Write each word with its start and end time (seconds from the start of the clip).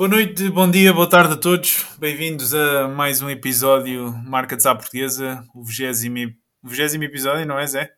Boa 0.00 0.08
noite, 0.08 0.48
bom 0.48 0.70
dia, 0.70 0.94
boa 0.94 1.06
tarde 1.06 1.34
a 1.34 1.36
todos. 1.36 1.84
Bem-vindos 1.98 2.54
a 2.54 2.88
mais 2.88 3.20
um 3.20 3.28
episódio 3.28 4.10
Marca 4.24 4.56
à 4.56 4.74
Portuguesa, 4.74 5.46
o 5.54 5.62
20, 5.62 6.38
o 6.64 6.68
20 6.70 7.02
episódio, 7.02 7.44
não 7.44 7.58
é, 7.58 7.66
Zé? 7.66 7.92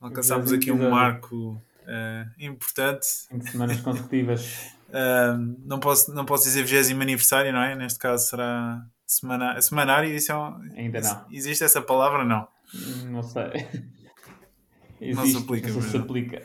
Alcançámos 0.00 0.52
aqui 0.52 0.72
um 0.72 0.90
marco 0.90 1.62
uh, 1.82 2.28
importante. 2.40 3.06
Em 3.30 3.40
semanas 3.40 3.80
consecutivas. 3.80 4.72
Uh, 4.92 5.56
não, 5.64 5.80
posso, 5.80 6.12
não 6.12 6.26
posso 6.26 6.44
dizer 6.44 6.64
20 6.64 7.00
aniversário, 7.00 7.50
não 7.50 7.62
é? 7.62 7.74
Neste 7.74 7.98
caso 7.98 8.28
será 8.28 8.84
semana, 9.06 9.58
semanário. 9.62 10.14
Isso 10.14 10.30
é 10.30 10.36
um, 10.36 10.54
Ainda 10.76 11.00
não. 11.00 11.24
Existe 11.30 11.64
essa 11.64 11.80
palavra? 11.80 12.26
Não. 12.26 12.46
Não 13.06 13.22
sei. 13.22 13.66
Existe, 15.00 15.14
não 15.14 15.26
se 15.26 15.36
aplica. 15.38 15.68
Não 15.70 15.80
se 15.80 15.96
aplica. 15.96 16.42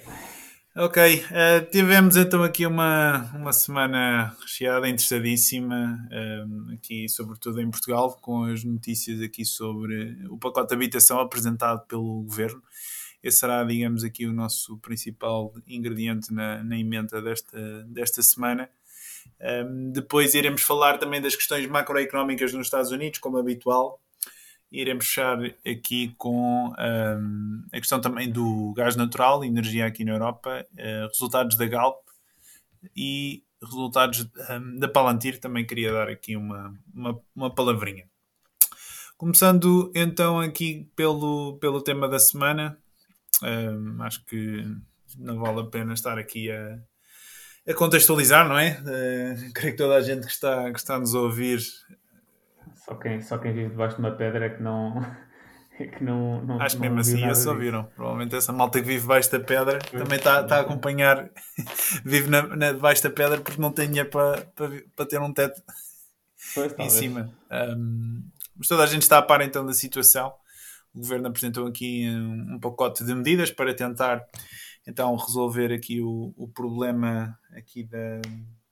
Ok, 0.79 1.15
uh, 1.15 1.71
tivemos 1.71 2.15
então 2.15 2.43
aqui 2.43 2.65
uma, 2.65 3.31
uma 3.33 3.51
semana 3.51 4.35
recheada, 4.39 4.87
interessadíssima, 4.87 5.97
uh, 6.11 6.73
aqui 6.73 7.09
sobretudo 7.09 7.59
em 7.59 7.69
Portugal, 7.69 8.15
com 8.21 8.43
as 8.43 8.63
notícias 8.63 9.19
aqui 9.21 9.43
sobre 9.43 10.15
o 10.29 10.37
pacote 10.37 10.69
de 10.69 10.75
habitação 10.75 11.19
apresentado 11.19 11.85
pelo 11.87 12.21
Governo 12.21 12.61
esse 13.23 13.39
será, 13.39 13.63
digamos, 13.63 14.03
aqui 14.03 14.25
o 14.25 14.33
nosso 14.33 14.77
principal 14.77 15.53
ingrediente 15.67 16.33
na, 16.33 16.63
na 16.63 16.77
emenda 16.77 17.21
desta, 17.21 17.83
desta 17.87 18.21
semana. 18.21 18.69
Um, 19.41 19.91
depois 19.91 20.33
iremos 20.33 20.61
falar 20.61 20.97
também 20.97 21.19
das 21.19 21.35
questões 21.35 21.67
macroeconómicas 21.67 22.53
nos 22.53 22.67
Estados 22.67 22.91
Unidos, 22.91 23.19
como 23.19 23.37
habitual. 23.37 23.99
Iremos 24.71 25.05
fechar 25.05 25.37
aqui 25.65 26.13
com 26.17 26.73
um, 26.77 27.63
a 27.71 27.77
questão 27.77 28.01
também 28.01 28.29
do 28.29 28.73
gás 28.75 28.95
natural, 28.95 29.43
energia 29.43 29.85
aqui 29.85 30.03
na 30.03 30.11
Europa, 30.11 30.65
uh, 30.73 31.07
resultados 31.07 31.55
da 31.55 31.65
Galp 31.65 32.05
e 32.95 33.43
resultados 33.61 34.27
um, 34.49 34.77
da 34.77 34.89
Palantir. 34.89 35.39
Também 35.39 35.65
queria 35.65 35.93
dar 35.93 36.09
aqui 36.09 36.35
uma, 36.35 36.73
uma, 36.93 37.19
uma 37.33 37.53
palavrinha. 37.53 38.09
Começando 39.17 39.91
então 39.95 40.39
aqui 40.39 40.91
pelo, 40.95 41.57
pelo 41.59 41.81
tema 41.81 42.07
da 42.07 42.19
semana, 42.19 42.77
um, 43.41 44.03
acho 44.03 44.23
que 44.25 44.63
não 45.17 45.39
vale 45.39 45.61
a 45.61 45.65
pena 45.65 45.93
estar 45.93 46.19
aqui 46.19 46.51
a, 46.51 46.77
a 47.67 47.73
contextualizar, 47.73 48.47
não 48.47 48.57
é? 48.57 48.79
Uh, 48.81 49.53
creio 49.53 49.73
que 49.75 49.77
toda 49.81 49.95
a 49.95 50.01
gente 50.01 50.25
que 50.25 50.31
está, 50.31 50.71
que 50.71 50.77
está 50.77 50.95
a 50.95 50.99
nos 50.99 51.13
ouvir. 51.13 51.59
Só 52.87 52.95
quem, 52.95 53.21
só 53.21 53.37
quem 53.37 53.53
vive 53.53 53.69
debaixo 53.69 53.95
de 53.95 54.01
uma 54.01 54.11
pedra 54.11 54.45
é 54.45 54.49
que 54.49 54.61
não. 54.61 54.93
É 55.79 55.85
que 55.85 56.03
não, 56.03 56.41
não 56.43 56.59
Acho 56.59 56.75
que 56.75 56.81
mesmo 56.81 56.99
assim 56.99 57.19
já 57.19 57.35
só 57.35 57.53
viram. 57.53 57.83
Provavelmente 57.95 58.35
essa 58.35 58.51
malta 58.51 58.79
que 58.79 58.87
vive 58.87 59.01
debaixo 59.01 59.31
da 59.31 59.39
pedra 59.39 59.77
também 59.77 60.17
está, 60.17 60.41
está 60.41 60.57
a 60.57 60.61
acompanhar, 60.61 61.29
vive 62.03 62.31
na, 62.31 62.41
na, 62.55 62.71
debaixo 62.71 63.03
da 63.03 63.11
pedra 63.11 63.39
porque 63.39 63.61
não 63.61 63.71
tem 63.71 63.85
dinheiro 63.85 64.09
para, 64.09 64.41
para, 64.55 64.71
para 64.95 65.05
ter 65.05 65.21
um 65.21 65.31
teto 65.31 65.61
pois, 66.55 66.73
em 66.79 66.89
cima. 66.89 67.31
Um, 67.51 68.23
mas 68.55 68.67
toda 68.67 68.81
a 68.81 68.87
gente 68.87 69.03
está 69.03 69.19
a 69.19 69.21
par 69.21 69.39
então 69.41 69.63
da 69.63 69.73
situação 69.73 70.33
o 70.97 70.99
governo 70.99 71.27
apresentou 71.27 71.67
aqui 71.67 72.09
um, 72.09 72.55
um 72.55 72.59
pacote 72.59 73.05
de 73.05 73.13
medidas 73.13 73.51
para 73.51 73.73
tentar 73.73 74.25
então 74.85 75.15
resolver 75.15 75.71
aqui 75.71 76.01
o, 76.01 76.33
o 76.35 76.47
problema 76.47 77.37
aqui 77.55 77.83
da, 77.83 78.19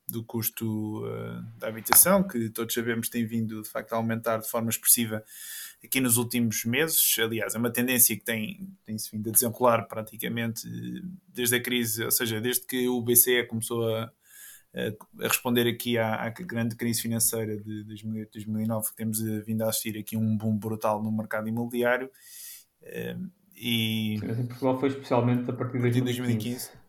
do 0.08 0.24
custo 0.24 1.06
uh, 1.06 1.42
da 1.58 1.68
habitação, 1.68 2.24
que 2.24 2.50
todos 2.50 2.74
sabemos 2.74 3.10
tem 3.10 3.26
vindo 3.26 3.62
de 3.62 3.70
facto 3.70 3.94
a 3.94 3.98
aumentar 3.98 4.38
de 4.38 4.50
forma 4.50 4.70
expressiva 4.70 5.24
aqui 5.84 6.00
nos 6.00 6.18
últimos 6.18 6.66
meses. 6.66 7.16
Aliás, 7.20 7.56
é 7.56 7.58
uma 7.58 7.72
tendência 7.72 8.16
que 8.16 8.24
tem, 8.24 8.70
tem-se 8.84 9.12
vindo 9.12 9.30
a 9.30 9.32
desenrolar 9.32 9.84
praticamente 9.88 10.68
desde 11.28 11.56
a 11.56 11.62
crise, 11.62 12.04
ou 12.04 12.12
seja, 12.12 12.40
desde 12.40 12.66
que 12.66 12.88
o 12.88 13.02
BCE 13.02 13.48
começou 13.48 13.88
a, 13.96 14.12
a 14.76 15.28
responder 15.28 15.68
aqui 15.68 15.98
à, 15.98 16.26
à, 16.26 16.30
grande 16.30 16.76
crise 16.76 17.02
financeira 17.02 17.58
de 17.58 17.84
2008, 17.84 18.32
2009, 18.34 18.90
que 18.90 18.96
temos 18.96 19.20
vindo 19.46 19.64
a 19.64 19.70
assistir 19.70 19.98
aqui 19.98 20.18
um 20.18 20.38
boom 20.38 20.58
brutal 20.58 21.02
no 21.02 21.12
mercado 21.12 21.48
imobiliário. 21.48 22.10
Eh, 22.82 23.18
e... 23.56 24.16
Em 24.16 24.46
Portugal 24.48 24.80
foi 24.80 24.90
especialmente 24.90 25.50
a 25.50 25.54
partir 25.54 25.78
de 25.78 26.02
2015. 26.02 26.22
2015. 26.22 26.85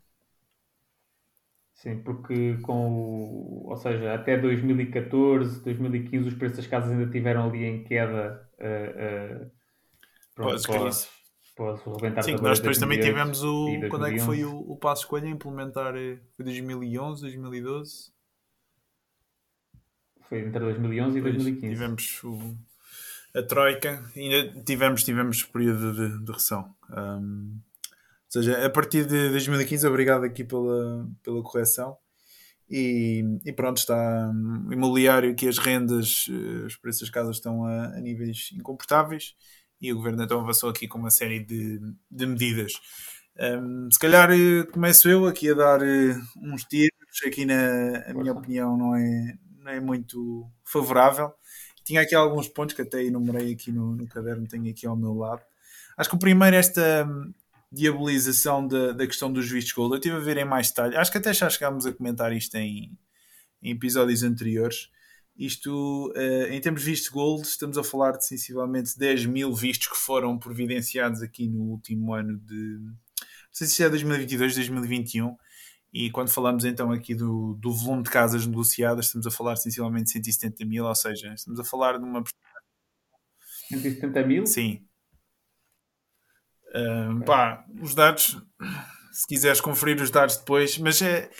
Sim, 1.86 2.02
porque 2.02 2.56
com 2.62 2.88
o, 2.90 3.68
ou 3.68 3.76
seja, 3.76 4.12
até 4.12 4.36
2014, 4.36 5.62
2015 5.62 6.28
os 6.30 6.34
preços 6.34 6.56
das 6.56 6.66
casas 6.66 6.90
ainda 6.90 7.08
tiveram 7.08 7.48
ali 7.48 7.64
em 7.64 7.84
queda 7.84 8.50
uh, 8.58 9.44
uh, 9.44 9.50
pronto, 10.34 10.66
pós, 10.66 11.08
pós 11.54 11.80
Sim, 12.24 12.34
nós 12.42 12.58
depois 12.58 12.78
também 12.78 12.98
tivemos 12.98 13.44
o. 13.44 13.68
Quando 13.88 14.06
é 14.06 14.14
que 14.14 14.18
foi 14.18 14.44
o, 14.44 14.58
o 14.68 14.76
passo 14.76 15.02
escolha 15.02 15.26
a 15.26 15.30
implementar? 15.30 15.94
Foi 16.34 16.44
2011, 16.44 17.22
2012? 17.22 18.12
Foi 20.28 20.40
entre 20.40 20.58
2011 20.58 21.18
e 21.18 21.22
pois, 21.22 21.34
2015. 21.34 21.72
Tivemos 21.72 22.24
o, 22.24 22.56
a 23.32 23.42
Troika, 23.44 24.04
ainda 24.16 24.60
tivemos, 24.64 25.04
tivemos 25.04 25.44
período 25.44 25.92
de, 25.92 26.24
de 26.24 26.32
recessão. 26.32 26.74
Um, 26.90 27.60
seja, 28.42 28.66
a 28.66 28.70
partir 28.70 29.06
de 29.06 29.30
2015, 29.30 29.86
obrigado 29.86 30.24
aqui 30.24 30.44
pela, 30.44 31.08
pela 31.22 31.42
correção. 31.42 31.96
E, 32.68 33.22
e, 33.44 33.52
pronto, 33.52 33.78
está 33.78 34.30
um, 34.34 34.72
imobiliário 34.72 35.34
que 35.36 35.46
as 35.46 35.58
rendas, 35.58 36.26
eh, 36.28 36.66
os 36.66 36.76
preços 36.76 37.02
das 37.02 37.10
casas 37.10 37.36
estão 37.36 37.64
a, 37.64 37.86
a 37.96 38.00
níveis 38.00 38.50
incomportáveis 38.52 39.36
e 39.80 39.92
o 39.92 39.96
governo 39.96 40.22
então 40.22 40.40
avançou 40.40 40.70
aqui 40.70 40.88
com 40.88 40.98
uma 40.98 41.10
série 41.10 41.40
de, 41.40 41.80
de 42.10 42.26
medidas. 42.26 42.72
Um, 43.38 43.88
se 43.90 43.98
calhar 43.98 44.30
eh, 44.32 44.64
começo 44.72 45.08
eu 45.08 45.26
aqui 45.26 45.50
a 45.50 45.54
dar 45.54 45.80
uh, 45.80 46.22
uns 46.42 46.64
tiros, 46.64 46.90
aqui 47.26 47.44
na 47.44 47.98
a 48.08 48.14
minha 48.14 48.32
opinião 48.32 48.76
não 48.76 48.96
é, 48.96 49.34
não 49.58 49.70
é 49.70 49.80
muito 49.80 50.50
favorável. 50.64 51.32
Tinha 51.84 52.00
aqui 52.00 52.14
alguns 52.16 52.48
pontos 52.48 52.74
que 52.74 52.82
até 52.82 53.04
enumerei 53.04 53.52
aqui 53.52 53.70
no, 53.70 53.94
no 53.94 54.08
caderno, 54.08 54.48
tenho 54.48 54.68
aqui 54.70 54.86
ao 54.86 54.96
meu 54.96 55.14
lado. 55.14 55.42
Acho 55.96 56.10
que 56.10 56.16
o 56.16 56.18
primeiro, 56.18 56.56
esta 56.56 57.06
diabolização 57.70 58.66
da, 58.66 58.92
da 58.92 59.06
questão 59.06 59.32
dos 59.32 59.50
vistos 59.50 59.72
gold, 59.72 59.92
eu 59.92 59.98
estive 59.98 60.16
a 60.16 60.20
ver 60.20 60.36
em 60.38 60.44
mais 60.44 60.68
detalhe. 60.68 60.96
Acho 60.96 61.10
que 61.10 61.18
até 61.18 61.32
já 61.32 61.50
chegámos 61.50 61.86
a 61.86 61.92
comentar 61.92 62.32
isto 62.32 62.54
em, 62.54 62.96
em 63.62 63.72
episódios 63.72 64.22
anteriores. 64.22 64.90
Isto, 65.36 66.12
uh, 66.16 66.52
em 66.52 66.60
termos 66.60 66.82
de 66.82 66.90
visto 66.90 67.12
gold, 67.12 67.46
estamos 67.46 67.76
a 67.76 67.84
falar 67.84 68.12
de 68.12 68.26
sensivelmente 68.26 68.98
10 68.98 69.26
mil 69.26 69.54
vistos 69.54 69.88
que 69.88 69.96
foram 69.96 70.38
providenciados 70.38 71.20
aqui 71.22 71.46
no 71.46 71.64
último 71.64 72.14
ano 72.14 72.38
de. 72.38 72.78
Não 72.78 72.96
sei 73.52 73.66
se 73.66 73.82
é 73.82 73.88
2022, 73.88 74.54
2021. 74.54 75.36
E 75.92 76.10
quando 76.10 76.30
falamos 76.30 76.64
então 76.64 76.90
aqui 76.90 77.14
do, 77.14 77.54
do 77.54 77.72
volume 77.72 78.02
de 78.02 78.10
casas 78.10 78.46
negociadas, 78.46 79.06
estamos 79.06 79.26
a 79.26 79.30
falar 79.30 79.56
sensivelmente 79.56 80.18
de 80.20 80.32
170 80.32 80.64
mil, 80.64 80.84
ou 80.84 80.94
seja, 80.94 81.32
estamos 81.34 81.60
a 81.60 81.64
falar 81.64 81.98
de 81.98 82.04
uma. 82.04 82.22
170 83.68 84.26
mil? 84.26 84.46
Sim. 84.46 84.86
Pá, 87.24 87.64
os 87.80 87.94
dados, 87.94 88.36
se 89.12 89.26
quiseres 89.26 89.60
conferir 89.60 90.00
os 90.00 90.10
dados 90.10 90.36
depois, 90.36 90.78
mas 90.78 91.00
é, 91.02 91.30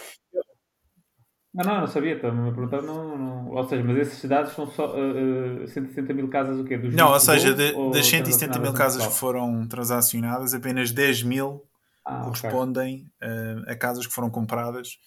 não, 1.56 1.64
não, 1.64 1.80
não 1.80 1.86
sabia, 1.86 2.16
estava-me 2.16 2.50
a 2.50 2.52
perguntar, 2.52 2.82
não, 2.82 3.16
não, 3.16 3.50
ou 3.50 3.66
seja, 3.66 3.82
mas 3.82 3.96
esses 3.96 4.28
dados 4.28 4.52
são 4.52 4.66
só 4.70 4.94
uh, 4.94 5.64
uh, 5.64 5.68
160 5.68 6.12
mil 6.12 6.28
casas 6.28 6.60
o 6.60 6.64
quê? 6.64 6.76
Dos 6.76 6.94
não, 6.94 7.10
ou 7.10 7.18
seja, 7.18 7.54
de, 7.54 7.72
das 7.92 8.06
170 8.06 8.58
mil 8.58 8.74
casas 8.74 9.06
que 9.06 9.14
foram 9.14 9.66
transacionadas, 9.66 10.52
apenas 10.52 10.92
10 10.92 11.22
mil 11.22 11.62
ah, 12.04 12.24
correspondem 12.24 13.06
okay. 13.16 13.30
uh, 13.30 13.70
a 13.70 13.74
casas 13.74 14.06
que 14.06 14.12
foram 14.12 14.28
compradas 14.28 14.98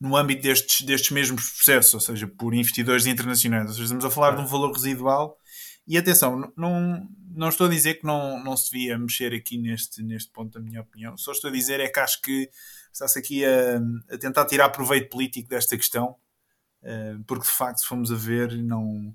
no 0.00 0.16
âmbito 0.16 0.42
destes, 0.42 0.84
destes 0.84 1.12
mesmos 1.12 1.48
processos, 1.50 1.94
ou 1.94 2.00
seja, 2.00 2.26
por 2.26 2.52
investidores 2.52 3.06
internacionais. 3.06 3.66
Ou 3.66 3.72
seja, 3.72 3.84
estamos 3.84 4.04
a 4.04 4.10
falar 4.10 4.32
ah. 4.32 4.36
de 4.36 4.42
um 4.42 4.46
valor 4.46 4.72
residual. 4.72 5.38
E 5.86 5.98
atenção, 5.98 6.52
não, 6.56 7.08
não 7.34 7.48
estou 7.48 7.66
a 7.66 7.70
dizer 7.70 7.94
que 7.94 8.06
não, 8.06 8.42
não 8.42 8.56
se 8.56 8.70
devia 8.70 8.98
mexer 8.98 9.34
aqui 9.34 9.58
neste, 9.58 10.02
neste 10.02 10.30
ponto, 10.30 10.58
na 10.58 10.64
minha 10.64 10.80
opinião. 10.80 11.16
Só 11.16 11.32
estou 11.32 11.50
a 11.50 11.52
dizer 11.52 11.80
é 11.80 11.88
que 11.88 11.98
acho 11.98 12.20
que 12.22 12.48
está-se 12.92 13.18
aqui 13.18 13.44
a, 13.44 13.80
a, 14.10 14.18
tentar 14.18 14.46
tirar 14.46 14.70
proveito 14.70 15.10
político 15.10 15.48
desta 15.48 15.76
questão, 15.76 16.16
uh, 16.82 17.22
porque 17.26 17.46
de 17.46 17.52
facto, 17.52 17.80
se 17.80 17.86
formos 17.86 18.12
a 18.12 18.16
ver, 18.16 18.56
não. 18.58 19.12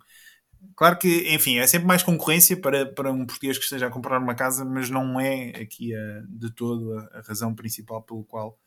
Claro 0.76 0.98
que, 0.98 1.34
enfim, 1.34 1.58
é 1.60 1.68
sempre 1.68 1.88
mais 1.88 2.04
concorrência 2.04 2.60
para, 2.60 2.86
para 2.86 3.12
um 3.12 3.26
português 3.26 3.58
que 3.58 3.64
esteja 3.64 3.88
a 3.88 3.92
comprar 3.92 4.20
uma 4.20 4.36
casa, 4.36 4.66
mas 4.66 4.90
não 4.90 5.20
é 5.20 5.50
aqui 5.62 5.96
a, 5.96 6.22
de 6.28 6.52
todo 6.54 6.94
a, 6.98 7.20
a 7.20 7.22
razão 7.22 7.54
principal 7.56 8.02
pelo 8.02 8.24
qual 8.26 8.60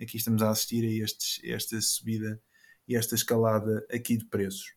aqui 0.00 0.16
estamos 0.16 0.42
a 0.42 0.50
assistir 0.50 0.84
a, 0.84 1.04
estes, 1.04 1.40
a 1.44 1.54
esta 1.54 1.80
subida 1.80 2.40
e 2.88 2.96
esta 2.96 3.14
escalada 3.14 3.86
aqui 3.92 4.16
de 4.16 4.24
preços. 4.26 4.74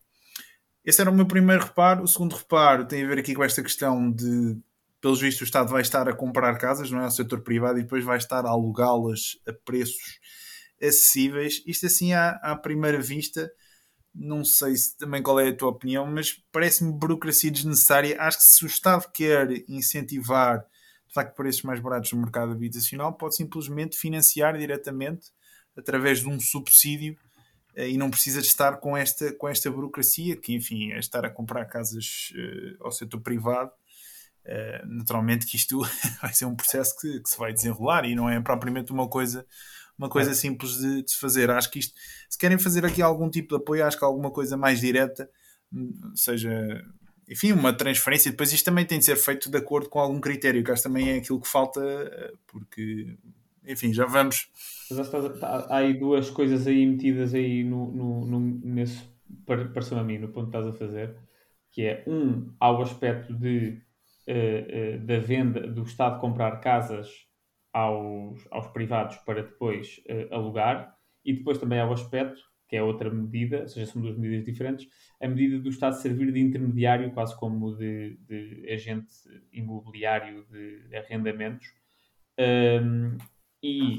Esse 0.88 1.02
era 1.02 1.10
o 1.10 1.14
meu 1.14 1.26
primeiro 1.26 1.64
reparo. 1.64 2.02
O 2.02 2.08
segundo 2.08 2.34
reparo 2.34 2.86
tem 2.86 3.04
a 3.04 3.06
ver 3.06 3.18
aqui 3.18 3.34
com 3.34 3.44
esta 3.44 3.62
questão 3.62 4.10
de, 4.10 4.56
pelos 5.02 5.20
vistos, 5.20 5.42
o 5.42 5.44
Estado 5.44 5.68
vai 5.68 5.82
estar 5.82 6.08
a 6.08 6.14
comprar 6.14 6.56
casas, 6.56 6.90
não 6.90 7.02
é? 7.02 7.06
O 7.06 7.10
setor 7.10 7.42
privado, 7.42 7.78
e 7.78 7.82
depois 7.82 8.02
vai 8.02 8.16
estar 8.16 8.46
a 8.46 8.48
alugá-las 8.48 9.38
a 9.46 9.52
preços 9.52 10.18
acessíveis. 10.80 11.62
Isto 11.66 11.84
assim, 11.84 12.14
à, 12.14 12.30
à 12.42 12.56
primeira 12.56 12.98
vista, 13.02 13.52
não 14.14 14.42
sei 14.42 14.76
se, 14.76 14.96
também 14.96 15.22
qual 15.22 15.38
é 15.38 15.48
a 15.48 15.54
tua 15.54 15.68
opinião, 15.68 16.06
mas 16.06 16.42
parece-me 16.50 16.90
burocracia 16.90 17.50
desnecessária. 17.50 18.18
Acho 18.18 18.38
que 18.38 18.44
se 18.44 18.64
o 18.64 18.66
Estado 18.66 19.10
quer 19.12 19.62
incentivar 19.68 20.60
de 21.06 21.12
facto 21.12 21.36
preços 21.36 21.64
mais 21.64 21.80
baratos 21.80 22.12
no 22.12 22.20
mercado 22.22 22.52
habitacional, 22.52 23.12
pode 23.12 23.36
simplesmente 23.36 23.94
financiar 23.94 24.56
diretamente 24.56 25.26
através 25.76 26.20
de 26.20 26.28
um 26.28 26.40
subsídio 26.40 27.14
e 27.86 27.96
não 27.96 28.10
precisa 28.10 28.40
de 28.40 28.46
estar 28.46 28.78
com 28.78 28.96
esta, 28.96 29.32
com 29.34 29.48
esta 29.48 29.70
burocracia, 29.70 30.36
que 30.36 30.54
enfim, 30.54 30.92
é 30.92 30.98
estar 30.98 31.24
a 31.24 31.30
comprar 31.30 31.64
casas 31.66 32.32
uh, 32.34 32.84
ao 32.84 32.90
setor 32.90 33.20
privado. 33.20 33.70
Uh, 34.44 34.86
naturalmente 34.86 35.46
que 35.46 35.56
isto 35.56 35.80
vai 36.22 36.32
ser 36.32 36.46
um 36.46 36.56
processo 36.56 36.98
que, 36.98 37.20
que, 37.20 37.28
se 37.28 37.36
vai 37.36 37.52
desenrolar 37.52 38.06
e 38.06 38.14
não 38.14 38.30
é 38.30 38.40
propriamente 38.40 38.90
uma 38.90 39.06
coisa 39.06 39.46
uma 39.98 40.08
coisa 40.08 40.30
é. 40.30 40.34
simples 40.34 40.78
de, 40.78 41.02
de, 41.02 41.10
se 41.10 41.18
fazer. 41.18 41.50
Acho 41.50 41.70
que 41.70 41.80
isto, 41.80 41.92
se 42.30 42.38
querem 42.38 42.56
fazer 42.56 42.86
aqui 42.86 43.02
algum 43.02 43.28
tipo 43.28 43.48
de 43.48 43.56
apoio, 43.56 43.84
acho 43.84 43.98
que 43.98 44.04
alguma 44.04 44.30
coisa 44.30 44.56
mais 44.56 44.80
direta, 44.80 45.28
hum, 45.72 46.12
seja, 46.14 46.50
enfim, 47.28 47.52
uma 47.52 47.72
transferência. 47.72 48.30
Depois 48.30 48.52
isto 48.52 48.64
também 48.64 48.84
tem 48.84 49.00
de 49.00 49.04
ser 49.04 49.16
feito 49.16 49.50
de 49.50 49.58
acordo 49.58 49.88
com 49.88 49.98
algum 49.98 50.20
critério, 50.20 50.62
que 50.62 50.70
acho 50.70 50.84
também 50.84 51.10
é 51.10 51.16
aquilo 51.18 51.40
que 51.40 51.48
falta, 51.48 51.80
porque, 52.46 53.18
enfim, 53.68 53.92
já 53.92 54.06
vamos. 54.06 54.48
Mas 54.90 55.14
há 55.42 55.76
aí 55.76 55.94
duas 55.94 56.30
coisas 56.30 56.66
aí 56.66 56.86
metidas 56.86 57.34
aí 57.34 57.62
no, 57.62 57.92
no, 57.92 58.26
no, 58.26 58.40
nesse, 58.40 59.04
pareceu 59.44 59.98
a 59.98 60.02
mim, 60.02 60.18
no 60.18 60.28
ponto 60.28 60.50
que 60.50 60.56
estás 60.56 60.66
a 60.66 60.78
fazer, 60.78 61.14
que 61.70 61.82
é, 61.82 62.04
um, 62.06 62.52
há 62.58 62.72
o 62.72 62.80
aspecto 62.80 63.34
de, 63.34 63.80
uh, 64.26 64.96
uh, 64.96 65.06
da 65.06 65.18
venda, 65.18 65.66
do 65.66 65.82
Estado 65.82 66.20
comprar 66.20 66.58
casas 66.60 67.26
aos, 67.72 68.46
aos 68.50 68.66
privados 68.68 69.16
para 69.18 69.42
depois 69.42 70.00
uh, 70.08 70.34
alugar, 70.34 70.96
e 71.24 71.34
depois 71.34 71.58
também 71.58 71.78
há 71.78 71.86
o 71.86 71.92
aspecto, 71.92 72.40
que 72.66 72.76
é 72.76 72.82
outra 72.82 73.10
medida, 73.10 73.62
ou 73.62 73.68
seja, 73.68 73.92
são 73.92 74.00
duas 74.00 74.16
medidas 74.16 74.44
diferentes, 74.44 74.88
a 75.20 75.28
medida 75.28 75.58
do 75.58 75.68
Estado 75.68 75.94
servir 75.94 76.32
de 76.32 76.40
intermediário, 76.40 77.10
quase 77.12 77.36
como 77.38 77.76
de, 77.76 78.18
de 78.26 78.66
agente 78.70 79.12
imobiliário 79.52 80.46
de 80.50 80.96
arrendamentos, 80.96 81.66
ehm, 82.36 83.16
e 83.62 83.98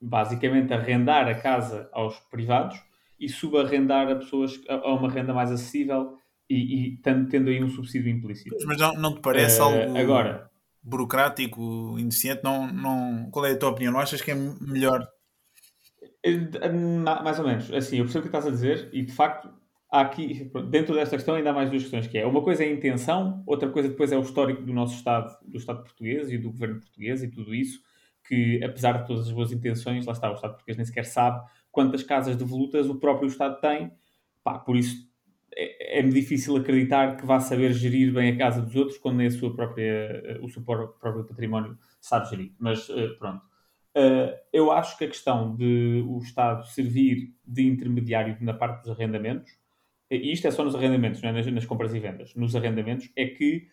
basicamente 0.00 0.72
arrendar 0.72 1.28
a 1.28 1.34
casa 1.34 1.88
aos 1.92 2.18
privados 2.30 2.80
e 3.18 3.28
subarrendar 3.28 4.08
a 4.08 4.16
pessoas 4.16 4.60
a, 4.68 4.92
uma 4.92 5.10
renda 5.10 5.34
mais 5.34 5.50
acessível 5.50 6.16
e, 6.48 6.92
e 6.92 6.96
tendo 6.98 7.50
aí 7.50 7.62
um 7.62 7.68
subsídio 7.68 8.10
implícito. 8.10 8.56
Mas 8.66 8.78
não, 8.78 8.94
não 8.94 9.14
te 9.14 9.20
parece 9.20 9.60
uh, 9.60 9.64
algo... 9.64 9.98
Agora, 9.98 10.50
burocrático, 10.82 11.96
ineficiente, 11.98 12.42
não, 12.42 12.72
não... 12.72 13.30
qual 13.30 13.44
é 13.44 13.52
a 13.52 13.58
tua 13.58 13.70
opinião? 13.70 13.92
Não 13.92 14.00
achas 14.00 14.22
que 14.22 14.30
é 14.30 14.34
melhor? 14.34 15.06
Eh, 16.24 16.68
mais 16.70 17.38
ou 17.38 17.46
menos. 17.46 17.72
Assim, 17.72 17.98
eu 17.98 18.04
percebo 18.04 18.26
o 18.26 18.30
que 18.30 18.36
estás 18.36 18.46
a 18.46 18.50
dizer 18.50 18.88
e, 18.92 19.02
de 19.02 19.12
facto, 19.12 19.50
há 19.90 20.00
aqui, 20.00 20.50
dentro 20.70 20.94
desta 20.94 21.16
questão, 21.16 21.34
ainda 21.34 21.50
há 21.50 21.52
mais 21.52 21.70
duas 21.70 21.82
questões, 21.82 22.06
que 22.06 22.18
é 22.18 22.26
uma 22.26 22.42
coisa 22.42 22.64
é 22.64 22.68
a 22.68 22.72
intenção, 22.72 23.42
outra 23.46 23.68
coisa 23.68 23.88
depois 23.88 24.12
é 24.12 24.18
o 24.18 24.22
histórico 24.22 24.62
do 24.62 24.72
nosso 24.72 24.94
Estado, 24.94 25.36
do 25.46 25.58
Estado 25.58 25.82
português 25.82 26.30
e 26.30 26.38
do 26.38 26.50
governo 26.50 26.80
português 26.80 27.22
e 27.22 27.28
tudo 27.28 27.54
isso, 27.54 27.80
que 28.28 28.62
apesar 28.62 29.00
de 29.00 29.06
todas 29.06 29.26
as 29.26 29.32
boas 29.32 29.50
intenções, 29.50 30.04
lá 30.04 30.12
está, 30.12 30.30
o 30.30 30.34
Estado 30.34 30.52
português 30.52 30.76
nem 30.76 30.84
sequer 30.84 31.06
sabe 31.06 31.42
quantas 31.72 32.02
casas 32.02 32.36
devolutas 32.36 32.88
o 32.88 32.96
próprio 32.96 33.28
Estado 33.28 33.58
tem, 33.60 33.90
pá, 34.44 34.58
por 34.58 34.76
isso 34.76 35.08
é-me 35.56 36.12
difícil 36.12 36.56
acreditar 36.56 37.16
que 37.16 37.26
vá 37.26 37.40
saber 37.40 37.72
gerir 37.72 38.12
bem 38.12 38.32
a 38.32 38.38
casa 38.38 38.62
dos 38.62 38.76
outros 38.76 38.98
quando 38.98 39.16
nem 39.16 39.26
a 39.26 39.30
sua 39.30 39.52
própria, 39.54 40.22
eh, 40.24 40.38
o 40.40 40.48
seu 40.48 40.62
próprio 40.62 41.24
património 41.24 41.76
sabe 42.00 42.28
gerir. 42.30 42.52
Mas 42.58 42.88
eh, 42.90 43.08
pronto. 43.18 43.42
Eh, 43.94 44.40
eu 44.52 44.70
acho 44.70 44.96
que 44.96 45.04
a 45.04 45.08
questão 45.08 45.56
de 45.56 46.04
o 46.06 46.18
Estado 46.18 46.64
servir 46.68 47.34
de 47.44 47.66
intermediário 47.66 48.36
na 48.40 48.54
parte 48.54 48.82
dos 48.82 48.90
arrendamentos, 48.90 49.50
e 50.10 50.32
isto 50.32 50.46
é 50.46 50.50
só 50.50 50.64
nos 50.64 50.76
arrendamentos, 50.76 51.20
não 51.22 51.30
é? 51.30 51.32
nas, 51.32 51.46
nas 51.46 51.66
compras 51.66 51.92
e 51.92 51.98
vendas, 51.98 52.34
nos 52.34 52.54
arrendamentos, 52.54 53.10
é 53.16 53.26
que 53.26 53.66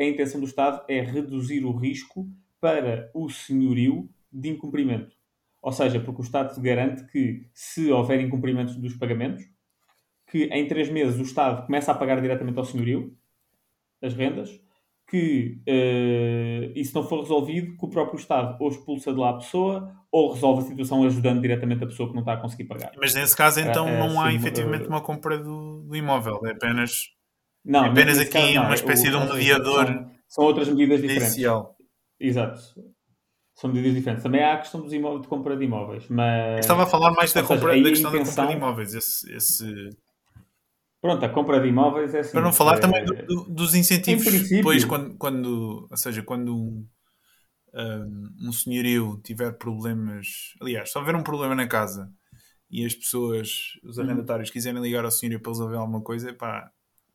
a 0.00 0.04
intenção 0.04 0.40
do 0.40 0.46
Estado 0.46 0.82
é 0.88 1.00
reduzir 1.00 1.64
o 1.64 1.76
risco 1.76 2.26
para 2.62 3.10
o 3.12 3.28
senhorio 3.28 4.08
de 4.32 4.48
incumprimento. 4.48 5.16
Ou 5.60 5.72
seja, 5.72 5.98
porque 5.98 6.20
o 6.20 6.24
Estado 6.24 6.58
garante 6.60 7.04
que 7.10 7.44
se 7.52 7.90
houver 7.90 8.20
incumprimento 8.20 8.74
dos 8.80 8.94
pagamentos, 8.94 9.42
que 10.30 10.44
em 10.44 10.68
três 10.68 10.88
meses 10.88 11.18
o 11.18 11.22
Estado 11.22 11.66
começa 11.66 11.90
a 11.90 11.94
pagar 11.94 12.20
diretamente 12.20 12.56
ao 12.56 12.64
senhorio 12.64 13.16
as 14.00 14.14
rendas, 14.14 14.60
que 15.08 15.60
uh, 15.68 16.72
isso 16.78 16.94
não 16.94 17.04
for 17.04 17.20
resolvido, 17.20 17.76
que 17.76 17.84
o 17.84 17.88
próprio 17.88 18.16
Estado 18.16 18.56
ou 18.60 18.70
expulsa 18.70 19.12
de 19.12 19.18
lá 19.18 19.30
a 19.30 19.34
pessoa 19.34 19.92
ou 20.10 20.32
resolve 20.32 20.62
a 20.62 20.68
situação 20.68 21.04
ajudando 21.04 21.42
diretamente 21.42 21.82
a 21.82 21.86
pessoa 21.88 22.08
que 22.08 22.14
não 22.14 22.22
está 22.22 22.34
a 22.34 22.36
conseguir 22.36 22.64
pagar. 22.64 22.92
Mas 22.96 23.12
nesse 23.14 23.36
caso, 23.36 23.58
então, 23.58 23.88
é, 23.88 23.94
é 23.94 23.98
não 23.98 24.20
há 24.20 24.28
assim, 24.28 24.36
efetivamente 24.36 24.84
uh, 24.84 24.88
uma 24.88 25.00
compra 25.00 25.36
do, 25.36 25.82
do, 25.82 25.96
imóvel, 25.96 26.40
é 26.46 26.52
apenas, 26.52 27.10
não, 27.64 27.86
é 27.86 27.88
apenas 27.88 28.20
aqui 28.20 28.30
caso, 28.30 28.54
não, 28.54 28.64
uma 28.64 28.74
espécie 28.74 29.10
de 29.10 29.16
um 29.16 29.32
mediador. 29.32 29.86
São, 29.86 30.10
são, 30.28 30.44
outras 30.44 30.68
medidas 30.68 31.00
diferentes. 31.00 31.34
Exato. 32.26 32.60
São 33.54 33.70
medidas 33.70 33.94
diferentes. 33.94 34.22
Também 34.22 34.42
há 34.42 34.54
a 34.54 34.58
questão 34.58 34.80
dos 34.80 34.92
imóveis, 34.92 35.22
de 35.22 35.28
compra 35.28 35.56
de 35.56 35.64
imóveis. 35.64 36.08
Mas... 36.08 36.60
estava 36.60 36.84
a 36.84 36.86
falar 36.86 37.12
mais 37.12 37.32
da, 37.32 37.42
compra, 37.42 37.72
seja, 37.72 37.82
da 37.82 37.90
questão 37.90 38.10
intenção... 38.10 38.34
da 38.34 38.42
compra 38.42 38.46
de 38.46 38.56
imóveis. 38.56 38.94
Esse, 38.94 39.32
esse 39.34 39.90
Pronto, 41.02 41.24
a 41.24 41.28
compra 41.28 41.60
de 41.60 41.68
imóveis 41.68 42.14
é 42.14 42.20
assim. 42.20 42.30
Para 42.32 42.42
não 42.42 42.52
falar 42.52 42.76
é... 42.76 42.80
também 42.80 43.04
do, 43.04 43.14
do, 43.14 43.44
dos 43.50 43.74
incentivos. 43.74 44.48
Depois, 44.48 44.84
quando, 44.84 45.16
quando, 45.18 45.88
ou 45.90 45.96
seja, 45.96 46.22
quando 46.22 46.86
um, 47.74 48.48
um 48.48 48.52
senhorio 48.52 49.20
tiver 49.22 49.52
problemas. 49.52 50.54
Aliás, 50.60 50.92
se 50.92 50.98
houver 50.98 51.16
um 51.16 51.22
problema 51.24 51.56
na 51.56 51.66
casa 51.66 52.08
e 52.70 52.86
as 52.86 52.94
pessoas, 52.94 53.78
os 53.82 53.98
uhum. 53.98 54.04
arrendatários, 54.04 54.48
uhum. 54.48 54.52
quiserem 54.52 54.80
ligar 54.80 55.04
ao 55.04 55.10
senhorio 55.10 55.40
para 55.40 55.52
resolver 55.52 55.76
alguma 55.76 56.00
coisa, 56.00 56.32
pá, 56.32 56.70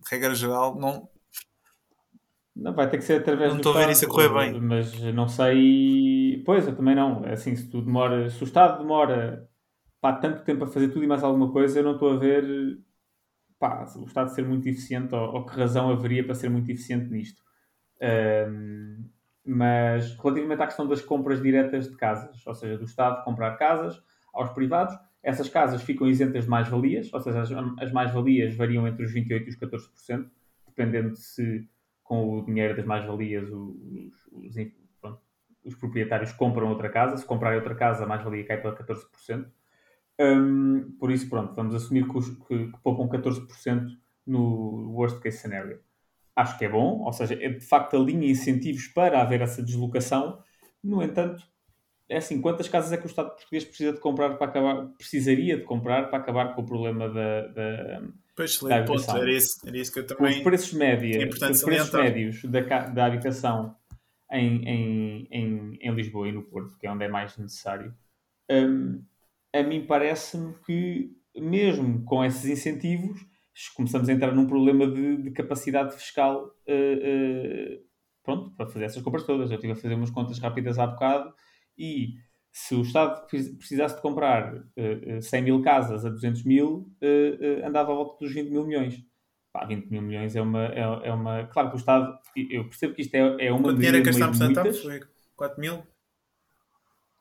regra 0.09 0.35
geral, 0.35 0.77
não. 0.77 1.09
Não, 2.57 2.73
vai 2.73 2.89
ter 2.89 2.97
que 2.97 3.03
ser 3.03 3.21
através 3.21 3.53
não 3.53 3.59
do. 3.59 3.63
Não 3.63 3.71
estou 3.71 3.81
a 3.81 3.85
ver 3.85 3.91
isso 3.91 4.05
a 4.05 4.09
correr 4.09 4.33
bem. 4.33 4.59
Mas 4.59 4.99
não 5.13 5.27
sei. 5.27 6.41
Pois, 6.45 6.67
eu 6.67 6.75
também 6.75 6.95
não. 6.95 7.23
É 7.25 7.33
assim, 7.33 7.55
se 7.55 7.69
tu 7.69 7.81
demora. 7.81 8.29
Se 8.29 8.43
o 8.43 8.45
Estado 8.45 8.79
demora 8.79 9.47
pá, 10.01 10.13
tanto 10.13 10.43
tempo 10.43 10.63
a 10.63 10.67
fazer 10.67 10.89
tudo 10.89 11.03
e 11.03 11.07
mais 11.07 11.23
alguma 11.23 11.51
coisa, 11.51 11.79
eu 11.79 11.83
não 11.83 11.93
estou 11.93 12.13
a 12.13 12.17
ver 12.17 12.43
pá, 13.59 13.85
o 13.95 14.05
Estado 14.05 14.29
ser 14.29 14.45
muito 14.45 14.67
eficiente, 14.67 15.13
ou, 15.15 15.35
ou, 15.35 15.45
que 15.45 15.55
razão 15.55 15.89
haveria 15.89 16.23
para 16.23 16.35
ser 16.35 16.49
muito 16.49 16.71
eficiente 16.71 17.09
nisto. 17.09 17.41
Um, 18.49 19.09
mas 19.45 20.15
relativamente 20.15 20.61
à 20.61 20.67
questão 20.67 20.87
das 20.87 21.01
compras 21.01 21.41
diretas 21.41 21.89
de 21.89 21.95
casas, 21.95 22.45
ou 22.45 22.53
seja, 22.53 22.77
do 22.77 22.85
Estado 22.85 23.23
comprar 23.23 23.55
casas 23.57 23.99
aos 24.33 24.51
privados, 24.51 24.93
essas 25.23 25.49
casas 25.49 25.81
ficam 25.81 26.07
isentas 26.07 26.43
de 26.43 26.49
mais-valias, 26.49 27.11
ou 27.13 27.19
seja, 27.19 27.41
as, 27.41 27.51
as 27.79 27.91
mais-valias 27.91 28.55
variam 28.55 28.87
entre 28.87 29.03
os 29.03 29.13
28% 29.13 29.45
e 29.45 29.49
os 29.49 29.57
14%, 29.57 30.29
dependendo 30.67 31.13
de 31.13 31.19
se 31.19 31.67
com 32.07 32.39
o 32.39 32.45
dinheiro 32.45 32.75
das 32.75 32.85
mais-valias 32.85 33.49
os, 33.49 33.75
os, 34.31 34.55
os, 35.65 35.75
proprietários 35.75 36.31
compram 36.31 36.69
outra 36.69 36.89
casa, 36.89 37.17
se 37.17 37.25
comprarem 37.25 37.59
outra 37.59 37.75
casa 37.75 38.05
a 38.05 38.07
mais-valia 38.07 38.45
cai 38.45 38.61
para 38.61 38.75
14%. 38.75 39.45
Um, 40.19 40.95
por 40.97 41.11
isso, 41.11 41.29
pronto, 41.29 41.53
vamos 41.53 41.75
assumir 41.75 42.07
que, 42.07 42.17
os, 42.17 42.29
que, 42.29 42.71
que 42.71 42.79
poupam 42.81 43.07
14% 43.07 43.87
no 44.25 44.91
worst 44.93 45.19
case 45.19 45.37
scenario. 45.37 45.79
Acho 46.35 46.57
que 46.57 46.65
é 46.65 46.69
bom, 46.69 47.01
ou 47.01 47.11
seja, 47.11 47.33
é 47.35 47.49
de 47.49 47.59
facto 47.59 47.97
alinha 47.97 48.29
incentivos 48.29 48.87
para 48.87 49.21
haver 49.21 49.41
essa 49.41 49.61
deslocação. 49.61 50.41
No 50.83 51.03
entanto, 51.03 51.43
é 52.07 52.17
assim, 52.17 52.39
quantas 52.41 52.69
casas 52.69 52.91
é 52.93 52.97
que 52.97 53.05
o 53.05 53.07
Estado 53.07 53.31
português 53.31 53.65
precisa 53.65 53.91
de 53.91 53.99
comprar 53.99 54.37
para 54.37 54.47
acabar, 54.47 54.87
precisaria 54.97 55.57
de 55.57 55.63
comprar 55.63 56.09
para 56.09 56.19
acabar 56.19 56.55
com 56.55 56.61
o 56.61 56.65
problema 56.65 57.09
da, 57.09 57.47
da, 57.47 58.01
pois, 58.37 58.63
habitação? 58.71 59.15
Ponto, 59.15 59.21
era, 59.23 59.31
isso, 59.33 59.67
era 59.67 59.77
isso 59.77 59.91
que 59.91 59.99
eu 59.99 60.07
também... 60.07 60.37
Os 60.37 60.43
preços, 60.43 60.73
média, 60.73 61.27
os 61.27 61.61
preços 61.63 61.91
médios 61.91 62.43
da, 62.45 62.61
da 62.87 63.05
habitação 63.05 63.75
em, 64.31 64.63
em, 64.63 65.27
em, 65.31 65.77
em 65.81 65.91
Lisboa 65.93 66.29
e 66.29 66.31
no 66.31 66.43
Porto, 66.43 66.77
que 66.77 66.87
é 66.87 66.91
onde 66.91 67.03
é 67.03 67.09
mais 67.09 67.37
necessário, 67.37 67.93
um, 68.49 69.03
a 69.53 69.63
mim 69.63 69.85
parece-me 69.85 70.53
que, 70.65 71.11
mesmo 71.35 72.03
com 72.05 72.23
esses 72.23 72.45
incentivos, 72.45 73.19
começamos 73.75 74.07
a 74.07 74.13
entrar 74.13 74.33
num 74.33 74.47
problema 74.47 74.85
de, 74.85 75.23
de 75.23 75.31
capacidade 75.31 75.95
fiscal 75.95 76.45
uh, 76.45 76.51
uh, 76.51 77.83
pronto, 78.23 78.51
para 78.51 78.67
fazer 78.67 78.85
essas 78.85 79.01
compras 79.01 79.25
todas. 79.25 79.49
Eu 79.49 79.55
estive 79.55 79.73
a 79.73 79.75
fazer 79.75 79.95
umas 79.95 80.11
contas 80.11 80.37
rápidas 80.37 80.77
há 80.77 80.85
bocado 80.85 81.33
e 81.77 82.13
se 82.57 82.73
o 82.73 82.81
Estado 82.81 83.27
precisasse 83.27 83.95
de 83.95 84.01
comprar 84.01 84.55
uh, 84.55 85.21
100 85.21 85.41
mil 85.43 85.61
casas 85.61 86.03
a 86.03 86.09
200 86.09 86.43
mil, 86.43 86.91
andava 87.63 87.91
à 87.91 87.95
volta 87.95 88.25
dos 88.25 88.33
20 88.33 88.49
mil 88.49 88.65
milhões. 88.65 89.03
Pá, 89.53 89.63
20 89.65 89.89
mil 89.89 90.01
milhões 90.01 90.35
é 90.35 90.41
uma, 90.41 90.65
é, 90.65 90.81
é, 91.03 91.13
uma... 91.13 91.45
Claro 91.45 91.69
que 91.69 91.75
o 91.75 91.77
Estado... 91.77 92.17
Eu 92.35 92.63
percebo 92.65 92.95
que 92.95 93.01
isto 93.03 93.13
é, 93.13 93.47
é 93.47 93.51
uma... 93.51 93.61
Quanto 93.61 93.77
dinheiro 93.77 93.97
é 93.97 94.01
que 94.01 94.07
gastámos 94.07 94.41
Foi 94.81 95.01
4 95.35 95.61
mil? 95.61 95.83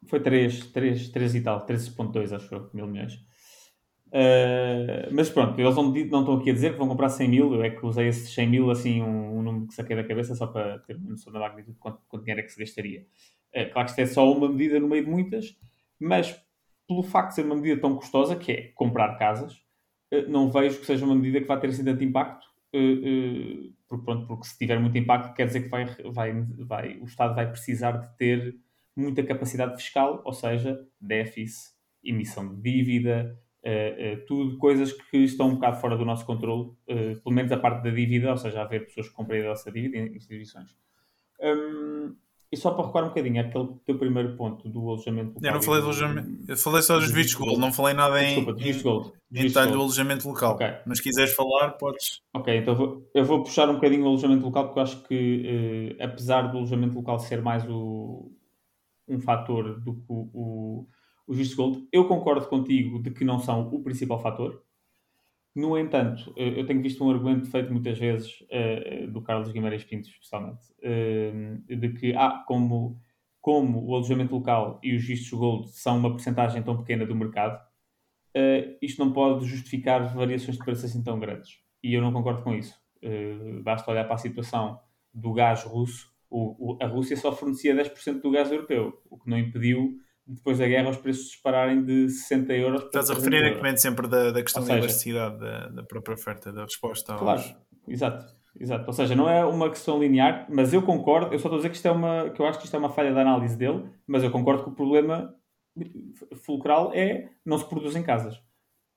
Foi 0.08 0.20
3, 0.20 0.68
3, 0.68 1.08
3 1.10 1.34
e 1.34 1.40
tal, 1.42 1.66
13.2 1.66 2.34
acho 2.34 2.54
eu, 2.54 2.70
mil 2.72 2.86
milhões. 2.86 3.14
Uh, 4.06 5.12
mas 5.12 5.28
pronto, 5.28 5.60
eles 5.60 5.74
não, 5.74 5.82
não 5.82 6.20
estão 6.20 6.36
aqui 6.36 6.50
a 6.50 6.54
dizer 6.54 6.72
que 6.72 6.78
vão 6.78 6.88
comprar 6.88 7.10
100 7.10 7.28
mil, 7.28 7.54
eu 7.54 7.62
é 7.62 7.70
que 7.70 7.84
usei 7.84 8.08
esses 8.08 8.32
100 8.32 8.48
mil, 8.48 8.70
assim, 8.70 9.02
um, 9.02 9.38
um 9.38 9.42
número 9.42 9.66
que 9.66 9.74
saquei 9.74 9.96
da 9.96 10.04
cabeça 10.04 10.34
só 10.34 10.46
para 10.46 10.78
ter 10.78 10.96
uma 10.96 11.10
noção 11.10 11.30
da 11.32 11.40
magnitude 11.40 11.74
de 11.74 11.78
quanto, 11.78 12.00
quanto 12.08 12.22
dinheiro 12.22 12.40
é 12.40 12.44
que 12.44 12.52
se 12.52 12.58
gastaria. 12.58 13.04
Uh, 13.56 13.72
claro 13.72 13.86
que 13.86 13.92
isto 13.92 14.00
é 14.00 14.06
só 14.06 14.30
uma 14.30 14.48
medida 14.48 14.78
no 14.78 14.88
meio 14.88 15.04
de 15.04 15.10
muitas, 15.10 15.58
mas 15.98 16.38
pelo 16.86 17.02
facto 17.02 17.30
de 17.30 17.34
ser 17.36 17.44
uma 17.46 17.56
medida 17.56 17.80
tão 17.80 17.96
custosa, 17.96 18.36
que 18.36 18.52
é 18.52 18.62
comprar 18.74 19.16
casas, 19.16 19.54
uh, 20.12 20.28
não 20.28 20.50
vejo 20.50 20.78
que 20.78 20.86
seja 20.86 21.06
uma 21.06 21.14
medida 21.14 21.40
que 21.40 21.46
vá 21.46 21.56
ter 21.56 21.68
assim 21.68 21.84
tanto 21.84 22.04
impacto, 22.04 22.46
porque, 23.88 24.04
pronto, 24.04 24.26
porque 24.26 24.46
se 24.46 24.58
tiver 24.58 24.78
muito 24.78 24.98
impacto 24.98 25.34
quer 25.34 25.46
dizer 25.46 25.62
que 25.62 25.68
vai, 25.68 25.86
vai, 26.12 26.32
vai, 26.58 26.98
o 26.98 27.04
Estado 27.04 27.34
vai 27.34 27.50
precisar 27.50 27.92
de 27.92 28.16
ter 28.18 28.54
muita 28.94 29.22
capacidade 29.22 29.76
fiscal, 29.76 30.20
ou 30.22 30.32
seja, 30.32 30.86
déficit, 31.00 31.72
emissão 32.04 32.54
de 32.54 32.60
dívida, 32.60 33.40
tudo 34.26 34.58
coisas 34.58 34.92
que 34.92 35.18
estão 35.18 35.48
um 35.48 35.54
bocado 35.54 35.80
fora 35.80 35.96
do 35.96 36.04
nosso 36.04 36.26
controle, 36.26 36.70
pelo 36.84 37.34
menos 37.34 37.50
a 37.50 37.56
parte 37.56 37.82
da 37.82 37.90
dívida, 37.90 38.30
ou 38.30 38.36
seja, 38.36 38.60
haver 38.60 38.84
pessoas 38.84 39.08
que 39.08 39.14
comprem 39.14 39.40
a 39.40 39.48
nossa 39.48 39.72
dívida 39.72 39.96
em 39.96 40.14
instituições. 40.14 40.76
Um, 41.40 42.14
e 42.56 42.60
só 42.60 42.70
para 42.70 42.86
recuar 42.86 43.04
um 43.04 43.08
bocadinho, 43.08 43.40
aquele 43.40 43.68
teu 43.84 43.98
primeiro 43.98 44.34
ponto 44.36 44.68
do 44.68 44.80
alojamento 44.88 45.34
local. 45.34 45.42
Eu 45.42 45.54
não 45.54 45.62
falei 45.62 45.80
do 45.80 45.86
alojamento, 45.86 46.28
eu 46.48 46.56
falei 46.56 46.82
só 46.82 46.98
dos 46.98 47.10
vistos 47.10 47.34
gold, 47.34 47.58
não 47.58 47.72
falei 47.72 47.94
nada 47.94 48.22
em, 48.22 48.36
Desculpa, 48.36 48.60
em, 48.60 48.82
gold. 48.82 49.12
em 49.32 49.42
detalhe 49.46 49.72
do 49.72 49.80
alojamento 49.80 50.28
local. 50.28 50.54
Okay. 50.54 50.74
Mas 50.86 50.98
se 50.98 51.04
quiseres 51.04 51.34
falar, 51.34 51.72
podes. 51.72 52.22
Ok, 52.34 52.56
então 52.56 52.74
vou, 52.74 53.08
eu 53.14 53.24
vou 53.24 53.42
puxar 53.42 53.68
um 53.68 53.74
bocadinho 53.74 54.04
o 54.04 54.08
alojamento 54.08 54.44
local, 54.44 54.64
porque 54.64 54.78
eu 54.78 54.82
acho 54.82 55.02
que, 55.02 55.96
apesar 56.00 56.42
do 56.50 56.58
alojamento 56.58 56.94
local 56.94 57.18
ser 57.18 57.42
mais 57.42 57.68
o, 57.68 58.32
um 59.06 59.20
fator 59.20 59.78
do 59.80 59.94
que 59.94 60.04
o, 60.08 60.30
o 60.32 60.86
os 61.26 61.36
vistos 61.36 61.56
gold. 61.56 61.88
Eu 61.92 62.06
concordo 62.06 62.46
contigo 62.46 63.02
de 63.02 63.10
que 63.10 63.24
não 63.24 63.38
são 63.40 63.68
o 63.68 63.82
principal 63.82 64.20
fator. 64.20 64.62
No 65.56 65.78
entanto, 65.78 66.34
eu 66.36 66.66
tenho 66.66 66.82
visto 66.82 67.02
um 67.02 67.10
argumento 67.10 67.46
feito 67.50 67.72
muitas 67.72 67.98
vezes 67.98 68.42
uh, 68.42 69.10
do 69.10 69.22
Carlos 69.22 69.50
Guimarães 69.50 69.84
Pinto, 69.84 70.06
especialmente, 70.06 70.70
uh, 70.82 71.76
de 71.78 71.88
que, 71.94 72.14
ah, 72.14 72.44
como, 72.46 73.00
como 73.40 73.82
o 73.82 73.94
alojamento 73.94 74.34
local 74.34 74.78
e 74.82 74.94
os 74.94 75.02
vistos 75.02 75.30
gold 75.30 75.70
são 75.70 75.96
uma 75.96 76.10
porcentagem 76.10 76.62
tão 76.62 76.76
pequena 76.76 77.06
do 77.06 77.16
mercado, 77.16 77.58
uh, 78.36 78.76
isto 78.82 79.02
não 79.02 79.14
pode 79.14 79.46
justificar 79.46 80.14
variações 80.14 80.58
de 80.58 80.62
preços 80.62 80.84
assim 80.84 81.02
tão 81.02 81.18
grandes. 81.18 81.58
E 81.82 81.94
eu 81.94 82.02
não 82.02 82.12
concordo 82.12 82.42
com 82.42 82.52
isso. 82.52 82.78
basta 83.62 83.90
olhar 83.90 84.04
para 84.04 84.16
a 84.16 84.18
situação 84.18 84.78
do 85.14 85.32
gás 85.32 85.64
russo. 85.64 86.12
O, 86.28 86.74
o, 86.74 86.78
a 86.82 86.86
Rússia 86.86 87.16
só 87.16 87.32
fornecia 87.32 87.74
10% 87.74 88.20
do 88.20 88.30
gás 88.30 88.50
europeu, 88.50 89.00
o 89.08 89.16
que 89.16 89.30
não 89.30 89.38
impediu 89.38 89.96
depois 90.26 90.58
da 90.58 90.66
guerra 90.66 90.90
os 90.90 90.96
preços 90.96 91.26
dispararem 91.26 91.84
de 91.84 92.08
60 92.08 92.52
euros 92.54 92.84
Estás 92.84 93.10
a 93.10 93.14
referir 93.14 93.44
a 93.44 93.76
sempre 93.76 94.08
da, 94.08 94.32
da 94.32 94.42
questão 94.42 94.62
seja, 94.62 94.74
da 94.74 94.78
elasticidade 94.80 95.38
da, 95.38 95.68
da, 95.68 95.82
própria 95.84 96.14
oferta, 96.14 96.52
da 96.52 96.64
resposta 96.64 97.12
aos... 97.12 97.20
Claro, 97.20 97.42
exato, 97.86 98.36
exato. 98.58 98.84
Ou 98.86 98.92
seja, 98.92 99.14
não 99.14 99.28
é 99.28 99.44
uma 99.44 99.70
questão 99.70 100.00
linear, 100.00 100.46
mas 100.50 100.72
eu 100.72 100.82
concordo, 100.82 101.32
eu 101.32 101.38
só 101.38 101.48
estou 101.48 101.54
a 101.54 101.56
dizer 101.58 101.70
que 101.70 101.76
isto 101.76 101.86
é 101.86 101.90
uma, 101.92 102.30
que 102.30 102.40
eu 102.40 102.46
acho 102.46 102.58
que 102.58 102.64
isto 102.64 102.74
é 102.74 102.78
uma 102.78 102.90
falha 102.90 103.14
da 103.14 103.20
análise 103.20 103.56
dele, 103.56 103.88
mas 104.06 104.24
eu 104.24 104.30
concordo 104.30 104.64
que 104.64 104.70
o 104.70 104.74
problema 104.74 105.32
fulcral 106.44 106.92
é 106.94 107.30
não 107.44 107.58
se 107.58 107.68
produz 107.68 107.94
em 107.94 108.02
casas. 108.02 108.36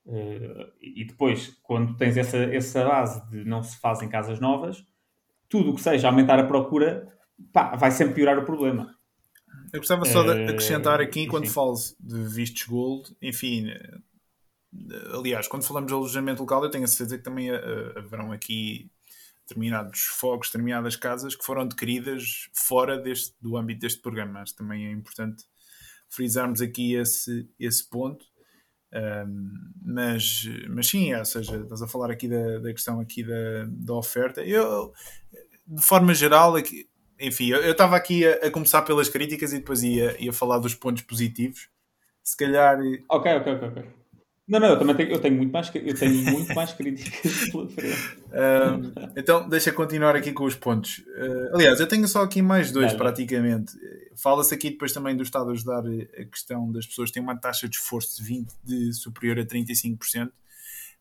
Uh, 0.06 0.72
e 0.82 1.06
depois, 1.06 1.60
quando 1.62 1.96
tens 1.96 2.18
essa, 2.18 2.38
essa 2.38 2.84
base 2.84 3.30
de 3.30 3.46
não 3.46 3.62
se 3.62 3.80
fazem 3.80 4.10
casas 4.10 4.40
novas, 4.40 4.84
tudo 5.48 5.72
o 5.72 5.76
que 5.76 5.82
seja 5.82 6.08
aumentar 6.08 6.40
a 6.40 6.46
procura, 6.46 7.06
pá, 7.54 7.76
vai 7.76 7.92
sempre 7.92 8.16
piorar 8.16 8.40
o 8.40 8.46
problema. 8.46 8.96
Eu 9.72 9.80
gostava 9.80 10.06
só 10.06 10.24
de 10.24 10.42
eh, 10.42 10.50
acrescentar 10.50 11.00
aqui, 11.00 11.28
quando 11.28 11.48
falo 11.48 11.76
de 12.00 12.24
vistos 12.28 12.64
gold, 12.64 13.16
enfim, 13.22 13.70
eh, 13.70 14.00
aliás, 15.14 15.48
quando 15.48 15.64
falamos 15.64 15.88
de 15.88 15.94
alojamento 15.94 16.42
local, 16.42 16.64
eu 16.64 16.72
tenho 16.72 16.86
a 16.86 16.88
certeza 16.88 17.18
que 17.18 17.24
também 17.24 17.50
eh, 17.50 17.94
haverão 17.96 18.32
aqui 18.32 18.90
determinados 19.48 20.02
fogos, 20.02 20.48
determinadas 20.48 20.96
casas 20.96 21.36
que 21.36 21.44
foram 21.44 21.64
adquiridas 21.64 22.50
fora 22.54 22.98
deste, 22.98 23.36
do 23.42 23.58
âmbito 23.58 23.82
deste 23.82 24.02
programa. 24.02 24.40
Mas 24.40 24.52
também 24.52 24.88
é 24.88 24.92
importante 24.92 25.44
frisarmos 26.08 26.62
aqui 26.62 26.94
esse, 26.96 27.50
esse 27.60 27.88
ponto. 27.88 28.26
Um, 28.92 29.52
mas, 29.84 30.44
mas 30.70 30.88
sim, 30.88 31.14
ou 31.14 31.26
seja, 31.26 31.58
estás 31.58 31.82
a 31.82 31.88
falar 31.88 32.10
aqui 32.10 32.28
da, 32.28 32.60
da 32.60 32.72
questão 32.74 33.00
aqui 33.00 33.24
da, 33.24 33.66
da 33.68 33.94
oferta. 33.94 34.44
Eu, 34.44 34.94
de 35.68 35.82
forma 35.82 36.14
geral, 36.14 36.56
aqui, 36.56 36.89
enfim, 37.20 37.50
eu 37.50 37.72
estava 37.72 37.96
aqui 37.96 38.26
a, 38.26 38.48
a, 38.48 38.52
começar 38.52 38.82
pelas 38.84 39.10
críticas 39.10 39.54
e 39.54 39.60
depois 39.60 39.84
ia, 39.84 40.16
ia 40.20 40.34
falar 40.34 40.60
dos 40.60 40.74
pontos 40.74 41.04
positivos. 41.04 41.70
Se 42.24 42.38
calhar. 42.38 42.78
Ok, 43.10 43.34
ok, 43.34 43.54
ok. 43.54 43.68
okay. 43.68 44.00
Não, 44.50 44.60
não, 44.60 44.70
eu 44.70 44.80
também 44.80 44.96
tenho, 44.96 45.12
eu 45.12 45.20
tenho 45.20 45.36
muito 45.36 45.54
mais, 45.54 45.72
eu 45.76 45.96
tenho 45.96 46.24
muito 46.24 46.56
mais 46.56 46.74
críticas 46.74 47.50
pela 47.52 47.70
frente. 47.70 47.96
Então, 49.16 49.48
deixa 49.48 49.72
continuar 49.72 50.16
aqui 50.16 50.34
com 50.34 50.44
os 50.44 50.56
pontos. 50.56 51.04
Uh, 51.08 51.54
aliás, 51.54 51.80
eu 51.80 51.88
tenho 51.88 52.08
só 52.08 52.24
aqui 52.24 52.42
mais 52.42 52.72
dois, 52.72 52.92
praticamente. 52.94 53.74
Fala-se 54.16 54.52
aqui 54.52 54.72
depois 54.72 54.92
também 54.92 55.16
do 55.16 55.22
Estado 55.22 55.52
ajudar 55.52 55.84
a 55.86 56.26
questão 56.26 56.72
das 56.72 56.88
pessoas 56.88 57.12
têm 57.12 57.22
uma 57.22 57.38
taxa 57.38 57.70
de 57.70 57.76
esforço 57.76 58.18
de 58.18 58.24
20 58.24 58.50
de 58.64 58.94
superior 58.94 59.38
a 59.38 59.46
35%, 59.46 60.32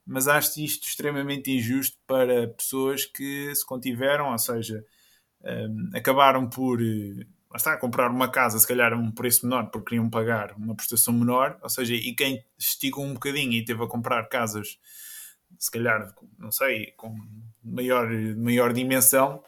mas 0.06 0.28
acho 0.28 0.60
isto 0.60 0.86
extremamente 0.86 1.50
injusto 1.50 1.96
para 2.06 2.48
pessoas 2.48 3.06
que 3.06 3.54
se 3.54 3.64
contiveram, 3.64 4.30
ou 4.30 4.38
seja, 4.38 4.84
acabaram 5.94 6.48
por 6.48 6.80
uh, 6.80 7.26
está, 7.56 7.76
comprar 7.76 8.10
uma 8.10 8.30
casa, 8.30 8.58
se 8.58 8.66
calhar 8.66 8.92
a 8.92 8.96
um 8.96 9.10
preço 9.10 9.46
menor, 9.46 9.70
porque 9.70 9.90
queriam 9.90 10.10
pagar 10.10 10.54
uma 10.56 10.74
prestação 10.74 11.14
menor, 11.14 11.58
ou 11.62 11.68
seja, 11.68 11.94
e 11.94 12.14
quem 12.14 12.44
esticou 12.58 13.04
um 13.04 13.14
bocadinho 13.14 13.52
e 13.52 13.64
teve 13.64 13.82
a 13.82 13.86
comprar 13.86 14.28
casas, 14.28 14.78
se 15.58 15.70
calhar, 15.70 16.14
não 16.38 16.50
sei, 16.52 16.92
com 16.96 17.16
maior, 17.62 18.08
maior 18.36 18.72
dimensão, 18.72 19.42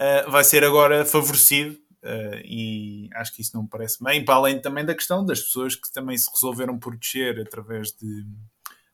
uh, 0.00 0.30
vai 0.30 0.44
ser 0.44 0.64
agora 0.64 1.04
favorecido. 1.04 1.78
Uh, 2.00 2.38
e 2.44 3.10
acho 3.14 3.34
que 3.34 3.42
isso 3.42 3.50
não 3.56 3.64
me 3.64 3.68
parece 3.68 4.02
bem, 4.02 4.24
para 4.24 4.36
além 4.36 4.60
também 4.60 4.84
da 4.84 4.94
questão 4.94 5.24
das 5.24 5.40
pessoas 5.40 5.74
que 5.74 5.92
também 5.92 6.16
se 6.16 6.30
resolveram 6.30 6.78
proteger 6.78 7.40
através 7.40 7.88
de, 7.88 8.24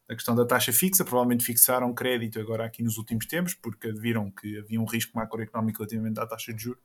a 0.08 0.14
questão 0.14 0.34
da 0.34 0.44
taxa 0.44 0.72
fixa, 0.72 1.04
provavelmente 1.04 1.44
fixaram 1.44 1.94
crédito 1.94 2.38
agora 2.38 2.64
aqui 2.64 2.82
nos 2.82 2.98
últimos 2.98 3.26
tempos, 3.26 3.54
porque 3.54 3.92
viram 3.92 4.30
que 4.30 4.58
havia 4.58 4.80
um 4.80 4.84
risco 4.84 5.16
macroeconómico 5.16 5.78
relativamente 5.78 6.20
à 6.20 6.26
taxa 6.26 6.52
de 6.52 6.62
juros 6.62 6.82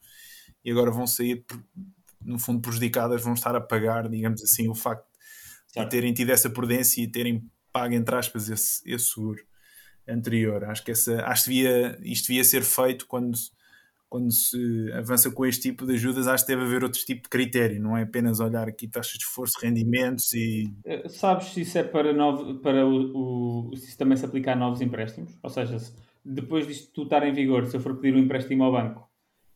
e 0.64 0.72
agora 0.72 0.92
vão 0.92 1.06
sair, 1.06 1.46
no 2.22 2.40
fundo, 2.40 2.62
prejudicadas, 2.62 3.22
vão 3.22 3.34
estar 3.34 3.56
a 3.56 3.62
pagar, 3.62 4.10
digamos 4.10 4.42
assim, 4.42 4.68
o 4.68 4.76
facto 4.76 5.06
certo. 5.68 5.86
de 5.86 5.92
terem 5.92 6.14
tido 6.14 6.32
essa 6.32 6.50
prudência 6.50 7.02
e 7.02 7.08
terem 7.08 7.50
pago, 7.72 7.94
entre 7.94 8.16
aspas, 8.16 8.50
esse, 8.50 8.82
esse 8.90 9.06
seguro 9.06 9.44
anterior. 10.08 10.64
Acho 10.66 10.84
que 10.84 10.92
essa, 10.92 11.24
acho 11.26 11.46
que 11.46 11.50
devia, 11.52 12.00
isto 12.02 12.28
devia 12.28 12.44
ser 12.44 12.64
feito 12.64 13.06
quando 13.06 13.38
quando 14.10 14.34
se 14.34 14.92
avança 14.94 15.30
com 15.30 15.46
este 15.46 15.70
tipo 15.70 15.86
de 15.86 15.94
ajudas, 15.94 16.28
acho 16.28 16.44
que 16.44 16.52
deve 16.52 16.66
haver 16.66 16.84
outro 16.84 17.00
tipo 17.00 17.24
de 17.24 17.30
critério, 17.30 17.80
não 17.80 17.96
é 17.96 18.02
apenas 18.02 18.40
olhar 18.40 18.68
aqui 18.68 18.88
taxas 18.88 19.14
de 19.14 19.24
esforço, 19.24 19.60
rendimentos 19.62 20.34
e. 20.34 20.74
Eh, 20.84 21.08
sabes 21.08 21.50
se 21.50 21.62
isso 21.62 21.78
é 21.78 21.84
para, 21.84 22.12
novo, 22.12 22.56
para 22.56 22.86
o, 22.86 23.70
o, 23.70 23.76
se 23.78 23.90
isso 23.90 23.98
também 23.98 24.18
se 24.18 24.26
aplica 24.26 24.54
a 24.54 24.56
novos 24.56 24.82
empréstimos? 24.82 25.38
Ou 25.44 25.50
seja, 25.50 25.78
se, 25.78 25.94
depois 26.26 26.66
disto 26.66 26.92
tudo 26.92 27.06
estar 27.06 27.26
em 27.28 27.34
vigor, 27.34 27.68
se 27.68 27.78
eu 27.78 27.82
for 27.82 27.96
pedir 27.98 28.16
um 28.16 28.20
empréstimo 28.20 28.64
ao 28.64 28.72
banco 28.72 29.08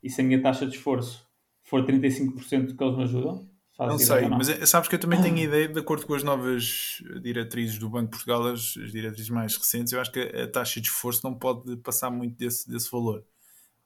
e 0.03 0.09
se 0.09 0.21
a 0.21 0.23
minha 0.23 0.41
taxa 0.41 0.67
de 0.67 0.75
esforço 0.75 1.27
for 1.63 1.83
35% 1.83 2.77
que 2.77 2.83
eles 2.83 2.97
me 2.97 3.03
ajudam? 3.03 3.49
Não 3.79 3.97
sei, 3.97 4.29
não? 4.29 4.37
mas 4.37 4.49
é, 4.49 4.65
sabes 4.67 4.87
que 4.87 4.93
eu 4.93 4.99
também 4.99 5.19
tenho 5.19 5.35
ideia, 5.39 5.67
de 5.67 5.79
acordo 5.79 6.05
com 6.05 6.13
as 6.13 6.23
novas 6.23 7.01
diretrizes 7.23 7.79
do 7.79 7.89
Banco 7.89 8.05
de 8.05 8.11
Portugal, 8.11 8.45
as, 8.45 8.77
as 8.77 8.91
diretrizes 8.91 9.31
mais 9.31 9.57
recentes, 9.57 9.91
eu 9.91 9.99
acho 9.99 10.11
que 10.11 10.19
a 10.19 10.47
taxa 10.47 10.79
de 10.79 10.87
esforço 10.87 11.21
não 11.23 11.33
pode 11.33 11.75
passar 11.77 12.11
muito 12.11 12.37
desse, 12.37 12.69
desse 12.69 12.91
valor. 12.91 13.25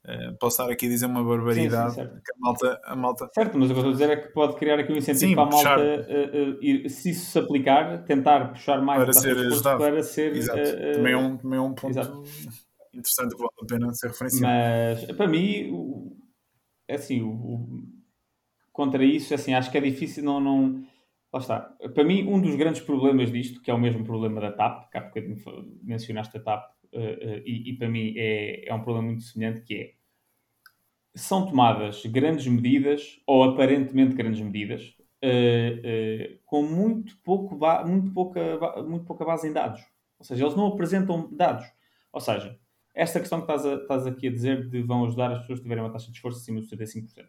Uh, 0.07 0.33
posso 0.37 0.61
estar 0.61 0.71
aqui 0.71 0.85
a 0.85 0.89
dizer 0.89 1.05
uma 1.05 1.21
barbaridade 1.21 1.95
sim, 1.95 2.01
sim, 2.01 2.07
que 2.07 2.31
a 2.31 2.39
malta, 2.39 2.81
a 2.85 2.95
malta. 2.95 3.29
Certo, 3.33 3.57
mas 3.57 3.69
o 3.69 3.73
que 3.73 3.79
eu 3.79 3.83
estou 3.83 3.89
a 3.89 3.91
dizer 3.91 4.09
é 4.09 4.15
que 4.15 4.29
pode 4.29 4.55
criar 4.55 4.79
aqui 4.79 4.93
um 4.93 4.95
incentivo 4.95 5.27
sim, 5.27 5.35
para 5.35 5.43
a 5.43 5.49
malta, 5.49 5.81
uh, 5.81 6.85
uh, 6.85 6.89
se 6.89 7.09
isso 7.09 7.31
se 7.31 7.37
aplicar, 7.37 8.05
tentar 8.05 8.53
puxar 8.53 8.81
mais 8.81 9.03
para 9.03 9.11
ser 9.11 9.37
ajudado. 9.37 9.79
Para 9.79 10.01
ser, 10.01 10.33
Exato. 10.33 10.61
também, 10.93 11.11
é 11.11 11.17
um, 11.17 11.35
também 11.35 11.59
é 11.59 11.61
um 11.61 11.73
ponto 11.73 11.89
Exato. 11.89 12.23
interessante 12.93 13.35
que 13.35 13.37
vale 13.37 13.51
a 13.61 13.65
pena 13.65 13.93
ser 13.93 14.07
referenciado. 14.07 15.01
Mas 15.09 15.17
para 15.17 15.27
mim, 15.27 15.71
o, 15.73 16.15
é 16.87 16.95
assim, 16.95 17.21
o, 17.21 17.29
o, 17.29 17.83
contra 18.71 19.03
isso, 19.03 19.33
assim, 19.33 19.53
acho 19.53 19.69
que 19.69 19.77
é 19.77 19.81
difícil, 19.81 20.23
não, 20.23 20.39
não. 20.39 20.85
Lá 21.33 21.41
está. 21.41 21.59
Para 21.93 22.05
mim, 22.05 22.25
um 22.29 22.39
dos 22.39 22.55
grandes 22.55 22.79
problemas 22.79 23.29
disto, 23.29 23.61
que 23.61 23.69
é 23.69 23.73
o 23.73 23.77
mesmo 23.77 24.05
problema 24.05 24.39
da 24.39 24.53
TAP, 24.53 24.89
que 24.89 24.97
há 24.97 25.01
bocadinho 25.01 25.35
mencionaste 25.83 26.37
a 26.37 26.39
TAP, 26.39 26.77
e, 27.45 27.71
e, 27.71 27.77
para 27.77 27.89
mim 27.89 28.13
é, 28.15 28.69
é 28.69 28.73
um 28.73 28.81
problema 28.81 29.07
muito 29.07 29.23
semelhante, 29.23 29.61
que 29.61 29.75
é 29.75 29.96
são 31.17 31.45
tomadas 31.45 32.05
grandes 32.05 32.47
medidas, 32.47 33.21
ou 33.25 33.43
aparentemente 33.43 34.15
grandes 34.15 34.41
medidas, 34.41 34.95
uh, 35.24 36.36
uh, 36.36 36.39
com 36.45 36.63
muito, 36.63 37.17
pouco 37.24 37.57
muito, 37.86 38.12
pouca, 38.12 38.83
muito 38.83 39.05
pouca 39.05 39.25
base 39.25 39.47
em 39.47 39.53
dados. 39.53 39.81
Ou 40.19 40.25
seja, 40.25 40.45
eles 40.45 40.55
não 40.55 40.67
apresentam 40.67 41.29
dados. 41.31 41.65
Ou 42.12 42.21
seja, 42.21 42.57
esta 42.95 43.19
questão 43.19 43.39
que 43.41 43.51
estás, 43.51 43.65
a, 43.65 43.75
estás 43.81 44.07
aqui 44.07 44.27
a 44.27 44.31
dizer 44.31 44.69
de 44.69 44.81
vão 44.81 45.05
ajudar 45.05 45.31
as 45.31 45.39
pessoas 45.39 45.59
que 45.59 45.63
tiverem 45.63 45.83
uma 45.83 45.91
taxa 45.91 46.07
de 46.07 46.13
esforço 46.13 46.39
acima 46.39 46.62
de 46.62 46.67
75%. 46.67 47.25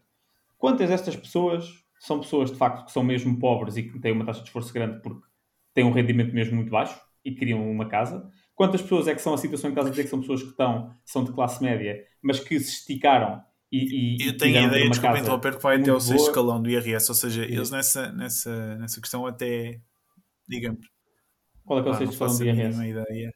Quantas 0.57 0.89
destas 0.89 1.17
pessoas 1.17 1.85
são 2.01 2.21
pessoas 2.21 2.51
de 2.51 2.57
facto 2.57 2.85
que 2.85 2.93
são 2.93 3.03
mesmo 3.03 3.39
pobres 3.39 3.77
e 3.77 3.83
que 3.83 3.99
têm 3.99 4.13
uma 4.13 4.25
taxa 4.25 4.41
de 4.41 4.47
esforço 4.47 4.73
grande 4.73 5.01
porque 5.01 5.27
têm 5.75 5.85
um 5.85 5.93
rendimento 5.93 6.35
mesmo 6.35 6.57
muito 6.57 6.71
baixo? 6.71 6.99
e 7.29 7.35
queriam 7.35 7.71
uma 7.71 7.87
casa. 7.87 8.31
Quantas 8.55 8.83
pessoas 8.83 9.07
é 9.07 9.15
que 9.15 9.23
são 9.23 9.35
a 9.35 9.39
situação 9.39 9.71
em 9.71 9.75
casa 9.75 9.89
de 9.89 9.93
dizer 9.93 10.05
que 10.05 10.11
são 10.11 10.21
pessoas 10.21 10.43
que 10.43 10.49
estão, 10.49 10.95
são 11.05 11.23
de 11.23 11.33
classe 11.33 11.63
média, 11.63 12.05
mas 12.23 12.41
que 12.41 12.59
se 12.59 12.81
esticaram 12.81 13.43
e, 13.71 14.23
e 14.23 14.29
eu 14.29 14.37
tenho 14.37 14.59
a 14.59 14.63
ideia, 14.63 14.89
desculpa 14.89 15.19
interromper, 15.19 15.57
que 15.57 15.63
vai 15.63 15.81
até 15.81 15.93
o 15.93 16.01
sexto 16.01 16.29
escalão 16.29 16.63
do 16.63 16.71
IRS, 16.71 17.11
ou 17.11 17.15
seja, 17.15 17.45
eles 17.45 17.71
nessa, 17.71 18.11
nessa, 18.13 18.77
nessa 18.77 19.01
questão 19.01 19.27
até, 19.27 19.79
digamos... 20.49 20.87
Qual 21.65 21.81
é 21.81 21.83
que 21.83 21.89
é 21.89 21.93
o 21.93 21.95
sexto 21.95 22.13
escalão 22.13 22.39
do 22.39 22.45
IRS? 22.45 22.89
Ideia, 22.89 23.33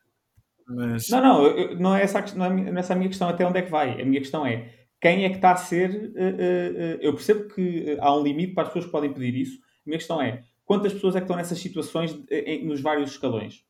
mas... 0.66 1.08
Não, 1.10 1.22
não, 1.22 1.44
eu, 1.44 1.78
não, 1.78 1.94
é 1.94 2.02
essa, 2.02 2.24
não 2.34 2.46
é 2.46 2.78
essa 2.78 2.94
a 2.94 2.96
minha 2.96 3.08
questão, 3.08 3.28
até 3.28 3.46
onde 3.46 3.58
é 3.58 3.62
que 3.62 3.70
vai. 3.70 4.00
A 4.00 4.04
minha 4.06 4.20
questão 4.20 4.46
é, 4.46 4.72
quem 5.00 5.24
é 5.24 5.28
que 5.28 5.36
está 5.36 5.52
a 5.52 5.56
ser... 5.56 5.90
Uh, 5.90 6.96
uh, 6.96 6.98
eu 7.00 7.12
percebo 7.12 7.52
que 7.54 7.98
há 8.00 8.16
um 8.16 8.22
limite 8.22 8.54
para 8.54 8.62
as 8.62 8.68
pessoas 8.68 8.86
que 8.86 8.92
podem 8.92 9.12
pedir 9.12 9.34
isso. 9.34 9.58
A 9.58 9.84
minha 9.84 9.98
questão 9.98 10.22
é, 10.22 10.42
quantas 10.64 10.94
pessoas 10.94 11.14
é 11.14 11.18
que 11.18 11.24
estão 11.24 11.36
nessas 11.36 11.58
situações 11.58 12.18
nos 12.64 12.80
vários 12.80 13.10
escalões? 13.10 13.64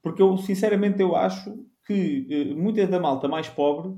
Porque 0.00 0.22
eu, 0.22 0.36
sinceramente, 0.36 1.00
eu 1.00 1.16
acho 1.16 1.66
que 1.86 2.28
uh, 2.30 2.56
muita 2.56 2.86
da 2.86 3.00
malta 3.00 3.26
mais 3.26 3.48
pobre 3.48 3.96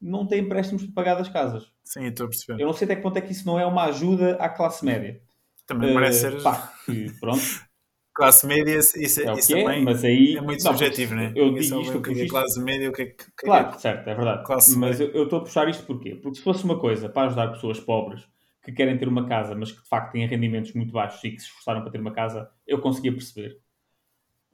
não 0.00 0.26
tem 0.26 0.40
empréstimos 0.40 0.84
para 0.84 0.94
pagar 0.94 1.14
das 1.14 1.28
casas. 1.28 1.70
Sim, 1.84 2.04
estou 2.04 2.26
a 2.26 2.28
perceber. 2.28 2.62
Eu 2.62 2.66
não 2.66 2.72
sei 2.72 2.84
até 2.84 2.96
que 2.96 3.02
ponto 3.02 3.16
é 3.16 3.20
que 3.20 3.32
isso 3.32 3.46
não 3.46 3.58
é 3.58 3.66
uma 3.66 3.84
ajuda 3.84 4.36
à 4.36 4.48
classe 4.48 4.84
média. 4.84 5.20
Também 5.66 5.94
parece 5.94 6.26
uh, 6.26 6.32
ser. 6.32 6.42
Pá, 6.42 6.72
que, 6.84 7.10
pronto. 7.18 7.40
classe 8.14 8.46
média, 8.46 8.78
isso, 8.78 8.98
é 8.98 9.02
isso 9.02 9.20
é, 9.20 9.62
também 9.62 9.84
mas 9.84 10.02
aí, 10.02 10.36
é 10.36 10.40
muito 10.40 10.64
não, 10.64 10.72
subjetivo, 10.72 11.14
não 11.14 11.22
é? 11.22 11.32
Eu 11.34 11.52
digo 11.52 11.58
isto, 11.58 11.92
porque 11.92 12.26
classe 12.26 12.60
média, 12.60 12.88
o 12.88 12.92
que 12.92 13.02
é 13.02 13.06
que. 13.06 13.24
Claro, 13.36 13.74
é? 13.74 13.78
certo, 13.78 14.08
é 14.08 14.14
verdade. 14.14 14.44
Classe 14.44 14.78
mas 14.78 15.00
eu, 15.00 15.08
eu, 15.10 15.24
estou 15.24 15.40
a 15.40 15.42
puxar 15.42 15.68
isto 15.68 15.84
porquê? 15.84 16.14
Porque 16.14 16.38
se 16.38 16.42
fosse 16.42 16.64
uma 16.64 16.78
coisa 16.78 17.08
para 17.08 17.26
ajudar 17.26 17.48
pessoas 17.48 17.78
pobres 17.78 18.26
que 18.64 18.72
querem 18.72 18.96
ter 18.98 19.06
uma 19.06 19.28
casa, 19.28 19.54
mas 19.54 19.70
que 19.70 19.82
de 19.82 19.88
facto 19.88 20.12
têm 20.12 20.26
rendimentos 20.26 20.72
muito 20.72 20.92
baixos 20.92 21.22
e 21.22 21.30
que 21.30 21.38
se 21.38 21.46
esforçaram 21.46 21.82
para 21.82 21.92
ter 21.92 22.00
uma 22.00 22.12
casa, 22.12 22.48
eu 22.66 22.80
conseguia 22.80 23.12
perceber. 23.12 23.60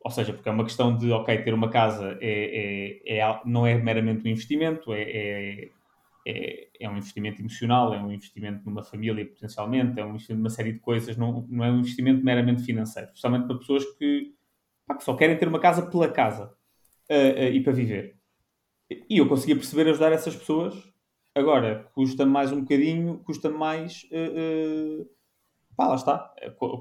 Ou 0.05 0.11
seja, 0.11 0.33
porque 0.33 0.49
é 0.49 0.53
uma 0.53 0.65
questão 0.65 0.97
de, 0.97 1.11
ok, 1.13 1.39
ter 1.39 1.55
uma 1.55 1.71
casa 1.71 2.19
é, 2.21 3.01
é, 3.07 3.19
é 3.19 3.41
não 3.45 3.67
é 3.67 3.75
meramente 3.77 4.27
um 4.27 4.31
investimento, 4.31 4.93
é, 4.93 5.03
é, 5.03 5.69
é, 6.27 6.69
é, 6.81 6.89
um 6.89 6.97
investimento 6.97 7.41
emocional, 7.41 7.95
é 7.95 8.03
um 8.03 8.13
investimento 8.13 8.65
numa 8.65 8.83
família 8.83 9.25
potencialmente, 9.25 9.99
é 10.01 10.05
um 10.05 10.11
investimento 10.11 10.41
numa 10.41 10.51
série 10.51 10.73
de 10.73 10.81
coisas, 10.81 11.17
não, 11.17 11.47
não 11.49 11.65
é 11.65 11.71
um 11.71 11.79
investimento 11.79 12.25
meramente 12.25 12.63
financeiro, 12.63 13.09
especialmente 13.09 13.47
para 13.47 13.59
pessoas 13.59 13.85
que, 13.97 14.35
pá, 14.87 14.97
que 14.97 15.05
só 15.05 15.15
querem 15.15 15.37
ter 15.37 15.47
uma 15.47 15.61
casa 15.61 15.83
pela 15.83 16.09
casa 16.09 16.53
uh, 17.11 17.41
uh, 17.41 17.53
e 17.53 17.63
para 17.63 17.73
viver. 17.73 18.17
E 19.09 19.19
eu 19.19 19.29
conseguia 19.29 19.57
perceber 19.57 19.89
ajudar 19.89 20.13
essas 20.13 20.37
pessoas. 20.37 20.75
Agora, 21.35 21.91
custa 21.95 22.27
mais 22.27 22.53
um 22.53 22.61
bocadinho, 22.61 23.19
custa 23.25 23.49
mais. 23.49 24.07
Uh, 24.13 25.09
pá, 25.77 25.87
lá 25.87 25.95
está. 25.95 26.35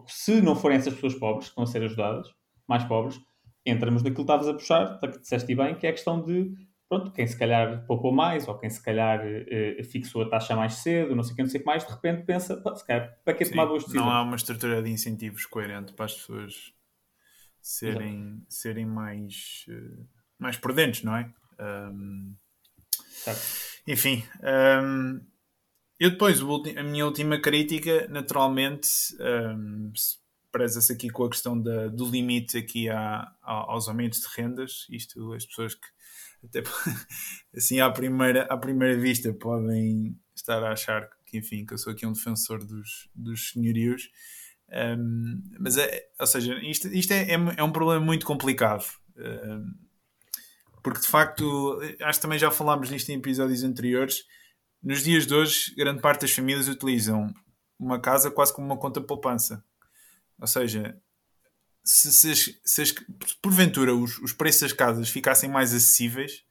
Se 0.08 0.42
não 0.42 0.56
forem 0.56 0.78
essas 0.78 0.94
pessoas 0.94 1.16
pobres 1.16 1.50
que 1.50 1.56
vão 1.56 1.66
ser 1.66 1.84
ajudadas, 1.84 2.28
mais 2.72 2.84
pobres, 2.86 3.20
entramos 3.66 4.01
naquilo 4.01 4.25
que 4.25 4.32
estavas 4.32 4.48
a 4.48 4.54
puxar, 4.54 5.00
que 5.00 5.20
disseste 5.20 5.54
bem, 5.54 5.75
que 5.75 5.86
é 5.86 5.90
a 5.90 5.94
questão 5.94 6.24
de 6.24 6.56
pronto, 6.92 7.12
quem 7.12 7.25
se 7.25 7.38
calhar 7.38 7.86
poupou 7.86 8.12
mais, 8.12 8.46
ou 8.50 8.58
quem 8.58 8.70
se 8.70 8.84
calhar 8.84 9.22
uh, 9.22 9.84
fixou 9.86 10.24
a 10.24 10.30
taxa 10.30 10.58
mais 10.58 10.74
cedo, 10.75 11.16
não 11.16 11.24
sei 11.24 11.32
o 11.32 11.36
que, 11.38 11.42
não 11.44 11.50
sei 11.50 11.60
o 11.60 11.63
que 11.63 11.68
mais, 11.68 11.86
de 11.86 11.92
repente 11.92 12.25
pensa, 12.25 12.62
se 12.75 12.86
calhar, 12.86 13.18
para 13.24 13.34
que 13.34 13.46
tomar 13.46 13.66
boas 13.66 13.84
decisões? 13.84 14.06
Não 14.06 14.12
há 14.12 14.22
uma 14.22 14.36
estrutura 14.36 14.84
de 14.84 14.90
incentivos 14.90 15.46
coerente 15.46 15.94
para 15.94 16.06
as 16.06 16.16
pessoas 16.16 16.74
serem, 17.62 18.44
serem 18.50 18.86
mais, 18.86 19.66
uh, 19.70 20.06
mais 20.38 20.58
prudentes, 20.58 21.04
não 21.04 21.16
é? 21.16 21.32
Um, 21.62 22.36
enfim, 23.88 24.25
um, 24.84 25.22
eu 25.98 26.10
depois, 26.10 26.42
a 26.42 26.84
minha 26.84 27.06
última 27.06 27.40
crítica, 27.40 28.06
naturalmente, 28.10 28.90
um, 29.18 29.94
preza-se 30.51 30.91
aqui 30.91 31.10
com 31.10 31.24
a 31.24 31.29
questão 31.29 31.60
da, 31.60 31.88
do 31.88 32.05
limite 32.05 32.58
aqui 32.58 32.89
à, 32.89 33.31
aos 33.41 33.88
aumentos 33.88 34.20
de 34.20 34.27
rendas, 34.36 34.86
isto 34.89 35.34
as 35.34 35.46
pessoas 35.46 35.75
que 35.75 35.88
até 36.43 36.63
assim 37.55 37.79
à 37.79 37.89
primeira, 37.89 38.43
à 38.43 38.58
primeira 38.58 39.00
vista 39.00 39.34
podem 39.34 40.17
estar 40.36 40.63
a 40.63 40.72
achar 40.72 41.10
que 41.25 41.38
enfim 41.38 41.65
que 41.65 41.74
eu 41.74 41.77
sou 41.77 41.93
aqui 41.93 42.05
um 42.05 42.13
defensor 42.13 42.63
dos, 42.63 43.10
dos 43.15 43.52
senhorios. 43.52 44.10
Um, 44.97 45.41
mas 45.60 45.78
é, 45.78 46.10
ou 46.19 46.28
seja, 46.28 46.56
isto, 46.63 46.88
isto 46.88 47.12
é, 47.12 47.32
é, 47.32 47.36
é 47.58 47.63
um 47.63 47.71
problema 47.71 48.04
muito 48.04 48.26
complicado. 48.26 48.86
Um, 49.17 49.73
porque 50.84 51.02
de 51.02 51.08
facto 51.08 51.80
acho 52.02 52.19
que 52.19 52.21
também 52.23 52.39
já 52.39 52.49
falámos 52.49 52.89
nisto 52.89 53.10
em 53.10 53.17
episódios 53.17 53.63
anteriores. 53.63 54.23
Nos 54.82 55.04
dias 55.04 55.28
de 55.28 55.34
hoje 55.34 55.76
grande 55.76 56.02
parte 56.02 56.21
das 56.21 56.32
famílias 56.32 56.67
utilizam 56.67 57.32
uma 57.80 57.99
casa 57.99 58.32
quase 58.32 58.54
como 58.54 58.65
uma 58.65 58.78
conta 58.78 58.99
poupança 58.99 59.63
ou 60.41 60.47
seja, 60.47 60.99
se, 61.84 62.12
se, 62.12 62.60
se, 62.65 62.95
porventura 63.41 63.93
os, 63.93 64.17
os 64.19 64.34
preços 64.34 64.62
das 64.62 64.73
casas 64.73 65.10
ficassem 65.10 65.49
mais 65.49 65.73
acessíveis, 65.73 66.43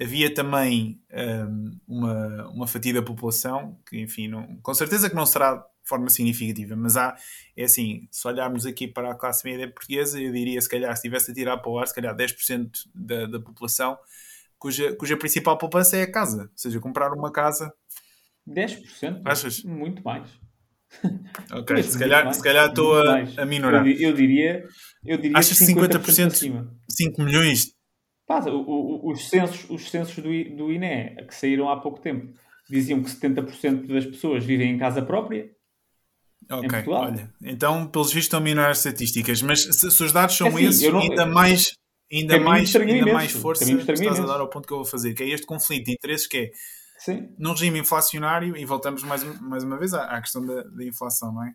havia 0.00 0.32
também 0.32 1.02
um, 1.12 1.78
uma, 1.86 2.48
uma 2.48 2.66
fatia 2.66 2.94
da 2.94 3.02
população 3.02 3.78
que, 3.86 4.00
enfim, 4.00 4.28
não, 4.28 4.56
com 4.62 4.72
certeza 4.72 5.10
que 5.10 5.16
não 5.16 5.26
será 5.26 5.56
de 5.56 5.88
forma 5.88 6.08
significativa, 6.08 6.74
mas 6.76 6.96
há, 6.96 7.16
é 7.56 7.64
assim, 7.64 8.08
se 8.10 8.26
olharmos 8.26 8.64
aqui 8.64 8.86
para 8.88 9.10
a 9.10 9.14
classe 9.14 9.44
média 9.44 9.70
portuguesa, 9.70 10.20
eu 10.20 10.32
diria, 10.32 10.60
se 10.60 10.68
calhar, 10.68 10.94
se 10.96 11.02
tivesse 11.02 11.30
a 11.30 11.34
tirar 11.34 11.58
para 11.58 11.70
o 11.70 11.78
ar, 11.78 11.86
se 11.86 11.94
calhar 11.94 12.16
10% 12.16 12.70
da, 12.94 13.26
da 13.26 13.40
população, 13.40 13.98
cuja, 14.58 14.94
cuja 14.96 15.16
principal 15.16 15.58
poupança 15.58 15.96
é 15.96 16.02
a 16.02 16.10
casa, 16.10 16.44
ou 16.44 16.50
seja, 16.58 16.80
comprar 16.80 17.12
uma 17.12 17.30
casa. 17.30 17.72
10%? 18.48 19.22
Achas? 19.24 19.62
Muito 19.64 20.02
mais. 20.02 20.28
Ok, 21.52 21.82
se 21.82 21.98
calhar, 21.98 22.32
se 22.32 22.42
calhar 22.42 22.68
estou 22.68 22.96
a, 22.96 23.20
a 23.38 23.44
minorar. 23.46 23.86
Eu, 23.86 24.10
eu, 24.10 24.12
diria, 24.12 24.64
eu 25.04 25.16
diria 25.18 25.38
Achas 25.38 25.58
50%, 25.58 26.00
50% 26.00 26.26
acima. 26.26 26.76
5 26.88 27.22
milhões? 27.22 27.72
Pá, 28.26 28.40
o, 28.48 28.60
o, 28.60 29.10
os 29.10 29.28
censos, 29.28 29.68
os 29.68 29.90
censos 29.90 30.16
do, 30.16 30.22
do 30.56 30.72
INE, 30.72 31.16
que 31.26 31.34
saíram 31.34 31.68
há 31.68 31.80
pouco 31.80 32.00
tempo, 32.00 32.32
diziam 32.68 33.02
que 33.02 33.10
70% 33.10 33.86
das 33.86 34.06
pessoas 34.06 34.44
vivem 34.44 34.70
em 34.70 34.78
casa 34.78 35.02
própria. 35.02 35.50
Ok, 36.48 36.84
olha. 36.86 37.32
Então, 37.42 37.86
pelos 37.86 38.08
vistos, 38.08 38.26
estão 38.26 38.40
a 38.40 38.42
minorar 38.42 38.70
as 38.70 38.78
estatísticas, 38.78 39.42
mas 39.42 39.62
se, 39.62 39.90
se 39.90 40.02
os 40.02 40.12
dados 40.12 40.36
são 40.36 40.46
é 40.46 40.50
assim, 40.50 40.66
esses, 40.66 40.92
não, 40.92 41.00
ainda 41.00 41.26
mais, 41.26 41.72
ainda 42.10 42.40
mais, 42.40 42.74
ainda 42.74 43.12
mais 43.12 43.32
força 43.32 43.64
estás 43.72 44.20
a 44.20 44.26
dar 44.26 44.40
ao 44.40 44.48
ponto 44.48 44.66
que 44.66 44.72
eu 44.72 44.78
vou 44.78 44.86
fazer, 44.86 45.14
que 45.14 45.22
é 45.22 45.28
este 45.28 45.46
conflito 45.46 45.86
de 45.86 45.92
interesses 45.92 46.26
que 46.26 46.36
é 46.38 46.50
Sim. 47.00 47.34
Num 47.38 47.52
regime 47.52 47.78
inflacionário, 47.78 48.54
e 48.56 48.64
voltamos 48.66 49.02
mais, 49.02 49.24
mais 49.40 49.64
uma 49.64 49.78
vez 49.78 49.94
à, 49.94 50.04
à 50.04 50.20
questão 50.20 50.44
da, 50.44 50.62
da, 50.64 50.84
inflação, 50.84 51.32
não 51.32 51.44
é? 51.44 51.54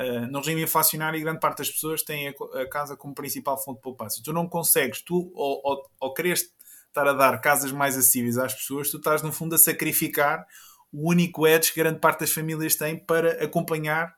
Uh, 0.00 0.30
no 0.30 0.38
regime 0.38 0.62
inflacionário, 0.62 1.20
grande 1.20 1.40
parte 1.40 1.58
das 1.58 1.70
pessoas 1.70 2.04
tem 2.04 2.28
a, 2.28 2.32
a, 2.60 2.68
casa 2.68 2.96
como 2.96 3.12
principal 3.12 3.58
fonte 3.58 3.78
de 3.78 3.82
poupança. 3.82 4.22
Tu 4.24 4.32
não 4.32 4.48
consegues, 4.48 5.02
tu, 5.02 5.32
ou, 5.34 5.60
ou, 5.64 5.82
ou 5.98 6.14
queres 6.14 6.44
estar 6.86 7.08
a 7.08 7.12
dar 7.12 7.40
casas 7.40 7.72
mais 7.72 7.96
acessíveis 7.96 8.38
às 8.38 8.54
pessoas, 8.54 8.88
tu 8.88 8.98
estás, 8.98 9.20
no 9.20 9.32
fundo, 9.32 9.56
a 9.56 9.58
sacrificar 9.58 10.46
o 10.92 11.10
único 11.10 11.44
edge 11.44 11.72
que 11.72 11.80
grande 11.80 11.98
parte 11.98 12.20
das 12.20 12.30
famílias 12.30 12.76
têm 12.76 12.96
para 12.96 13.44
acompanhar 13.44 14.14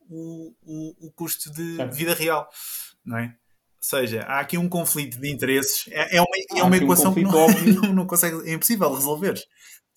o, 0.00 0.52
o, 0.60 1.06
o 1.06 1.12
custo 1.12 1.52
de 1.52 1.76
certo. 1.76 1.94
vida 1.94 2.14
real, 2.14 2.48
não 3.04 3.16
é? 3.16 3.26
Ou 3.26 3.32
seja, 3.80 4.22
há 4.22 4.40
aqui 4.40 4.58
um 4.58 4.68
conflito 4.68 5.18
de 5.18 5.30
interesses. 5.30 5.84
É, 5.88 6.16
é 6.16 6.20
uma, 6.20 6.60
é 6.60 6.62
uma 6.64 6.76
equação 6.76 7.12
um 7.12 7.14
que 7.14 7.22
não, 7.22 7.48
não, 7.82 7.92
não 7.94 8.06
consegue, 8.06 8.50
é 8.50 8.52
impossível 8.52 8.92
resolver. 8.92 9.40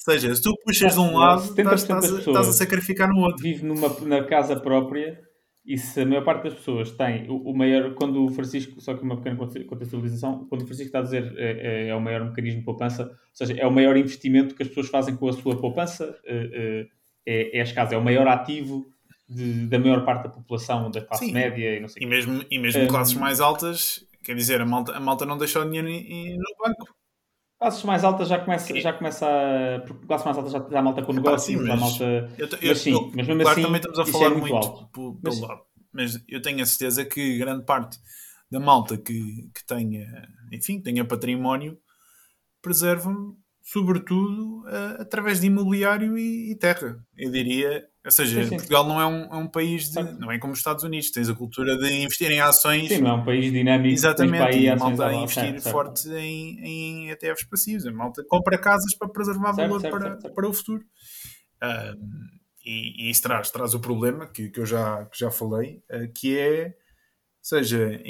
Ou 0.06 0.14
seja, 0.14 0.36
se 0.36 0.42
tu 0.42 0.54
puxas 0.66 0.94
de 0.94 1.00
um 1.00 1.16
lado, 1.16 1.44
estás, 1.44 1.82
estás, 1.82 2.04
estás, 2.10 2.50
a 2.50 2.52
sacrificar 2.52 3.08
no 3.08 3.22
outro. 3.22 3.42
Vive 3.42 3.66
numa, 3.66 3.88
na 4.02 4.24
casa 4.26 4.56
própria 4.56 5.18
e 5.66 5.78
se 5.78 6.02
a 6.02 6.06
maior 6.06 6.26
parte 6.26 6.44
das 6.44 6.56
pessoas 6.56 6.92
tem 6.92 7.30
o, 7.30 7.38
o 7.38 7.56
maior, 7.56 7.94
quando 7.94 8.26
o 8.26 8.30
Francisco, 8.30 8.82
só 8.82 8.94
que 8.96 9.02
uma 9.02 9.16
pequena 9.16 9.38
contextualização, 9.38 10.46
quando 10.50 10.64
o 10.64 10.66
Francisco 10.66 10.88
está 10.88 11.00
a 11.00 11.04
dizer 11.04 11.34
é, 11.38 11.86
é, 11.86 11.88
é, 11.88 11.96
o 11.96 12.02
maior 12.02 12.26
mecanismo 12.26 12.60
de 12.60 12.66
poupança, 12.66 13.04
ou 13.04 13.18
seja, 13.32 13.54
é 13.54 13.66
o 13.66 13.72
maior 13.72 13.96
investimento 13.96 14.56
que 14.56 14.64
as 14.64 14.68
pessoas 14.68 14.90
fazem 14.90 15.16
com 15.16 15.30
a 15.30 15.34
sua 15.34 15.56
poupança, 15.56 16.20
é, 16.26 16.90
é, 17.26 17.58
é 17.58 17.62
as 17.62 17.72
casas, 17.72 17.94
é 17.94 17.98
o 17.98 18.04
maior 18.04 18.28
ativo 18.28 18.86
de, 19.30 19.66
da 19.68 19.80
maior 19.80 20.04
parte 20.04 20.24
da 20.24 20.30
população, 20.30 20.92
da 20.92 21.00
classe 21.00 21.28
Sim. 21.28 21.32
média 21.32 21.78
e 21.78 21.80
não 21.80 21.88
sei 21.88 22.04
E 22.04 22.06
mesmo, 22.06 22.44
e 22.52 22.60
mesmo 22.60 22.84
um, 22.84 22.88
classes 22.88 23.14
mais 23.14 23.40
altas, 23.40 24.06
quer 24.22 24.36
dizer, 24.36 24.60
a 24.60 24.66
malta, 24.66 24.92
a 24.92 25.00
malta 25.00 25.26
não 25.26 25.38
deixa 25.38 25.62
o 25.62 25.66
dinheiro 25.66 25.88
no 25.88 26.68
banco. 26.68 26.94
Classes 27.64 27.84
mais 27.86 28.04
altas 28.04 28.28
já 28.28 28.40
começa, 28.40 28.78
já 28.78 28.92
começa 28.92 29.26
a. 29.26 29.80
Porque 29.88 30.06
classes 30.06 30.26
mais 30.26 30.38
altas 30.38 30.52
já, 30.52 30.68
já 30.70 30.82
malta 30.82 31.02
com 31.02 31.14
negócio, 31.14 31.58
sim, 31.58 31.66
mas, 31.66 31.80
malta. 31.80 32.04
Eu, 32.38 32.48
eu, 32.48 32.60
mas 32.62 32.78
sim, 32.80 32.92
eu, 32.92 33.12
mas 33.16 33.28
mesmo 33.28 33.42
claro, 33.42 33.50
assim. 33.52 33.62
também 33.62 33.78
estamos 33.78 34.00
a 34.00 34.06
falar 34.06 34.26
é 34.26 34.30
muito, 34.30 34.54
muito 34.54 34.90
pelo 34.92 35.20
mas, 35.24 35.40
lado. 35.40 35.62
Mas 35.94 36.24
eu 36.28 36.42
tenho 36.42 36.62
a 36.62 36.66
certeza 36.66 37.06
que 37.06 37.38
grande 37.38 37.64
parte 37.64 37.98
da 38.52 38.60
malta 38.60 38.98
que, 38.98 39.50
que 39.56 39.66
tenha, 39.66 40.28
enfim, 40.52 40.82
tenha 40.82 41.06
património, 41.06 41.78
preservam 42.62 43.38
sobretudo 43.64 44.62
uh, 44.66 45.02
através 45.02 45.40
de 45.40 45.48
imobiliário 45.48 46.18
e, 46.18 46.52
e, 46.52 46.56
terra. 46.56 47.00
Eu 47.18 47.32
diria, 47.32 47.88
ou 48.04 48.12
seja, 48.12 48.44
sim, 48.44 48.50
sim. 48.50 48.56
Portugal 48.58 48.86
não 48.86 49.00
é 49.00 49.08
um, 49.08 49.24
é 49.34 49.38
um 49.38 49.48
país 49.48 49.90
de, 49.90 50.04
não 50.20 50.30
é 50.30 50.38
como 50.38 50.52
os 50.52 50.60
Estados 50.60 50.84
Unidos, 50.84 51.10
tens 51.12 51.30
a 51.30 51.34
cultura 51.34 51.78
de 51.78 52.04
investir 52.04 52.30
em 52.30 52.42
ações. 52.42 52.90
Sim, 52.90 53.00
não 53.00 53.12
é 53.12 53.14
um 53.14 53.24
país 53.24 53.52
dinâmico. 53.54 53.94
Exatamente, 53.94 54.60
e 54.60 54.70
a 54.70 54.76
malta 54.76 55.08
a 55.08 55.14
investir 55.14 55.62
certo, 55.62 55.70
forte 55.70 56.02
certo. 56.02 56.18
Em, 56.18 56.60
em 56.60 57.10
ETFs 57.12 57.46
passivos. 57.50 57.88
A 57.88 57.92
malta 57.94 58.22
compra 58.28 58.58
casas 58.58 58.94
para 58.98 59.08
preservar 59.08 59.54
certo, 59.54 59.70
valor 59.70 59.90
para, 59.90 60.30
para 60.30 60.50
o 60.50 60.54
futuro. 60.54 60.84
Uh, 61.64 61.98
e, 62.66 63.08
e, 63.08 63.10
isso 63.10 63.24
traz, 63.24 63.50
traz 63.50 63.74
o 63.74 63.80
problema 63.80 64.28
que, 64.28 64.50
que 64.50 64.60
eu 64.60 64.66
já, 64.66 65.06
que 65.06 65.18
já 65.18 65.32
falei, 65.32 65.82
uh, 65.90 66.12
que 66.14 66.38
é, 66.38 66.66
ou 66.66 66.74
seja, 67.42 68.02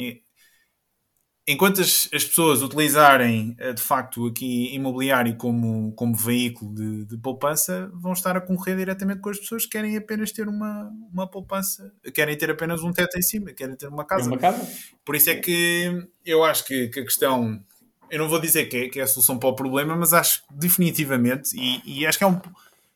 enquanto 1.48 1.82
as, 1.82 2.08
as, 2.14 2.24
pessoas 2.24 2.62
utilizarem 2.62 3.56
de 3.76 3.82
facto 3.82 4.28
aqui 4.28 4.74
imobiliário 4.74 5.36
como, 5.36 5.92
como 5.94 6.16
veículo 6.16 6.74
de, 6.74 7.06
de, 7.06 7.18
poupança, 7.18 7.92
vão 7.94 8.14
estar 8.14 8.38
a 8.38 8.42
concorrer 8.42 8.78
diretamente 8.78 9.20
com 9.22 9.30
as 9.30 9.38
pessoas 9.38 9.66
que 9.66 9.72
querem 9.72 9.98
apenas 9.98 10.32
ter 10.32 10.48
uma, 10.48 10.90
uma 11.12 11.28
poupança, 11.28 11.94
querem 12.14 12.38
ter 12.38 12.50
apenas 12.50 12.82
um 12.82 12.92
teto 12.92 13.18
em 13.18 13.22
cima, 13.22 13.52
querem 13.52 13.76
ter 13.76 13.88
uma 13.88 14.06
casa. 14.06 14.28
Uma 14.28 14.38
casa? 14.38 14.68
Por 15.04 15.16
isso 15.16 15.30
é 15.30 15.36
que 15.36 16.08
eu 16.26 16.44
acho 16.44 16.66
que, 16.66 16.88
que 16.88 17.02
a 17.02 17.04
questão, 17.04 17.62
eu 18.10 18.20
não 18.20 18.30
vou 18.30 18.40
dizer 18.40 18.66
que 18.66 18.78
é, 18.78 18.90
que 18.90 19.00
é, 19.00 19.04
a 19.04 19.08
solução 19.08 19.38
para 19.38 19.50
o 19.50 19.56
problema, 19.56 19.96
mas 19.96 20.14
acho 20.14 20.44
definitivamente, 20.50 21.56
e, 21.56 21.82
e 21.86 22.06
acho 22.06 22.18
que 22.18 22.24
é 22.24 22.28
um, 22.28 22.40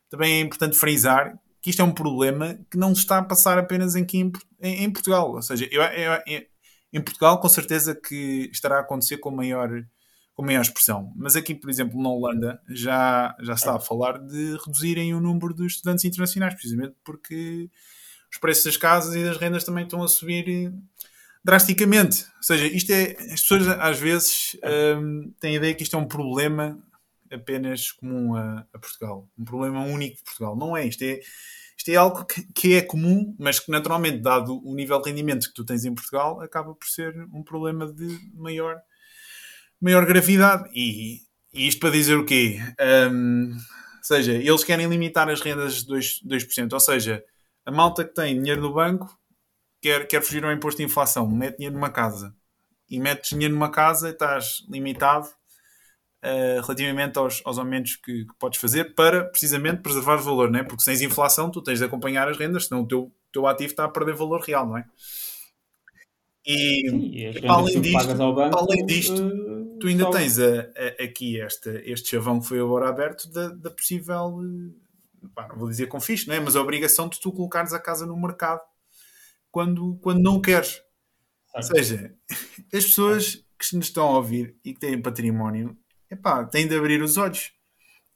também 0.10 0.36
é 0.36 0.40
importante 0.40 0.78
frisar 0.78 1.38
que 1.62 1.72
isto 1.72 1.82
é 1.82 1.86
um 1.86 1.92
problema 1.92 2.58
que 2.72 2.78
não 2.78 2.94
está 2.94 3.18
a 3.18 3.24
passar 3.24 3.58
apenas 3.58 3.94
aqui 3.94 4.20
em, 4.20 4.32
em, 4.62 4.86
em 4.86 4.90
Portugal. 4.90 5.34
Ou 5.34 5.42
seja, 5.42 5.68
eu, 5.70 5.82
eu, 5.82 6.14
eu 6.26 6.42
em 6.92 7.02
Portugal, 7.02 7.40
com 7.40 7.50
certeza 7.50 7.96
que 7.96 8.50
estará 8.52 8.78
a 8.78 8.82
acontecer 8.82 9.18
com 9.18 9.32
maior, 9.32 9.70
com 10.34 10.46
maior 10.46 10.62
expressão. 10.62 11.12
Mas 11.16 11.36
aqui, 11.36 11.54
por 11.54 11.70
exemplo, 11.70 12.02
na 12.02 12.10
Holanda, 12.10 12.62
já, 12.70 13.36
já 13.42 13.54
está 13.54 13.76
a 13.76 13.80
falar 13.80 14.18
de 14.20 14.58
reduzirem 14.66 15.14
o 15.14 15.20
número 15.20 15.54
de 15.54 15.66
estudantes 15.66 16.06
internacionais, 16.06 16.54
precisamente 16.54 16.96
porque 17.04 17.70
os 18.32 18.38
preços 18.38 18.66
das 18.66 18.78
casas 18.78 19.16
e 19.16 19.24
das 19.24 19.38
rendas 19.38 19.64
também 19.64 19.84
estão 19.84 20.04
a 20.04 20.08
subir 20.08 20.74
drasticamente. 21.44 22.26
Ou 22.38 22.44
seja, 22.44 22.68
isto 22.68 22.92
é. 22.92 23.12
As 23.34 23.42
pessoas 23.42 23.68
às 23.68 24.00
vezes 24.00 24.58
um, 24.98 25.32
têm 25.40 25.54
a 25.54 25.58
ideia 25.58 25.74
que 25.74 25.84
isto 25.84 25.96
é 25.96 26.00
um 26.00 26.08
problema 26.08 26.78
apenas 27.32 27.92
comum 27.92 28.36
a, 28.36 28.66
a, 28.74 28.80
Portugal. 28.80 29.30
Um 29.38 29.46
problema 29.46 29.84
único 29.86 30.18
de 30.18 30.24
Portugal. 30.24 30.56
Não 30.56 30.76
é. 30.76 30.86
Isto 30.86 31.04
é 31.04 31.20
isto 31.78 31.90
é 31.90 31.96
algo 31.96 32.26
que, 32.26 32.44
que, 32.54 32.74
é 32.76 32.82
comum, 32.82 33.36
mas 33.38 33.60
que 33.60 33.72
naturalmente, 33.72 34.18
dado 34.18 34.60
o 34.68 34.74
nível 34.74 35.00
de 35.00 35.10
rendimento 35.10 35.48
que 35.48 35.54
tu 35.54 35.64
tens 35.64 35.86
em 35.86 35.94
Portugal, 35.94 36.42
acaba 36.42 36.74
por 36.74 36.88
ser 36.88 37.16
um 37.32 37.44
problema 37.44 37.86
de 37.92 38.18
maior, 38.34 38.76
maior 39.80 40.06
gravidade. 40.06 40.68
E, 40.74 41.22
e 41.54 41.68
isto 41.68 41.80
para 41.80 41.92
dizer 41.92 42.18
o 42.18 42.26
quê? 42.26 42.60
Um, 43.12 43.52
ou 43.54 44.04
seja, 44.04 44.34
eles 44.34 44.64
querem 44.64 44.88
limitar 44.88 45.30
as 45.30 45.40
rendas 45.40 45.84
de 45.84 45.94
2%, 45.94 46.26
2%. 46.26 46.74
Ou 46.74 46.80
seja, 46.80 47.24
a 47.64 47.72
malta 47.72 48.04
que 48.04 48.14
tem 48.14 48.36
dinheiro 48.36 48.62
no 48.62 48.74
banco 48.74 49.16
quer, 49.80 50.08
quer 50.08 50.24
fugir 50.24 50.44
ao 50.44 50.52
imposto 50.52 50.80
de 50.80 50.86
inflação, 50.86 51.30
mete 51.30 51.58
dinheiro 51.58 51.76
numa 51.76 51.92
casa. 51.92 52.36
E 52.90 53.00
metes 53.00 53.30
dinheiro 53.30 53.54
numa 53.54 53.70
casa 53.70 54.10
e 54.10 54.12
estás 54.14 54.66
limitado 54.68 55.28
uh, 56.28 56.62
relativamente 56.62 57.18
aos, 57.18 57.42
aos 57.46 57.58
aumentos 57.58 57.96
que, 57.96 58.26
que, 58.26 58.34
podes 58.38 58.60
fazer 58.60 58.96
para 58.96 59.24
precisamente 59.26 59.82
preservar 59.82 60.16
o 60.16 60.22
valor, 60.22 60.52
não 60.52 60.60
é? 60.60 60.64
Porque 60.64 60.84
sem 60.84 61.06
inflação 61.06 61.50
tu 61.50 61.62
tens 61.62 61.80
de 61.80 61.86
acompanhar 61.86 62.28
as 62.28 62.38
rendas, 62.38 62.66
senão 62.68 62.82
o 62.82 62.88
teu, 62.88 63.12
teu 63.32 63.48
ativo 63.48 63.72
está 63.72 63.86
a 63.86 63.90
perder 63.90 64.16
valor 64.16 64.42
real, 64.42 64.68
não 64.68 64.78
é? 64.78 64.86
E, 66.46 66.90
Sim, 66.90 67.12
e 67.14 67.42
para 67.42 67.54
além 67.54 67.82
disto, 67.82 68.34
banco, 68.34 68.58
além 68.58 68.86
disto 68.86 69.22
uh, 69.22 69.80
tu 69.80 69.88
ainda 69.88 70.06
só... 70.06 70.12
tens 70.12 70.40
a, 70.40 70.62
a, 70.62 71.04
aqui 71.04 71.42
esta, 71.42 71.72
este 71.84 72.10
chavão 72.10 72.40
que 72.40 72.48
foi 72.48 72.60
agora 72.60 72.88
aberto 72.88 73.30
da, 73.32 73.50
da 73.50 73.70
possível, 73.70 74.40
eh, 74.42 75.28
pá, 75.36 75.48
não 75.50 75.58
vou 75.58 75.68
dizer 75.68 75.88
confisco, 75.88 76.30
não 76.30 76.38
é? 76.38 76.40
mas 76.40 76.56
a 76.56 76.62
obrigação 76.62 77.10
de 77.10 77.20
tu 77.20 77.34
colocares 77.34 77.74
a 77.74 77.80
casa 77.80 78.06
no 78.06 78.18
mercado 78.18 78.62
quando, 79.52 79.98
quando 80.02 80.22
não 80.22 80.40
queres. 80.40 80.82
Ou 81.54 81.64
seja, 81.64 82.16
as 82.74 82.86
pessoas 82.86 83.44
que 83.60 83.76
nos 83.76 83.88
estão 83.88 84.08
a 84.08 84.18
ouvir 84.18 84.56
e 84.64 84.74
que 84.74 84.80
têm 84.80 85.02
património 85.02 85.78
epá, 86.10 86.46
tem 86.46 86.68
de 86.68 86.76
abrir 86.76 87.02
os 87.02 87.18
olhos. 87.18 87.52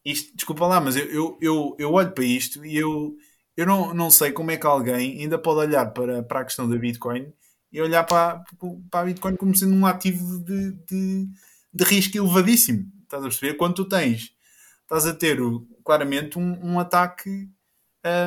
Isto, 0.04 0.36
desculpa 0.36 0.65
lá, 0.65 0.82
mas 0.82 0.95
eu, 0.95 1.06
eu, 1.06 1.38
eu, 1.41 1.75
eu 1.77 1.93
olho 1.93 2.12
para 2.12 2.23
isto 2.23 2.65
e 2.65 2.75
eu, 2.75 3.15
eu 3.56 3.65
não, 3.65 3.93
não 3.93 4.10
sei 4.10 4.32
como 4.32 4.51
é 4.51 4.58
que 4.58 4.65
alguém 4.65 5.21
ainda 5.21 5.38
pode 5.38 5.60
olhar 5.60 5.86
para, 5.93 6.23
para 6.23 6.41
a 6.41 6.45
questão 6.45 6.67
da 6.69 6.77
Bitcoin 6.77 7.32
e 7.71 7.82
olhar 7.82 8.04
para, 8.04 8.43
para 8.89 9.01
a 9.01 9.06
Bitcoin 9.06 9.36
como 9.36 9.56
sendo 9.56 9.75
um 9.75 9.86
ativo 9.86 10.39
de, 10.43 10.71
de, 10.86 11.27
de 11.73 11.84
risco 11.84 12.17
elevadíssimo. 12.17 12.91
Estás 13.04 13.23
a 13.23 13.27
perceber? 13.27 13.54
Quando 13.56 13.75
tu 13.75 13.86
tens, 13.86 14.34
estás 14.82 15.06
a 15.06 15.13
ter 15.13 15.38
claramente 15.86 16.39
um, 16.39 16.60
um 16.65 16.80
ataque 16.80 17.49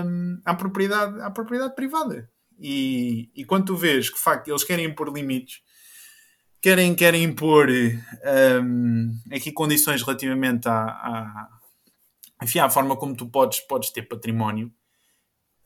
um, 0.07 0.41
à, 0.45 0.55
propriedade, 0.55 1.21
à 1.21 1.31
propriedade 1.31 1.75
privada. 1.75 2.31
E, 2.59 3.31
e 3.35 3.45
quando 3.45 3.67
tu 3.67 3.77
vês 3.77 4.09
que, 4.09 4.17
de 4.17 4.23
facto, 4.23 4.49
eles 4.49 4.65
querem 4.65 4.87
impor 4.87 5.13
limites 5.13 5.61
querem, 6.65 6.95
querem 6.95 7.23
impor 7.25 7.69
um, 7.69 9.21
aqui 9.31 9.53
condições 9.53 10.01
relativamente 10.01 10.67
à, 10.67 10.87
à, 10.87 11.49
enfim, 12.43 12.59
à 12.59 12.71
forma 12.71 12.97
como 12.97 13.15
tu 13.15 13.27
podes, 13.29 13.61
podes 13.61 13.91
ter 13.91 14.09
património. 14.09 14.73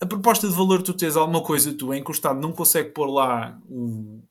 A 0.01 0.07
proposta 0.07 0.49
de 0.49 0.55
valor, 0.55 0.83
tu 0.83 0.93
tens 0.93 1.15
alguma 1.15 1.41
coisa 1.41 1.73
tu 1.73 1.95
em 1.95 2.03
que 2.03 2.11
o 2.11 2.13
Estado 2.13 2.41
não 2.41 2.51
consegue 2.51 2.91
pôr 2.91 3.07
lá 3.07 3.57
o, 3.69 4.25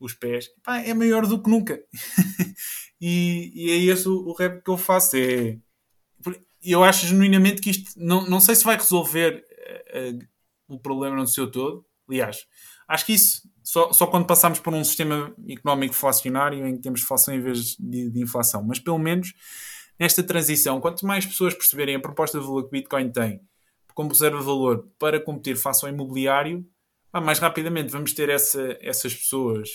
os 0.00 0.14
pés, 0.14 0.48
pá, 0.62 0.78
é 0.78 0.94
maior 0.94 1.26
do 1.26 1.42
que 1.42 1.50
nunca. 1.50 1.78
e, 2.98 3.52
e, 3.54 3.70
é 3.70 3.92
esse 3.92 4.08
o, 4.08 4.28
o 4.28 4.32
rap 4.32 4.64
que 4.64 4.70
eu 4.70 4.78
faço. 4.78 5.14
É, 5.14 5.58
eu 6.62 6.82
acho 6.84 7.06
genuinamente 7.06 7.60
que 7.60 7.68
isto 7.68 7.92
não, 7.96 8.26
não 8.26 8.40
sei 8.40 8.54
se 8.54 8.64
vai 8.64 8.76
resolver 8.76 9.44
uh, 9.44 10.16
uh, 10.16 10.74
o 10.74 10.80
problema 10.80 11.16
no 11.16 11.26
seu 11.26 11.50
todo. 11.50 11.84
Aliás, 12.08 12.46
acho 12.88 13.04
que 13.04 13.12
isso 13.12 13.42
só, 13.68 13.92
só 13.92 14.06
quando 14.06 14.24
passamos 14.24 14.58
por 14.58 14.72
um 14.72 14.82
sistema 14.82 15.30
económico 15.46 15.92
inflacionário 15.92 16.66
em 16.66 16.76
que 16.76 16.82
temos 16.82 17.02
inflação 17.02 17.34
em 17.34 17.40
vez 17.42 17.76
de, 17.78 18.08
de, 18.08 18.22
inflação. 18.22 18.62
Mas 18.62 18.78
pelo 18.78 18.98
menos 18.98 19.34
nesta 20.00 20.22
transição, 20.22 20.80
quanto 20.80 21.04
mais 21.04 21.26
pessoas 21.26 21.52
perceberem 21.52 21.94
a 21.94 22.00
proposta 22.00 22.40
de 22.40 22.46
valor 22.46 22.62
que 22.62 22.68
o 22.68 22.70
Bitcoin 22.70 23.10
tem 23.10 23.42
como 23.92 24.08
reserva 24.08 24.38
de 24.38 24.44
valor 24.44 24.88
para 24.98 25.20
competir 25.20 25.54
face 25.54 25.84
ao 25.84 25.92
imobiliário, 25.92 26.66
mais 27.12 27.40
rapidamente 27.40 27.92
vamos 27.92 28.14
ter 28.14 28.30
essa, 28.30 28.78
essas 28.80 29.14
pessoas 29.14 29.68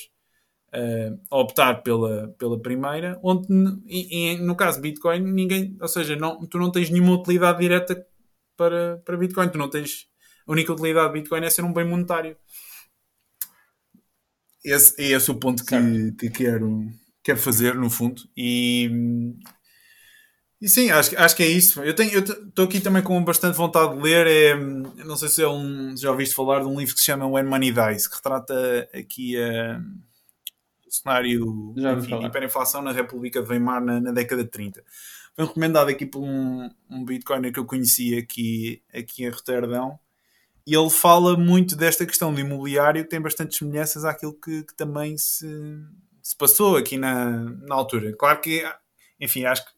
uh, 0.73 1.19
a 1.29 1.37
optar 1.37 1.83
pela, 1.83 2.29
pela 2.39 2.59
primeira, 2.59 3.19
onde 3.21 3.47
e, 3.85 4.33
e, 4.33 4.37
no 4.37 4.55
caso 4.55 4.81
Bitcoin, 4.81 5.19
ninguém, 5.19 5.77
ou 5.79 5.87
seja, 5.87 6.15
não, 6.15 6.43
tu 6.47 6.57
não 6.57 6.71
tens 6.71 6.89
nenhuma 6.89 7.13
utilidade 7.13 7.59
direta 7.59 8.03
para, 8.57 8.97
para 9.05 9.17
Bitcoin, 9.17 9.49
tu 9.49 9.59
não 9.59 9.69
tens 9.69 10.07
a 10.47 10.51
única 10.51 10.73
utilidade 10.73 11.13
de 11.13 11.19
Bitcoin 11.19 11.45
é 11.45 11.49
ser 11.49 11.63
um 11.63 11.71
bem 11.71 11.85
monetário 11.85 12.35
esse, 14.63 15.01
é 15.01 15.11
esse 15.11 15.29
o 15.29 15.35
ponto 15.35 15.65
que, 15.65 16.11
que 16.13 16.29
quero, 16.29 16.87
quero 17.21 17.39
fazer, 17.39 17.75
no 17.75 17.89
fundo. 17.89 18.21
E, 18.35 18.89
e 20.61 20.69
sim, 20.69 20.89
acho, 20.89 21.17
acho 21.19 21.35
que 21.35 21.43
é 21.43 21.47
isso. 21.47 21.81
Eu 21.83 21.93
estou 21.93 22.65
aqui 22.65 22.79
também 22.79 23.03
com 23.03 23.21
bastante 23.23 23.57
vontade 23.57 23.95
de 23.95 24.01
ler. 24.01 24.27
É, 24.27 24.55
não 25.03 25.17
sei 25.17 25.27
se 25.27 25.43
é 25.43 25.47
um, 25.47 25.95
já 25.97 26.09
ouviste 26.11 26.33
falar 26.33 26.61
de 26.61 26.67
um 26.67 26.79
livro 26.79 26.93
que 26.93 27.01
se 27.01 27.05
chama 27.05 27.27
When 27.27 27.43
Money 27.43 27.73
Dies, 27.73 28.07
que 28.07 28.15
retrata 28.15 28.89
aqui 28.93 29.35
a, 29.37 29.81
o 30.87 30.91
cenário 30.91 31.73
de 31.75 32.25
hiperinflação 32.25 32.81
na 32.81 32.91
República 32.91 33.41
de 33.41 33.49
Weimar 33.49 33.83
na, 33.83 33.99
na, 33.99 34.11
década 34.11 34.43
de 34.43 34.49
30. 34.49 34.83
Foi 35.35 35.45
recomendado 35.45 35.89
aqui 35.89 36.05
por 36.05 36.21
um, 36.21 36.69
um 36.89 37.03
Bitcoiner 37.03 37.51
que 37.51 37.59
eu 37.59 37.65
conheci 37.65 38.15
aqui, 38.15 38.81
aqui 38.93 39.25
em 39.25 39.29
Roterdão 39.29 39.99
e 40.65 40.75
ele 40.75 40.89
fala 40.89 41.37
muito 41.37 41.75
desta 41.75 42.05
questão 42.05 42.33
do 42.33 42.39
imobiliário 42.39 43.07
tem 43.07 43.19
bastante 43.19 43.55
semelhanças 43.55 44.05
àquilo 44.05 44.33
que, 44.33 44.63
que 44.63 44.73
também 44.75 45.17
se, 45.17 45.45
se, 46.21 46.35
passou 46.35 46.77
aqui 46.77 46.97
na, 46.97 47.41
na 47.41 47.75
altura. 47.75 48.15
Claro 48.17 48.39
que, 48.39 48.63
enfim, 49.19 49.45
acho 49.45 49.65
que 49.65 49.71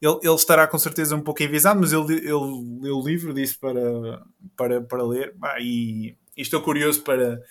ele, 0.00 0.18
ele 0.22 0.34
estará 0.34 0.66
com 0.66 0.78
certeza 0.78 1.16
um 1.16 1.22
pouco 1.22 1.42
envisado, 1.42 1.80
mas 1.80 1.92
ele, 1.92 2.16
ele 2.16 2.80
leu 2.82 2.98
o 2.98 3.06
livro, 3.06 3.32
disse 3.32 3.58
para, 3.58 4.22
para, 4.56 4.80
para 4.82 5.02
ler, 5.02 5.34
e, 5.58 6.14
e 6.36 6.42
estou 6.42 6.60
curioso 6.60 7.02
para, 7.02 7.42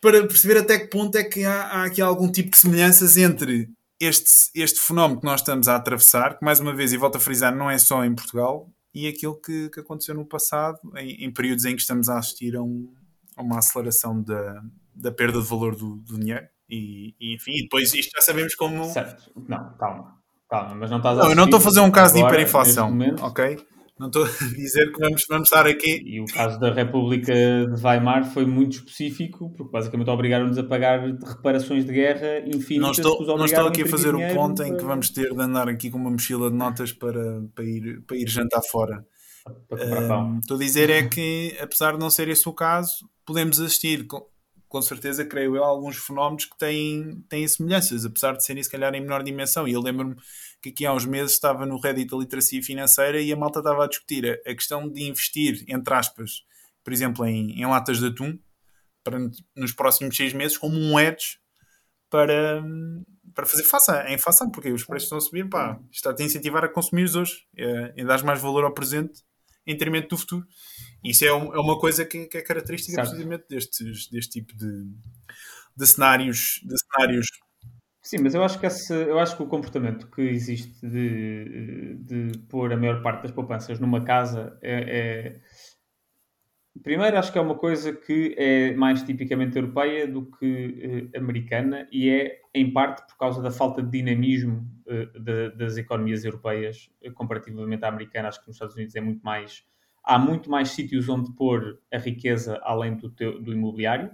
para 0.00 0.26
perceber 0.26 0.58
até 0.58 0.78
que 0.78 0.86
ponto 0.86 1.16
é 1.16 1.24
que 1.24 1.44
há, 1.44 1.62
há 1.64 1.84
aqui 1.84 2.00
algum 2.00 2.30
tipo 2.32 2.50
de 2.50 2.56
semelhanças 2.56 3.18
entre 3.18 3.68
este, 4.00 4.50
este 4.54 4.80
fenómeno 4.80 5.20
que 5.20 5.26
nós 5.26 5.40
estamos 5.40 5.68
a 5.68 5.76
atravessar, 5.76 6.38
que 6.38 6.44
mais 6.44 6.58
uma 6.58 6.74
vez, 6.74 6.92
e 6.92 6.96
volto 6.96 7.16
a 7.16 7.20
frisar, 7.20 7.54
não 7.54 7.70
é 7.70 7.76
só 7.76 8.02
em 8.02 8.14
Portugal, 8.14 8.68
e 8.94 9.06
aquilo 9.06 9.34
que, 9.40 9.70
que 9.70 9.80
aconteceu 9.80 10.14
no 10.14 10.26
passado, 10.26 10.78
em, 10.96 11.24
em, 11.24 11.32
períodos 11.32 11.64
em 11.64 11.74
que 11.74 11.80
estamos 11.80 12.08
a 12.08 12.18
assistir 12.18 12.56
a, 12.56 12.62
um, 12.62 12.92
a 13.36 13.42
uma 13.42 13.58
aceleração 13.58 14.22
da, 14.22 14.62
da 14.94 15.10
perda 15.10 15.40
de 15.40 15.46
valor 15.46 15.74
do, 15.74 15.96
do 15.96 16.18
dinheiro. 16.18 16.46
E, 16.68 17.14
e, 17.20 17.34
enfim, 17.34 17.62
depois 17.62 17.92
isto 17.94 18.10
já 18.14 18.22
sabemos 18.22 18.54
como. 18.54 18.84
Certo, 18.90 19.30
não, 19.48 19.74
calma, 19.76 20.16
calma, 20.48 20.74
mas 20.74 20.90
não 20.90 20.98
estás 20.98 21.18
a. 21.18 21.22
Não, 21.22 21.30
eu 21.30 21.36
não 21.36 21.44
estou 21.44 21.58
a 21.58 21.60
fazer 21.60 21.80
um 21.80 21.90
caso 21.90 22.16
agora, 22.16 22.30
de 22.30 22.34
hiperinflação, 22.34 22.88
momento, 22.88 23.22
ok? 23.24 23.58
Não 24.02 24.08
estou 24.08 24.24
a 24.24 24.48
dizer 24.56 24.90
que 24.90 24.98
vamos, 24.98 25.24
vamos 25.28 25.48
estar 25.48 25.64
aqui. 25.64 26.02
E 26.04 26.20
o 26.20 26.24
caso 26.24 26.58
da 26.58 26.72
República 26.72 27.32
de 27.32 27.80
Weimar 27.80 28.24
foi 28.32 28.44
muito 28.44 28.78
específico, 28.78 29.54
porque 29.56 29.70
basicamente 29.70 30.10
obrigaram-nos 30.10 30.58
a 30.58 30.64
pagar 30.64 31.00
reparações 31.04 31.86
de 31.86 31.92
guerra 31.92 32.40
infinitas. 32.40 32.78
Não 32.78 32.90
estou, 32.90 33.36
não 33.38 33.44
estou 33.44 33.68
aqui 33.68 33.82
a 33.82 33.86
fazer 33.86 34.12
o 34.12 34.34
ponto 34.34 34.60
em 34.64 34.76
que 34.76 34.82
vamos 34.82 35.08
ter 35.10 35.32
de 35.32 35.40
andar 35.40 35.68
aqui 35.68 35.88
com 35.88 35.98
uma 35.98 36.10
mochila 36.10 36.50
de 36.50 36.56
notas 36.56 36.90
para, 36.90 37.44
para, 37.54 37.64
ir, 37.64 38.02
para 38.04 38.16
ir 38.16 38.28
jantar 38.28 38.62
fora. 38.62 39.06
Um, 39.70 40.40
estou 40.40 40.56
a 40.56 40.60
dizer 40.60 40.90
é 40.90 41.06
que, 41.06 41.56
apesar 41.60 41.92
de 41.92 42.00
não 42.00 42.10
ser 42.10 42.28
esse 42.28 42.48
o 42.48 42.52
caso, 42.52 43.08
podemos 43.24 43.60
assistir, 43.60 44.04
com, 44.08 44.26
com 44.68 44.82
certeza, 44.82 45.24
creio 45.24 45.54
eu, 45.54 45.62
a 45.62 45.68
alguns 45.68 45.96
fenómenos 45.96 46.46
que 46.46 46.58
têm, 46.58 47.24
têm 47.28 47.46
semelhanças, 47.46 48.04
apesar 48.04 48.32
de 48.32 48.44
serem, 48.44 48.64
se 48.64 48.70
calhar, 48.70 48.92
em 48.94 49.00
menor 49.00 49.22
dimensão. 49.22 49.68
E 49.68 49.72
eu 49.72 49.80
lembro-me 49.80 50.16
que 50.62 50.70
aqui 50.70 50.86
há 50.86 50.92
uns 50.92 51.04
meses 51.04 51.32
estava 51.32 51.66
no 51.66 51.78
Reddit 51.78 52.10
da 52.10 52.16
literacia 52.16 52.62
financeira 52.62 53.20
e 53.20 53.32
a 53.32 53.36
malta 53.36 53.58
estava 53.58 53.84
a 53.84 53.88
discutir 53.88 54.26
a, 54.26 54.50
a 54.50 54.54
questão 54.54 54.88
de 54.88 55.02
investir, 55.02 55.64
entre 55.68 55.92
aspas, 55.94 56.44
por 56.84 56.92
exemplo, 56.92 57.26
em, 57.26 57.60
em 57.60 57.66
latas 57.66 57.98
de 57.98 58.06
atum, 58.06 58.38
para 59.04 59.18
nos 59.56 59.72
próximos 59.72 60.16
seis 60.16 60.32
meses, 60.32 60.56
como 60.56 60.76
um 60.76 60.98
hedge 60.98 61.38
para, 62.08 62.62
para 63.34 63.46
fazer 63.46 63.64
face 63.64 63.90
à 63.90 64.12
inflação, 64.12 64.50
porque 64.50 64.70
os 64.70 64.84
preços 64.84 65.06
estão 65.06 65.18
a 65.18 65.20
subir, 65.20 65.48
pá, 65.48 65.80
está-te 65.90 66.22
a 66.22 66.26
incentivar 66.26 66.64
a 66.64 66.68
consumir 66.68 67.04
hoje 67.16 67.44
é, 67.56 67.94
e 67.96 68.04
dar 68.04 68.22
mais 68.22 68.40
valor 68.40 68.64
ao 68.64 68.74
presente 68.74 69.22
em 69.66 69.72
detrimento 69.72 70.08
do 70.08 70.18
futuro. 70.18 70.46
Isso 71.02 71.24
é, 71.24 71.32
um, 71.32 71.54
é 71.54 71.60
uma 71.60 71.78
coisa 71.78 72.04
que, 72.04 72.26
que, 72.26 72.38
é 72.38 72.42
característica 72.42 72.94
certo. 72.94 73.10
precisamente 73.10 73.44
destes, 73.48 74.08
deste 74.08 74.40
tipo 74.40 74.56
de, 74.56 74.84
de, 75.76 75.86
cenários, 75.86 76.60
de 76.62 76.74
cenários. 76.78 77.26
Sim, 78.02 78.18
mas 78.22 78.34
eu 78.34 78.42
acho 78.42 78.58
que, 78.58 78.66
esse, 78.66 78.92
eu 78.92 79.18
acho 79.18 79.36
que 79.36 79.42
o 79.44 79.46
comportamento 79.46 80.10
que 80.10 80.22
existe 80.22 80.84
de, 80.86 81.94
de 82.00 82.38
pôr 82.48 82.72
a 82.72 82.76
maior 82.76 83.00
parte 83.00 83.22
das 83.22 83.30
poupanças 83.30 83.78
numa 83.78 84.04
casa 84.04 84.58
é, 84.60 85.36
é 85.36 85.40
Primeiro, 86.82 87.18
acho 87.18 87.30
que 87.30 87.38
é 87.38 87.40
uma 87.40 87.54
coisa 87.54 87.92
que 87.92 88.34
é 88.36 88.74
mais 88.74 89.02
tipicamente 89.02 89.56
europeia 89.56 90.08
do 90.08 90.24
que 90.24 91.10
eh, 91.12 91.18
americana 91.18 91.86
e 91.92 92.08
é, 92.08 92.40
em 92.54 92.72
parte, 92.72 93.06
por 93.06 93.18
causa 93.18 93.42
da 93.42 93.50
falta 93.50 93.82
de 93.82 93.90
dinamismo 93.90 94.66
eh, 94.88 95.06
de, 95.18 95.50
das 95.50 95.76
economias 95.76 96.24
europeias 96.24 96.90
eh, 97.02 97.10
comparativamente 97.10 97.84
à 97.84 97.88
americana. 97.88 98.28
Acho 98.28 98.40
que 98.40 98.46
nos 98.46 98.56
Estados 98.56 98.74
Unidos 98.74 98.96
é 98.96 99.02
muito 99.02 99.22
mais. 99.22 99.64
Há 100.02 100.18
muito 100.18 100.50
mais 100.50 100.70
sítios 100.70 101.08
onde 101.10 101.30
pôr 101.36 101.78
a 101.92 101.98
riqueza 101.98 102.58
além 102.64 102.96
do, 102.96 103.10
teu, 103.10 103.40
do 103.40 103.52
imobiliário 103.52 104.10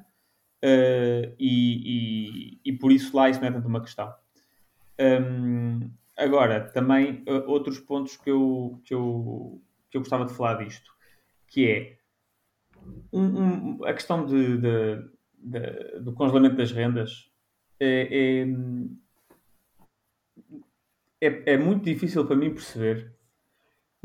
e, 0.63 2.59
e, 2.59 2.61
e, 2.65 2.73
por 2.73 2.91
isso 2.93 3.17
lá 3.17 3.29
isso 3.31 3.41
não 3.41 3.49
é 3.49 3.53
tanto 3.53 3.69
uma 3.69 3.81
questão. 3.81 4.13
Um, 5.01 5.91
agora, 6.17 6.69
também 6.71 7.25
outros 7.47 7.79
pontos 7.79 8.17
que 8.17 8.31
eu, 8.31 8.81
que, 8.85 8.95
eu, 8.95 9.63
que 9.91 9.97
eu 9.97 10.01
gostava 10.01 10.25
de 10.25 10.35
falar 10.35 10.55
disto, 10.65 10.91
que 11.47 11.71
é 11.71 11.99
um, 13.13 13.23
um, 13.23 13.85
a 13.85 13.93
questão 13.93 14.27
de, 14.27 14.59
de, 14.59 15.09
de, 15.39 16.01
do 16.01 16.13
congelamento 16.13 16.57
das 16.57 16.73
rendas 16.73 17.31
é, 17.81 18.45
é, 21.21 21.29
é, 21.29 21.53
é, 21.55 21.57
muito 21.57 21.85
difícil 21.85 22.27
para 22.27 22.37
mim 22.37 22.53
perceber. 22.53 23.18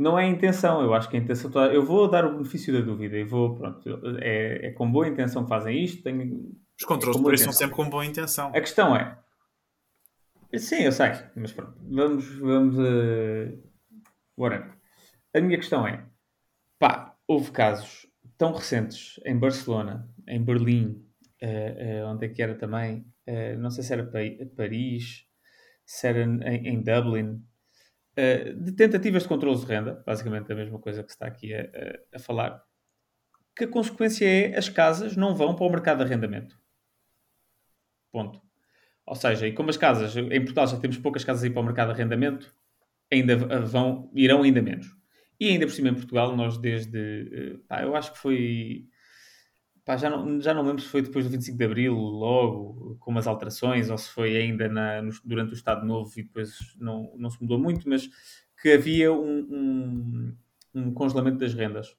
Não 0.04 0.20
é 0.20 0.26
a 0.26 0.28
intenção, 0.28 0.82
eu 0.82 0.94
acho 0.94 1.10
que 1.10 1.16
a 1.16 1.20
intenção. 1.20 1.50
Eu 1.68 1.86
vou 1.86 2.10
dar 2.10 2.26
o 2.26 2.34
benefício 2.34 2.74
da 2.74 2.82
dúvida 2.82 3.18
e 3.18 3.24
vou, 3.24 3.56
pronto, 3.56 3.90
é, 4.20 4.68
é 4.68 4.72
com 4.72 4.92
boa 4.92 5.08
intenção 5.08 5.44
que 5.44 5.50
fazem 5.50 5.82
isto. 5.82 6.04
Tenho, 6.04 6.52
Os 6.78 6.86
controles 6.86 7.18
de 7.18 7.24
preço 7.24 7.44
são 7.46 7.54
sempre 7.54 7.78
com 7.78 7.90
boa 7.90 8.06
intenção. 8.06 8.50
A 8.50 8.60
questão 8.60 8.94
é. 8.94 9.18
Sim, 10.58 10.82
eu 10.82 10.92
sei, 10.92 11.12
mas 11.38 11.54
pronto, 11.54 11.80
vamos. 11.90 12.28
vamos 12.38 12.78
uh, 12.78 13.64
whatever. 14.38 14.78
A 15.34 15.40
minha 15.40 15.58
questão 15.58 15.88
é: 15.88 16.06
pá, 16.78 17.16
houve 17.26 17.52
casos 17.52 18.06
tão 18.38 18.52
recentes 18.52 19.22
em 19.26 19.40
Barcelona, 19.40 20.06
em 20.28 20.44
Berlim, 20.44 21.02
uh, 21.42 22.08
uh, 22.08 22.12
onde 22.12 22.26
é 22.26 22.30
que 22.30 22.44
era 22.44 22.56
também, 22.56 23.06
não 23.58 23.72
sei 23.72 23.86
se 23.86 23.94
era 23.94 24.06
Paris, 24.58 25.24
se 25.86 26.08
era 26.08 26.24
em, 26.24 26.68
em 26.68 26.84
Dublin, 26.84 27.42
de 28.16 28.72
tentativas 28.74 29.24
de 29.24 29.30
controle 29.30 29.60
de 29.60 29.66
renda, 29.66 30.04
basicamente 30.06 30.52
a 30.52 30.56
mesma 30.56 30.80
coisa 30.80 31.04
que 31.04 31.10
se 31.10 31.16
está 31.16 31.26
aqui 31.26 31.54
a, 31.54 31.62
a, 31.62 32.18
a, 32.18 32.20
falar, 32.20 32.64
que 33.56 33.64
a 33.64 33.68
consequência 33.68 34.26
é 34.26 34.58
as 34.58 34.70
casas 34.70 35.16
não 35.16 35.36
vão 35.36 35.56
para 35.56 35.66
o 35.66 35.70
mercado 35.70 35.98
de 36.00 36.04
arrendamento. 36.04 36.60
Ponto. 38.12 38.42
Ou 39.06 39.16
seja, 39.16 39.48
e 39.48 39.54
como 39.54 39.70
as 39.70 39.78
casas, 39.78 40.16
em 40.16 40.40
Portugal 40.40 40.68
já 40.68 40.78
temos 40.78 40.98
poucas 40.98 41.24
casas 41.24 41.44
aí 41.44 41.50
para 41.50 41.62
o 41.62 41.66
mercado 41.66 41.88
de 41.88 41.94
arrendamento, 41.94 42.56
ainda 43.12 43.36
vão, 43.66 44.12
irão 44.16 44.44
ainda 44.44 44.62
menos. 44.62 44.96
E 45.40 45.50
ainda 45.50 45.66
por 45.66 45.74
cima 45.74 45.90
em 45.90 45.96
Portugal, 45.96 46.36
nós 46.36 46.58
desde. 46.58 46.98
Eh, 46.98 47.60
pá, 47.68 47.82
eu 47.82 47.96
acho 47.96 48.14
que 48.14 48.20
foi. 48.20 48.88
Pá, 49.86 49.98
já, 49.98 50.10
não, 50.10 50.40
já 50.40 50.54
não 50.54 50.64
lembro 50.64 50.82
se 50.82 50.88
foi 50.88 51.02
depois 51.02 51.26
do 51.26 51.32
25 51.32 51.58
de 51.58 51.66
Abril, 51.66 51.94
logo, 51.94 52.96
com 53.00 53.12
umas 53.12 53.28
alterações, 53.28 53.90
ou 53.90 53.98
se 53.98 54.10
foi 54.10 54.38
ainda 54.38 54.70
na, 54.70 55.02
no, 55.02 55.12
durante 55.26 55.52
o 55.52 55.56
Estado 55.56 55.86
Novo 55.86 56.10
e 56.16 56.24
depois 56.24 56.58
não, 56.80 57.12
não 57.18 57.30
se 57.30 57.42
mudou 57.42 57.60
muito, 57.60 57.88
mas 57.90 58.10
que 58.62 58.72
havia 58.72 59.12
um, 59.12 59.40
um, 59.40 60.36
um 60.74 60.94
congelamento 60.94 61.40
das 61.40 61.54
rendas. 61.54 61.98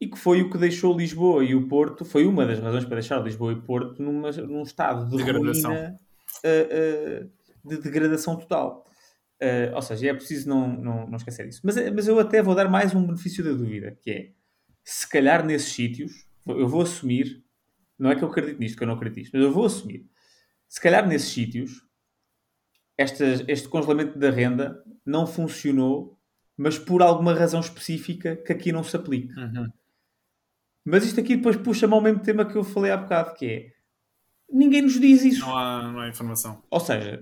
E 0.00 0.08
que 0.08 0.18
foi 0.18 0.40
o 0.40 0.48
que 0.48 0.56
deixou 0.56 0.96
Lisboa 0.96 1.44
e 1.44 1.54
o 1.54 1.68
Porto, 1.68 2.02
foi 2.02 2.24
uma 2.24 2.46
das 2.46 2.58
razões 2.58 2.86
para 2.86 2.94
deixar 2.94 3.18
Lisboa 3.22 3.52
e 3.52 3.60
Porto 3.60 4.02
numa, 4.02 4.30
num 4.32 4.62
estado 4.62 5.06
de 5.06 5.18
degradação. 5.18 5.72
ruína, 5.72 5.96
uh, 6.44 7.26
uh, 7.26 7.68
de 7.68 7.82
degradação 7.82 8.36
total. 8.36 8.86
Uh, 9.42 9.74
ou 9.74 9.82
seja, 9.82 10.08
é 10.08 10.14
preciso 10.14 10.48
não, 10.48 10.66
não, 10.66 11.06
não 11.06 11.16
esquecer 11.16 11.46
isso. 11.46 11.60
Mas, 11.62 11.76
mas 11.92 12.08
eu 12.08 12.18
até 12.18 12.42
vou 12.42 12.54
dar 12.54 12.70
mais 12.70 12.94
um 12.94 13.06
benefício 13.06 13.44
da 13.44 13.50
dúvida, 13.50 13.98
que 14.00 14.10
é, 14.10 14.30
se 14.82 15.06
calhar 15.06 15.44
nesses 15.44 15.70
sítios, 15.70 16.29
eu 16.46 16.68
vou 16.68 16.82
assumir, 16.82 17.44
não 17.98 18.10
é 18.10 18.16
que 18.16 18.22
eu 18.22 18.28
acredito 18.28 18.58
nisto, 18.58 18.76
que 18.76 18.82
eu 18.82 18.86
não 18.86 18.94
acredito 18.94 19.30
mas 19.32 19.42
eu 19.42 19.52
vou 19.52 19.66
assumir, 19.66 20.06
se 20.68 20.80
calhar 20.80 21.06
nesses 21.06 21.30
sítios, 21.30 21.84
este, 22.96 23.22
este 23.48 23.68
congelamento 23.68 24.18
da 24.18 24.30
renda 24.30 24.82
não 25.04 25.26
funcionou, 25.26 26.18
mas 26.56 26.78
por 26.78 27.02
alguma 27.02 27.34
razão 27.34 27.60
específica 27.60 28.36
que 28.36 28.52
aqui 28.52 28.72
não 28.72 28.84
se 28.84 28.94
aplica. 28.94 29.40
Uhum. 29.40 29.70
Mas 30.84 31.04
isto 31.04 31.20
aqui 31.20 31.36
depois 31.36 31.56
puxa-me 31.56 31.94
ao 31.94 32.00
mesmo 32.00 32.20
tema 32.20 32.44
que 32.44 32.56
eu 32.56 32.64
falei 32.64 32.90
há 32.90 32.96
bocado, 32.96 33.34
que 33.34 33.46
é 33.46 33.72
ninguém 34.52 34.82
nos 34.82 34.98
diz 34.98 35.24
isso. 35.24 35.40
Não 35.40 35.56
há, 35.56 35.92
não 35.92 36.00
há 36.00 36.08
informação. 36.08 36.62
Ou 36.70 36.80
seja, 36.80 37.20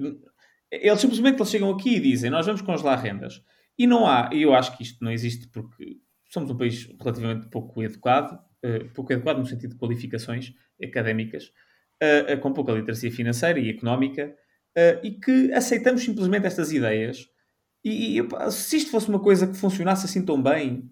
eles 0.70 1.00
simplesmente 1.00 1.36
eles 1.36 1.50
chegam 1.50 1.70
aqui 1.70 1.96
e 1.96 2.00
dizem 2.00 2.30
nós 2.30 2.46
vamos 2.46 2.62
congelar 2.62 3.00
rendas. 3.00 3.42
E 3.78 3.86
não 3.86 4.06
há, 4.06 4.30
e 4.32 4.42
eu 4.42 4.54
acho 4.54 4.76
que 4.76 4.82
isto 4.82 5.02
não 5.04 5.12
existe 5.12 5.48
porque 5.48 6.00
somos 6.28 6.50
um 6.50 6.56
país 6.56 6.86
relativamente 7.00 7.48
pouco 7.48 7.82
educado, 7.82 8.38
uh, 8.64 8.88
pouco 8.94 9.12
educado 9.12 9.40
no 9.40 9.46
sentido 9.46 9.70
de 9.70 9.76
qualificações 9.76 10.52
académicas, 10.82 11.52
uh, 12.02 12.34
uh, 12.34 12.40
com 12.40 12.52
pouca 12.52 12.72
literacia 12.72 13.10
financeira 13.10 13.58
e 13.58 13.70
económica, 13.70 14.34
e 15.02 15.10
que 15.10 15.52
aceitamos 15.52 16.04
simplesmente 16.04 16.46
estas 16.46 16.70
ideias. 16.70 17.28
E, 17.84 18.20
e 18.20 18.50
se 18.52 18.76
isto 18.76 18.92
fosse 18.92 19.08
uma 19.08 19.18
coisa 19.18 19.44
que 19.48 19.56
funcionasse 19.56 20.06
assim 20.06 20.24
tão 20.24 20.40
bem, 20.40 20.88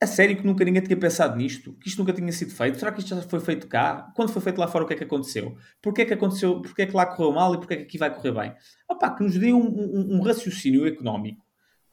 a 0.00 0.06
sério 0.06 0.36
que 0.36 0.46
nunca 0.46 0.64
ninguém 0.64 0.80
tinha 0.80 0.96
pensado 0.96 1.36
nisto? 1.36 1.74
Que 1.74 1.88
isto 1.88 1.98
nunca 1.98 2.12
tinha 2.12 2.30
sido 2.32 2.52
feito? 2.52 2.78
Será 2.78 2.92
que 2.92 3.00
isto 3.00 3.14
já 3.14 3.20
foi 3.22 3.40
feito 3.40 3.66
cá? 3.66 4.10
Quando 4.14 4.32
foi 4.32 4.40
feito 4.40 4.58
lá 4.58 4.66
fora, 4.66 4.84
o 4.84 4.86
que 4.86 4.94
é 4.94 4.96
que 4.96 5.04
aconteceu? 5.04 5.56
Porquê 5.82 6.02
é 6.02 6.04
que 6.06 6.14
aconteceu? 6.14 6.62
Porquê 6.62 6.82
é 6.82 6.86
que 6.86 6.96
lá 6.96 7.04
correu 7.04 7.32
mal 7.32 7.54
e 7.54 7.58
porquê 7.58 7.74
é 7.74 7.76
que 7.78 7.82
aqui 7.82 7.98
vai 7.98 8.14
correr 8.14 8.32
bem? 8.32 8.54
Opa, 8.88 9.14
que 9.14 9.22
nos 9.22 9.36
dê 9.36 9.52
um, 9.52 9.58
um, 9.58 10.16
um, 10.16 10.22
raciocínio 10.22 10.86
económico 10.86 11.44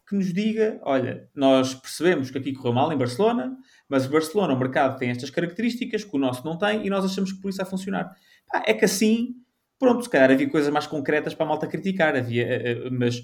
que 0.08 0.16
nos 0.16 0.34
diga, 0.34 0.80
olha, 0.84 1.30
nós 1.36 1.76
percebemos 1.76 2.32
que 2.32 2.38
aqui 2.38 2.54
correu 2.54 2.74
mal 2.74 2.92
em 2.94 2.98
Barcelona, 2.98 3.58
mas 3.90 4.06
em 4.06 4.10
Barcelona 4.10 4.54
o 4.54 4.60
mercado 4.60 4.98
tem 4.98 5.10
estas 5.10 5.30
características 5.30 6.04
que 6.04 6.16
o 6.16 6.20
nosso 6.20 6.46
não 6.46 6.58
tem 6.58 6.86
e 6.86 6.90
nós 6.90 7.04
achamos 7.04 7.32
que 7.34 7.42
por 7.42 7.50
isso 7.50 7.58
vai 7.58 7.66
funcionar. 7.66 8.16
Pá, 8.50 8.64
é 8.66 8.74
que 8.74 8.86
assim, 8.86 9.36
pronto, 9.78 10.04
se 10.04 10.10
calhar 10.10 10.32
havia 10.32 10.50
coisas 10.50 10.72
mais 10.72 10.88
concretas 10.88 11.34
para 11.34 11.46
a 11.46 11.50
malta 11.50 11.68
criticar, 11.68 12.16
havia, 12.16 12.46
uh, 12.46 12.88
uh, 12.88 12.92
mas 12.92 13.22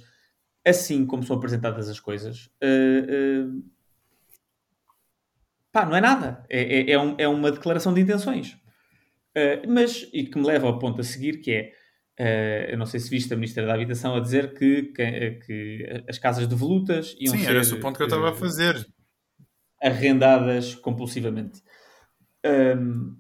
assim 0.66 1.06
como 1.06 1.24
são 1.24 1.38
apresentadas 1.38 1.90
as 1.90 2.00
coisas... 2.00 2.50
Uh, 2.62 3.64
Pá, 5.74 5.88
não 5.88 5.96
é 5.96 6.02
nada. 6.02 6.46
É, 6.48 6.62
é, 6.62 6.92
é, 6.92 7.00
um, 7.00 7.16
é 7.18 7.28
uma 7.28 7.52
declaração 7.52 7.96
de 7.96 8.00
intenções. 8.00 8.52
Uh, 9.36 9.68
mas, 9.68 10.08
e 10.14 10.24
que 10.24 10.38
me 10.38 10.46
leva 10.46 10.68
ao 10.68 10.78
ponto 10.78 11.02
a 11.02 11.04
seguir, 11.04 11.42
que 11.42 11.52
é, 11.52 11.62
uh, 11.64 11.74
eu 12.18 12.78
não 12.78 12.86
sei 12.86 13.00
se 13.00 13.10
viste 13.10 13.34
a 13.34 13.36
Ministra 13.36 13.66
da 13.66 13.74
Habitação 13.74 14.16
a 14.16 14.20
dizer 14.20 14.54
que, 14.54 14.84
que, 14.84 15.32
que 15.46 16.04
as 16.08 16.18
casas 16.20 16.48
de 16.48 16.56
volutas 16.56 17.16
iam 17.20 17.32
Sim, 17.32 17.40
ser... 17.40 17.44
Sim, 17.46 17.50
era 17.50 17.60
esse 17.60 17.74
o 17.74 17.80
ponto 17.80 17.98
que 17.98 18.04
eu 18.04 18.08
estava 18.08 18.30
a 18.30 18.34
fazer. 18.34 18.88
Arrendadas 19.82 20.76
compulsivamente. 20.76 21.62
Um, 22.46 23.18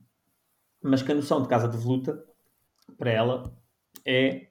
mas 0.82 1.02
que 1.02 1.12
a 1.12 1.16
noção 1.16 1.42
de 1.42 1.48
casa 1.48 1.68
de 1.68 1.78
voluta, 1.78 2.24
para 2.98 3.12
ela, 3.12 3.58
é 4.06 4.48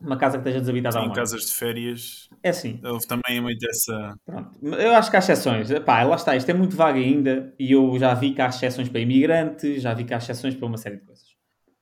uma 0.00 0.16
casa 0.16 0.38
que 0.38 0.42
esteja 0.42 0.60
desabitada 0.60 0.98
Sim, 0.98 1.06
há 1.06 1.10
um 1.10 1.12
casas 1.12 1.46
de 1.46 1.54
férias. 1.54 2.28
É 2.42 2.50
assim. 2.50 2.80
Houve 2.82 3.06
também 3.06 3.40
muito 3.40 3.66
essa. 3.68 4.14
Pronto. 4.24 4.58
Eu 4.62 4.94
acho 4.94 5.10
que 5.10 5.16
há 5.16 5.18
exceções. 5.18 5.68
Pá, 5.80 6.02
lá 6.02 6.16
está, 6.16 6.36
isto 6.36 6.50
é 6.50 6.54
muito 6.54 6.76
vago 6.76 6.98
ainda 6.98 7.54
e 7.58 7.72
eu 7.72 7.98
já 7.98 8.14
vi 8.14 8.32
que 8.32 8.40
há 8.40 8.46
exceções 8.46 8.88
para 8.88 9.00
imigrantes, 9.00 9.82
já 9.82 9.92
vi 9.92 10.04
que 10.04 10.14
há 10.14 10.18
exceções 10.18 10.54
para 10.54 10.66
uma 10.66 10.78
série 10.78 10.96
de 10.96 11.04
coisas. 11.04 11.39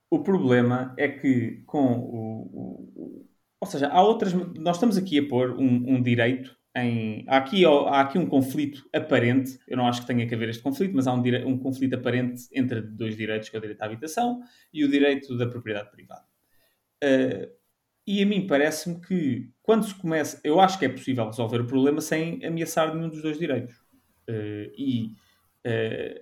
O 0.09 0.19
problema 0.23 0.93
é 0.97 1.07
que 1.07 1.63
com 1.65 1.99
o. 1.99 2.41
o 2.95 3.29
ou 3.61 3.67
seja, 3.67 3.87
há 3.87 4.01
outras. 4.01 4.33
Nós 4.33 4.77
estamos 4.77 4.97
aqui 4.97 5.19
a 5.19 5.27
pôr 5.27 5.51
um, 5.51 5.95
um 5.95 6.01
direito 6.01 6.57
em. 6.75 7.25
Há 7.27 7.37
aqui, 7.37 7.65
há 7.65 8.01
aqui 8.01 8.17
um 8.17 8.25
conflito 8.25 8.87
aparente. 8.93 9.59
Eu 9.67 9.77
não 9.77 9.87
acho 9.87 10.01
que 10.01 10.07
tenha 10.07 10.27
que 10.27 10.33
haver 10.33 10.49
este 10.49 10.63
conflito, 10.63 10.95
mas 10.95 11.07
há 11.07 11.13
um, 11.13 11.21
um 11.47 11.59
conflito 11.59 11.95
aparente 11.95 12.47
entre 12.53 12.81
dois 12.81 13.15
direitos, 13.15 13.49
que 13.49 13.55
é 13.55 13.59
o 13.59 13.61
direito 13.61 13.81
à 13.81 13.85
habitação 13.85 14.41
e 14.73 14.83
o 14.83 14.89
direito 14.89 15.37
da 15.37 15.47
propriedade 15.47 15.91
privada. 15.91 16.25
Uh, 17.03 17.59
e 18.07 18.23
a 18.23 18.25
mim 18.25 18.47
parece-me 18.47 18.99
que 18.99 19.51
quando 19.61 19.85
se 19.85 19.93
começa, 19.93 20.41
eu 20.43 20.59
acho 20.59 20.79
que 20.79 20.85
é 20.85 20.89
possível 20.89 21.25
resolver 21.25 21.61
o 21.61 21.67
problema 21.67 22.01
sem 22.01 22.43
ameaçar 22.43 22.95
nenhum 22.95 23.09
dos 23.09 23.21
dois 23.21 23.37
direitos. 23.37 23.75
Uh, 24.27 24.71
e 24.75 25.13
uh, 25.67 26.19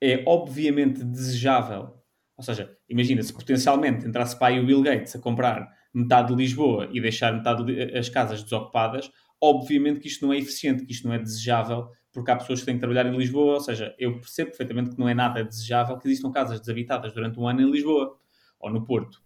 é 0.00 0.24
obviamente 0.26 1.04
desejável. 1.04 2.01
Ou 2.42 2.54
seja, 2.54 2.76
imagina 2.88 3.22
se 3.22 3.32
potencialmente 3.32 4.06
entrasse 4.06 4.36
para 4.36 4.48
aí 4.48 4.58
o 4.58 4.66
Bill 4.66 4.82
Gates 4.82 5.14
a 5.14 5.20
comprar 5.20 5.72
metade 5.94 6.28
de 6.28 6.34
Lisboa 6.34 6.88
e 6.92 7.00
deixar 7.00 7.32
metade 7.32 7.92
das 7.92 8.08
casas 8.08 8.42
desocupadas, 8.42 9.10
obviamente 9.40 10.00
que 10.00 10.08
isto 10.08 10.26
não 10.26 10.32
é 10.32 10.38
eficiente, 10.38 10.84
que 10.84 10.92
isto 10.92 11.06
não 11.06 11.14
é 11.14 11.18
desejável, 11.18 11.88
porque 12.12 12.30
há 12.32 12.36
pessoas 12.36 12.60
que 12.60 12.66
têm 12.66 12.74
que 12.74 12.80
trabalhar 12.80 13.06
em 13.06 13.16
Lisboa, 13.16 13.54
ou 13.54 13.60
seja, 13.60 13.94
eu 13.96 14.18
percebo 14.18 14.50
perfeitamente 14.50 14.90
que 14.90 14.98
não 14.98 15.08
é 15.08 15.14
nada 15.14 15.44
desejável 15.44 15.96
que 15.98 16.08
existam 16.08 16.32
casas 16.32 16.58
desabitadas 16.58 17.12
durante 17.12 17.38
um 17.38 17.46
ano 17.46 17.60
em 17.62 17.70
Lisboa. 17.70 18.18
ou 18.58 18.70
no 18.70 18.84
Porto. 18.84 19.22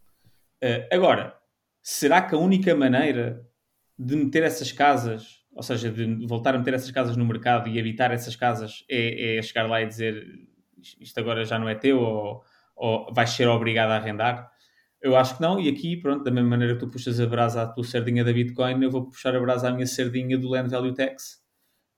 Uh, 0.62 0.86
agora, 0.90 1.36
será 1.82 2.20
que 2.20 2.34
a 2.34 2.38
única 2.38 2.74
maneira 2.74 3.46
de 3.98 4.14
meter 4.14 4.42
essas 4.42 4.72
casas, 4.72 5.42
ou 5.54 5.62
seja, 5.62 5.90
de 5.90 6.26
voltar 6.26 6.54
a 6.54 6.58
meter 6.58 6.74
essas 6.74 6.90
casas 6.90 7.16
no 7.16 7.24
mercado 7.24 7.68
e 7.68 7.78
habitar 7.78 8.12
essas 8.12 8.36
casas 8.36 8.84
é, 8.90 9.38
é 9.38 9.42
chegar 9.42 9.66
lá 9.66 9.80
e 9.80 9.86
dizer 9.86 10.46
isto 11.00 11.18
agora 11.18 11.44
já 11.44 11.58
não 11.58 11.68
é 11.68 11.74
teu 11.74 11.98
ou, 12.00 12.44
ou 12.76 13.12
vais 13.12 13.30
ser 13.30 13.48
obrigado 13.48 13.90
a 13.90 13.96
arrendar? 13.96 14.50
Eu 15.00 15.16
acho 15.16 15.36
que 15.36 15.42
não, 15.42 15.60
e 15.60 15.68
aqui, 15.68 15.96
pronto, 15.96 16.24
da 16.24 16.30
mesma 16.30 16.50
maneira 16.50 16.74
que 16.74 16.80
tu 16.80 16.88
puxas 16.88 17.20
a 17.20 17.26
brasa 17.26 17.62
à 17.62 17.66
tua 17.66 17.84
sardinha 17.84 18.24
da 18.24 18.32
Bitcoin, 18.32 18.82
eu 18.82 18.90
vou 18.90 19.06
puxar 19.06 19.34
a 19.34 19.40
brasa 19.40 19.68
à 19.68 19.72
minha 19.72 19.86
sardinha 19.86 20.38
do 20.38 20.48
Land 20.48 20.70
Value 20.70 20.94
Tax. 20.94 21.44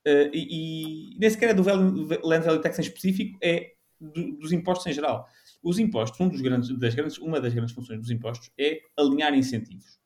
Uh, 0.07 0.31
e, 0.33 1.15
e 1.15 1.19
nem 1.19 1.31
sequer 1.31 1.51
é 1.51 1.55
do 1.55 1.63
Land 1.63 2.45
Value 2.45 2.61
Tax 2.61 2.79
em 2.79 2.83
específico, 2.83 3.39
é 3.43 3.73
do, 4.01 4.39
dos 4.39 4.53
impostos 4.53 4.87
em 4.87 4.93
geral. 4.93 5.27
Os 5.63 5.79
impostos, 5.79 6.21
um 6.21 6.29
dos 6.29 6.41
grandes, 6.41 6.77
das 6.79 6.95
grandes, 6.95 7.19
uma 7.19 7.41
das 7.41 7.53
grandes 7.53 7.75
funções 7.75 8.01
dos 8.01 8.11
impostos 8.11 8.51
é 8.59 8.81
alinhar 8.97 9.35
incentivos. 9.35 9.99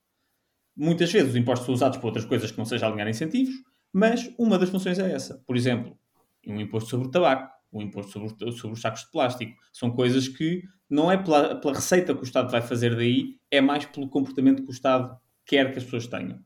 Muitas 0.75 1.13
vezes 1.13 1.31
os 1.31 1.37
impostos 1.37 1.67
são 1.67 1.75
usados 1.75 1.99
para 1.99 2.07
outras 2.07 2.25
coisas 2.25 2.51
que 2.51 2.59
não 2.59 2.65
seja 2.65 2.87
alinhar 2.87 3.09
incentivos, 3.09 3.55
mas 3.93 4.33
uma 4.39 4.59
das 4.59 4.71
funções 4.71 4.99
é 4.99 5.13
essa. 5.13 5.43
Por 5.47 5.57
exemplo, 5.57 5.99
um 6.47 6.59
imposto 6.61 6.89
sobre 6.89 7.09
o 7.09 7.11
tabaco, 7.11 7.52
um 7.73 7.81
imposto 7.81 8.13
sobre, 8.13 8.53
sobre 8.53 8.75
os 8.75 8.81
sacos 8.81 9.03
de 9.03 9.11
plástico. 9.11 9.57
São 9.73 9.91
coisas 9.91 10.29
que 10.29 10.63
não 10.89 11.11
é 11.11 11.17
pela, 11.17 11.57
pela, 11.57 11.75
receita 11.75 12.15
que 12.15 12.21
o 12.21 12.25
Estado 12.25 12.51
vai 12.51 12.61
fazer 12.61 12.95
daí, 12.95 13.37
é 13.51 13.61
mais 13.61 13.87
pelo 13.87 14.09
comportamento 14.09 14.63
que 14.63 14.69
o 14.69 14.73
Estado 14.73 15.17
quer 15.47 15.73
que 15.73 15.79
as 15.79 15.85
pessoas 15.85 16.07
tenham. 16.07 16.39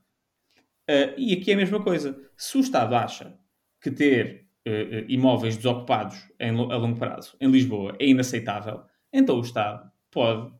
Uh, 0.89 1.19
e 1.19 1.33
aqui 1.33 1.51
é 1.51 1.55
a 1.55 1.57
mesma 1.57 1.83
coisa. 1.83 2.17
Se 2.37 2.57
o 2.57 2.61
Estado 2.61 2.95
acha 2.95 3.37
que 3.81 3.91
ter 3.91 4.47
uh, 4.67 5.05
imóveis 5.09 5.57
desocupados 5.57 6.17
em, 6.39 6.51
a 6.51 6.77
longo 6.77 6.99
prazo 6.99 7.37
em 7.41 7.51
Lisboa 7.51 7.97
é 7.99 8.07
inaceitável, 8.07 8.83
então 9.13 9.37
o 9.37 9.43
Estado 9.43 9.91
pode 10.11 10.53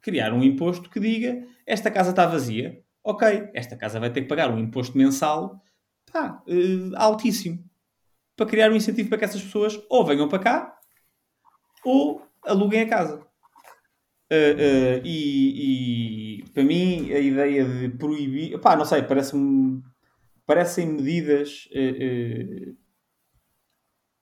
criar 0.00 0.32
um 0.32 0.42
imposto 0.42 0.88
que 0.88 1.00
diga 1.00 1.46
esta 1.66 1.90
casa 1.90 2.10
está 2.10 2.26
vazia, 2.26 2.82
ok, 3.02 3.50
esta 3.54 3.76
casa 3.76 4.00
vai 4.00 4.10
ter 4.10 4.22
que 4.22 4.28
pagar 4.28 4.50
um 4.50 4.58
imposto 4.58 4.96
mensal 4.96 5.62
pá, 6.10 6.42
uh, 6.46 6.96
altíssimo 6.96 7.62
para 8.36 8.46
criar 8.46 8.70
um 8.70 8.76
incentivo 8.76 9.08
para 9.08 9.18
que 9.18 9.24
essas 9.24 9.42
pessoas 9.42 9.80
ou 9.88 10.04
venham 10.04 10.28
para 10.28 10.38
cá 10.38 10.78
ou 11.84 12.22
aluguem 12.44 12.82
a 12.82 12.88
casa. 12.88 13.20
Uh, 14.32 14.56
uh, 14.56 15.00
e, 15.04 16.40
e, 16.40 16.44
para 16.50 16.64
mim 16.64 17.12
a 17.12 17.18
ideia 17.18 17.64
de 17.64 17.90
proibir, 17.90 18.58
pá, 18.58 18.74
não 18.74 18.84
sei, 18.84 19.02
parece-me 19.02 19.82
parecem 20.46 20.86
medidas 20.86 21.68
uh, 21.72 22.76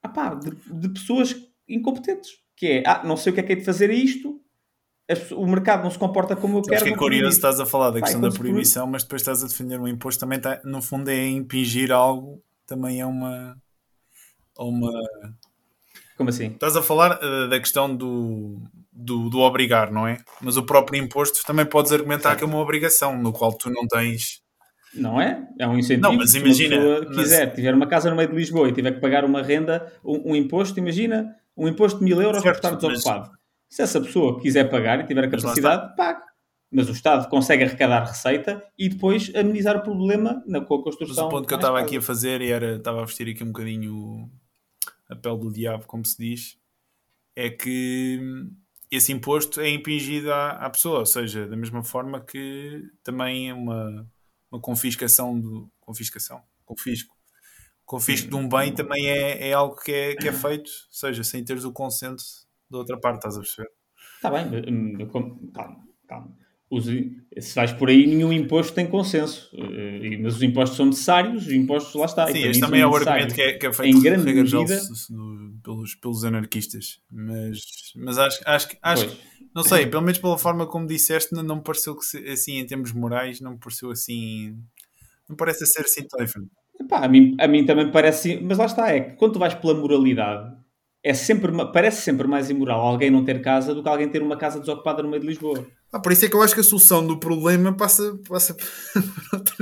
uh, 0.09 0.41
de, 0.41 0.81
de, 0.81 0.89
pessoas 0.89 1.35
incompetentes. 1.69 2.43
Que 2.57 2.67
é, 2.67 2.83
ah, 2.87 3.03
não 3.05 3.17
sei 3.17 3.33
o 3.33 3.35
que 3.35 3.41
é 3.41 3.43
que 3.43 3.53
é 3.53 3.57
de 3.57 3.65
fazer 3.65 3.91
isto, 3.91 4.41
o 5.33 5.47
mercado 5.47 5.83
não 5.83 5.91
se 5.91 5.99
comporta 5.99 6.37
como 6.37 6.59
eu 6.59 6.63
quero. 6.63 6.77
Acho 6.77 6.85
que 6.85 6.93
é 6.93 6.97
curioso, 6.97 7.37
estás 7.37 7.59
a 7.59 7.67
falar 7.67 7.91
da 7.91 8.01
questão 8.01 8.21
da 8.21 8.31
proibição, 8.31 8.87
mas 8.87 9.03
depois 9.03 9.23
estás 9.23 9.43
a 9.43 9.47
defender 9.47 9.81
um 9.81 9.89
imposto, 9.89 10.21
também 10.21 10.39
está, 10.39 10.61
no 10.65 10.81
fundo 10.81 11.11
é 11.11 11.27
impingir 11.27 11.91
algo, 11.91 12.43
também 12.67 13.01
é 13.01 13.07
uma. 13.07 13.57
Uma... 14.59 14.91
Como 16.17 16.31
assim? 16.31 16.49
Estás 16.49 16.77
a 16.77 16.83
falar 16.83 17.19
uh, 17.23 17.49
da 17.49 17.59
questão 17.59 17.95
do, 17.95 18.61
do, 18.93 19.29
do, 19.29 19.41
obrigar, 19.41 19.91
não 19.91 20.07
é? 20.07 20.19
Mas 20.41 20.57
o 20.57 20.63
próprio 20.63 21.03
imposto 21.03 21.45
também 21.45 21.65
podes 21.65 21.91
argumentar 21.91 22.37
que 22.37 22.45
é 22.45 22.47
uma 22.47 22.59
obrigação, 22.59 23.17
no 23.17 23.33
qual 23.33 23.53
tu 23.53 23.71
não 23.71 23.87
tens 23.87 24.43
não 24.95 25.21
é? 25.21 25.47
É 25.59 25.67
um 25.67 25.79
incentivo. 25.79 26.09
Não, 26.09 26.17
mas 26.17 26.35
imagina. 26.35 26.77
Se 26.77 26.83
uma 26.83 26.97
pessoa 26.97 27.17
quiser, 27.17 27.47
mas... 27.47 27.55
tiver 27.55 27.75
uma 27.75 27.87
casa 27.87 28.11
no 28.11 28.17
meio 28.17 28.29
de 28.29 28.35
Lisboa 28.35 28.69
e 28.69 28.73
tiver 28.73 28.93
que 28.93 29.01
pagar 29.01 29.25
uma 29.25 29.43
renda, 29.43 29.91
um, 30.05 30.33
um 30.33 30.37
imposto, 30.37 30.79
imagina, 30.79 31.35
um 31.57 31.67
imposto 31.67 31.99
de 31.99 32.05
mil 32.05 32.21
euros 32.21 32.43
certo, 32.43 32.61
para 32.61 32.75
estar 32.75 32.89
desocupado. 32.89 33.31
Mas... 33.31 33.39
Se 33.69 33.83
essa 33.83 34.01
pessoa 34.01 34.39
quiser 34.41 34.69
pagar 34.69 35.01
e 35.01 35.05
tiver 35.05 35.25
a 35.25 35.31
capacidade, 35.31 35.97
pague. 35.97 36.21
Mas 36.71 36.89
o 36.89 36.93
Estado 36.93 37.29
consegue 37.29 37.65
arrecadar 37.65 38.05
receita 38.05 38.63
e 38.79 38.89
depois 38.89 39.31
amenizar 39.35 39.77
o 39.77 39.83
problema 39.83 40.43
na, 40.47 40.61
com 40.61 40.77
a 40.77 40.83
construção. 40.83 41.25
Mas 41.25 41.33
o 41.33 41.37
ponto 41.37 41.47
que 41.47 41.55
eu 41.55 41.59
estava 41.59 41.79
aqui 41.79 41.99
a 41.99 42.03
fazer 42.03 42.41
e 42.41 42.51
era, 42.51 42.77
estava 42.77 43.03
a 43.03 43.05
vestir 43.05 43.29
aqui 43.29 43.43
um 43.45 43.49
bocadinho 43.49 44.31
a 45.13 45.17
pele 45.17 45.39
do 45.39 45.53
diabo, 45.53 45.87
como 45.87 46.05
se 46.05 46.17
diz, 46.19 46.59
é 47.37 47.51
que 47.51 48.21
esse 48.91 49.13
imposto 49.13 49.61
é 49.61 49.71
impingido 49.71 50.33
à, 50.33 50.51
à 50.53 50.71
pessoa, 50.71 51.01
ou 51.01 51.07
seja, 51.07 51.47
da 51.47 51.57
mesma 51.57 51.83
forma 51.83 52.21
que 52.21 52.91
também 53.03 53.51
é 53.51 53.55
uma 53.55 54.07
uma 54.53 54.61
confiscação 54.61 55.41
do 55.41 55.73
confiscação, 55.81 56.43
confisco. 56.67 57.17
Confisco 57.87 58.29
de 58.29 58.37
um 58.37 58.49
bem 58.49 58.73
também 58.75 59.09
é, 59.09 59.49
é 59.49 59.53
algo 59.55 59.77
que 59.77 59.91
é, 59.91 60.15
que 60.15 60.29
é 60.29 60.33
feito, 60.33 60.71
seja, 60.91 61.25
sem 61.25 61.43
teres 61.43 61.65
o 61.65 61.73
consenso 61.73 62.47
da 62.71 62.79
outra 62.79 63.01
parte, 63.01 63.17
estás 63.17 63.37
a 63.37 63.41
perceber? 63.41 63.71
Está 64.17 64.31
bem, 64.31 64.51
calma, 65.53 65.87
calma. 66.07 66.37
Os, 66.75 66.87
se 66.87 67.55
vais 67.55 67.71
por 67.71 67.91
aí, 67.91 68.07
nenhum 68.07 68.33
imposto 68.33 68.73
tem 68.73 68.87
consenso. 68.87 69.51
Eh, 69.55 70.17
mas 70.23 70.37
os 70.37 70.43
impostos 70.43 70.79
são 70.79 70.87
necessários, 70.87 71.47
os 71.47 71.53
impostos 71.53 71.95
lá 71.95 72.07
está. 72.07 72.27
Sim, 72.29 72.45
este 72.45 72.61
também 72.61 72.81
é 72.81 72.87
o 72.87 72.97
argumento 72.97 73.35
que 73.35 73.43
é, 73.43 73.53
que 73.59 73.67
é 73.67 73.73
feito 73.75 73.99
em 73.99 74.01
grande 74.01 74.25
medida 74.25 74.81
pelos, 75.63 75.95
pelos 75.95 76.25
anarquistas. 76.25 76.99
Mas, 77.13 77.59
mas 77.95 78.17
acho, 78.17 78.41
acho, 78.47 78.69
acho, 78.81 79.19
não 79.55 79.63
sei, 79.63 79.87
pelo 79.87 80.03
menos 80.03 80.19
pela 80.19 80.39
forma 80.39 80.67
como 80.67 80.87
disseste, 80.87 81.35
não, 81.35 81.57
me 81.57 81.63
pareceu 81.63 81.95
que 81.95 82.31
assim, 82.31 82.57
em 82.57 82.65
termos 82.65 82.91
morais, 82.93 83.39
não 83.39 83.53
me 83.53 83.59
pareceu 83.59 83.91
assim. 83.91 84.57
Não 85.29 85.37
parece 85.37 85.67
ser 85.67 85.83
assim 85.83 86.07
tão 86.09 86.25
diferente. 86.25 86.51
a, 86.91 87.07
mim, 87.07 87.37
a 87.39 87.47
mim 87.47 87.67
também 87.67 87.91
parece. 87.91 88.41
Mas 88.41 88.57
lá 88.57 88.65
está, 88.65 88.89
é 88.89 89.01
que 89.01 89.17
quando 89.17 89.35
tu 89.35 89.39
vais 89.39 89.53
pela 89.53 89.75
moralidade, 89.75 90.57
é 91.03 91.13
sempre, 91.13 91.53
parece 91.71 92.01
sempre 92.01 92.27
mais 92.27 92.49
imoral 92.49 92.81
alguém 92.81 93.11
não 93.11 93.27
ter 93.27 93.43
casa 93.43 93.75
do 93.75 93.83
que 93.83 93.89
alguém 93.91 94.09
ter 94.09 94.23
uma 94.23 94.39
casa 94.39 94.59
desocupada 94.59 95.03
no 95.03 95.11
meio 95.11 95.21
de 95.21 95.29
Lisboa. 95.29 95.67
Ah, 95.93 96.01
por 96.01 96.11
isso 96.11 96.25
é 96.25 96.29
que 96.29 96.35
eu 96.35 96.43
acho 96.43 96.55
que 96.55 96.61
a 96.61 96.65
solução 96.65 97.07
do 97.07 97.19
problema 97.19 97.77
passa, 97.77 98.19
passa 98.27 98.55
por 98.55 99.39
outro, 99.39 99.57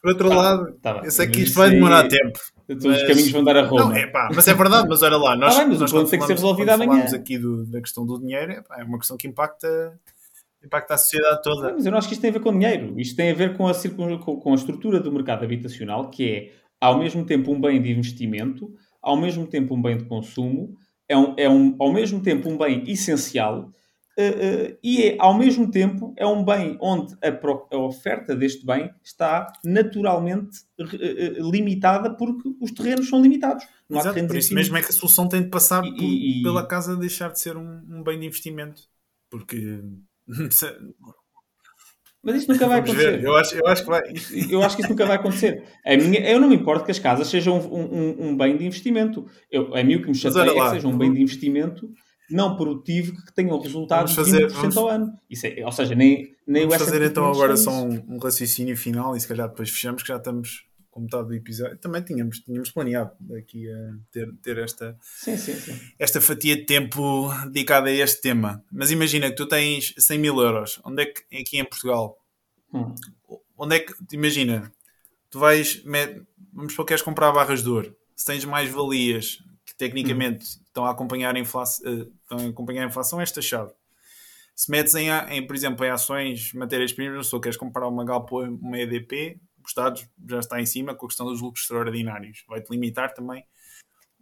por 0.00 0.10
outro 0.10 0.28
tá, 0.28 0.34
lado. 0.36 0.72
Tá 0.80 1.02
eu 1.04 1.10
sei 1.10 1.26
que 1.26 1.40
isto 1.40 1.56
vai 1.56 1.70
demorar 1.70 2.06
tempo. 2.06 2.38
Todos 2.68 2.84
mas... 2.84 3.02
os 3.02 3.08
caminhos 3.08 3.30
vão 3.32 3.42
dar 3.42 3.56
a 3.56 3.66
Roma. 3.66 3.86
Não, 3.86 3.96
é 3.96 4.06
pá, 4.06 4.28
mas 4.32 4.46
é 4.46 4.54
verdade, 4.54 4.86
mas 4.88 5.02
olha 5.02 5.16
lá, 5.16 5.34
nós, 5.34 5.54
tá 5.54 5.60
bem, 5.60 5.70
mas 5.70 5.80
nós 5.80 5.92
o 5.92 6.04
tem 6.04 6.20
que 6.20 6.26
ser 6.26 6.34
resolvido 6.34 6.68
amanhã. 6.68 6.90
falamos 6.90 7.14
aqui 7.14 7.38
do, 7.38 7.66
da 7.66 7.80
questão 7.80 8.06
do 8.06 8.20
dinheiro, 8.20 8.52
é, 8.52 8.62
pá, 8.62 8.76
é 8.78 8.84
uma 8.84 8.98
questão 8.98 9.16
que 9.16 9.26
impacta, 9.26 9.98
impacta 10.64 10.94
a 10.94 10.98
sociedade 10.98 11.42
toda. 11.42 11.72
mas 11.72 11.84
eu 11.84 11.90
não 11.90 11.98
acho 11.98 12.06
que 12.06 12.14
isto 12.14 12.20
tem 12.20 12.30
a 12.30 12.34
ver 12.34 12.40
com 12.40 12.52
dinheiro. 12.52 12.94
Isto 13.00 13.16
tem 13.16 13.30
a 13.30 13.34
ver 13.34 13.56
com 13.56 13.66
a, 13.66 13.72
com, 14.18 14.36
com 14.36 14.52
a 14.52 14.54
estrutura 14.54 15.00
do 15.00 15.10
mercado 15.10 15.44
habitacional, 15.44 16.08
que 16.08 16.30
é, 16.30 16.52
ao 16.80 16.98
mesmo 16.98 17.24
tempo, 17.24 17.50
um 17.50 17.60
bem 17.60 17.82
de 17.82 17.90
investimento, 17.90 18.72
ao 19.02 19.16
mesmo 19.16 19.44
tempo, 19.44 19.74
um 19.74 19.82
bem 19.82 19.96
de 19.96 20.04
consumo, 20.04 20.76
é, 21.08 21.16
um, 21.16 21.34
é 21.36 21.48
um, 21.48 21.74
ao 21.80 21.92
mesmo 21.92 22.20
tempo 22.20 22.48
um 22.48 22.56
bem 22.56 22.84
essencial 22.86 23.72
Uh, 24.18 24.72
uh, 24.72 24.78
e 24.82 25.02
é, 25.04 25.16
ao 25.20 25.32
mesmo 25.38 25.70
tempo 25.70 26.12
é 26.16 26.26
um 26.26 26.44
bem 26.44 26.76
onde 26.80 27.16
a, 27.22 27.30
pro, 27.30 27.68
a 27.72 27.78
oferta 27.78 28.34
deste 28.34 28.66
bem 28.66 28.90
está 29.00 29.52
naturalmente 29.64 30.58
uh, 30.80 31.48
limitada 31.48 32.12
porque 32.16 32.48
os 32.60 32.72
terrenos 32.72 33.08
são 33.08 33.22
limitados. 33.22 33.64
Não 33.88 34.00
Exato, 34.00 34.26
por 34.26 34.36
isso 34.36 34.52
mesmo 34.54 34.76
é 34.76 34.82
que 34.82 34.88
a 34.88 34.92
solução 34.92 35.28
tem 35.28 35.42
de 35.42 35.48
passar 35.48 35.84
e, 35.84 35.94
por, 35.94 36.02
e, 36.02 36.42
pela 36.42 36.66
casa 36.66 36.96
deixar 36.96 37.30
de 37.30 37.38
ser 37.38 37.56
um, 37.56 37.80
um 37.88 38.02
bem 38.02 38.18
de 38.18 38.26
investimento. 38.26 38.82
Porque 39.30 39.84
Mas 42.20 42.36
isto 42.36 42.52
nunca 42.52 42.66
vai 42.66 42.80
acontecer. 42.80 43.22
Eu 43.22 43.36
acho, 43.36 43.54
eu 43.54 43.66
acho 43.68 43.84
que 43.84 43.88
vai. 43.88 44.02
Eu 44.50 44.62
acho 44.62 44.74
que 44.74 44.82
isso 44.82 44.90
nunca 44.90 45.06
vai 45.06 45.16
acontecer. 45.16 45.62
A 45.86 45.96
minha, 45.96 46.20
eu 46.28 46.40
não 46.40 46.48
me 46.48 46.56
importo 46.56 46.84
que 46.84 46.90
as 46.90 46.98
casas 46.98 47.28
sejam 47.28 47.56
um, 47.56 47.78
um, 47.78 48.28
um 48.28 48.36
bem 48.36 48.56
de 48.56 48.66
investimento. 48.66 49.26
Eu, 49.48 49.74
a 49.74 49.82
mim 49.84 49.94
o 49.94 50.02
que 50.02 50.08
me 50.08 50.14
chateia 50.14 50.50
é 50.50 50.54
que 50.54 50.70
seja 50.70 50.88
um 50.88 50.98
bem 50.98 51.12
de 51.12 51.22
investimento 51.22 51.88
não 52.30 52.56
produtivo 52.56 53.14
que 53.24 53.32
tenham 53.32 53.58
resultados 53.60 54.14
fazer, 54.14 54.46
de 54.46 54.54
20% 54.54 54.60
vamos, 54.60 54.76
ao 54.76 54.88
ano. 54.88 55.18
Isso 55.28 55.46
é, 55.46 55.64
ou 55.64 55.72
seja, 55.72 55.94
nem, 55.94 56.34
nem 56.46 56.66
vamos 56.66 56.82
o 56.82 56.84
fazer 56.84 57.02
então 57.02 57.26
agora 57.26 57.56
só 57.56 57.70
um, 57.70 58.14
um, 58.14 58.18
raciocínio 58.18 58.76
final 58.76 59.16
e 59.16 59.20
se 59.20 59.26
calhar 59.26 59.48
depois 59.48 59.70
fechamos 59.70 60.02
que 60.02 60.08
já 60.08 60.16
estamos 60.16 60.66
com 60.90 61.00
metade 61.00 61.28
do 61.28 61.34
episódio. 61.34 61.78
Também 61.78 62.02
tínhamos, 62.02 62.40
tínhamos 62.40 62.70
planeado 62.70 63.12
aqui 63.36 63.70
a 63.70 63.94
ter, 64.10 64.32
ter 64.42 64.58
esta, 64.58 64.96
sim, 65.00 65.36
sim, 65.36 65.54
sim. 65.54 65.78
esta 65.98 66.20
fatia 66.20 66.56
de 66.56 66.66
tempo 66.66 67.30
dedicada 67.46 67.88
a 67.88 67.92
este 67.92 68.20
tema. 68.20 68.62
Mas 68.70 68.90
imagina 68.90 69.30
que 69.30 69.36
tu 69.36 69.46
tens 69.46 69.94
100 69.96 70.18
mil 70.18 70.38
euros. 70.40 70.80
Onde 70.84 71.02
é 71.02 71.06
que, 71.06 71.36
aqui 71.40 71.58
em 71.58 71.64
Portugal, 71.64 72.18
hum. 72.72 72.94
onde 73.56 73.76
é 73.76 73.80
que, 73.80 73.94
imagina, 74.12 74.72
tu 75.30 75.38
vais, 75.38 75.82
vamos 76.52 76.74
para 76.74 76.84
queres 76.84 77.02
comprar 77.02 77.32
barras 77.32 77.62
de 77.62 77.68
ouro. 77.68 77.96
Se 78.14 78.26
tens 78.26 78.44
mais 78.44 78.68
valias 78.68 79.38
tecnicamente 79.78 80.44
hum. 80.44 80.62
estão, 80.66 80.84
a 80.84 80.90
acompanhar 80.90 81.34
a 81.34 81.38
inflação, 81.38 81.90
eh, 81.90 82.06
estão 82.22 82.38
a 82.46 82.50
acompanhar 82.50 82.84
a 82.84 82.88
inflação, 82.88 83.20
esta 83.20 83.40
chave. 83.40 83.72
Se 84.54 84.70
metes 84.70 84.94
em, 84.96 85.08
em 85.30 85.46
por 85.46 85.54
exemplo, 85.54 85.86
em 85.86 85.90
ações, 85.90 86.52
matérias-primas, 86.52 87.28
se 87.28 87.40
queres 87.40 87.56
comprar 87.56 87.86
uma 87.86 88.04
Galp 88.04 88.30
ou 88.32 88.42
uma 88.44 88.76
EDP, 88.76 89.40
o 89.62 89.66
Estado 89.66 90.00
já 90.28 90.40
está 90.40 90.60
em 90.60 90.66
cima 90.66 90.94
com 90.94 91.06
a 91.06 91.08
questão 91.08 91.26
dos 91.26 91.40
lucros 91.40 91.62
extraordinários. 91.62 92.44
Vai-te 92.48 92.68
limitar 92.70 93.14
também 93.14 93.44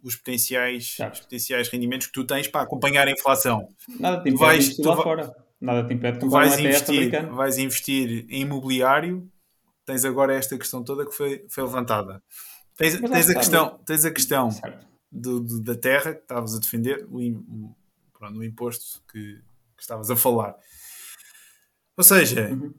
os 0.03 0.15
potenciais, 0.15 0.95
os 1.11 1.21
potenciais 1.21 1.67
rendimentos 1.69 2.07
que 2.07 2.13
tu 2.13 2.23
tens 2.23 2.47
para 2.47 2.61
acompanhar 2.61 3.07
a 3.07 3.11
inflação. 3.11 3.67
Nada 3.99 4.21
te 4.21 4.29
impede 4.29 4.37
vais, 4.37 4.75
de 4.75 4.87
lá 4.87 4.95
fora. 4.95 5.35
Nada 5.59 5.87
te 5.87 5.93
impede 5.95 6.19
de 6.19 6.29
vais 6.29 6.59
investir, 6.59 7.27
Vais 7.33 7.57
investir 7.57 8.25
em 8.29 8.41
imobiliário, 8.41 9.27
tens 9.85 10.05
agora 10.05 10.35
esta 10.35 10.55
questão 10.55 10.83
toda 10.83 11.03
que 11.03 11.13
foi, 11.13 11.45
foi 11.49 11.63
levantada. 11.63 12.21
Tens, 12.75 12.99
tens, 13.01 13.29
a 13.31 13.33
questão, 13.33 13.79
tens 13.85 14.05
a 14.05 14.11
questão 14.11 14.49
do, 15.11 15.39
do, 15.39 15.61
da 15.61 15.75
terra 15.75 16.13
que 16.13 16.21
estavas 16.21 16.55
a 16.55 16.59
defender, 16.59 17.05
o, 17.09 17.19
o, 17.19 17.75
pronto, 18.13 18.39
o 18.39 18.43
imposto 18.43 19.01
que, 19.11 19.41
que 19.75 19.81
estavas 19.81 20.09
a 20.11 20.15
falar. 20.15 20.55
Ou 21.95 22.03
seja, 22.03 22.49
uhum. 22.49 22.73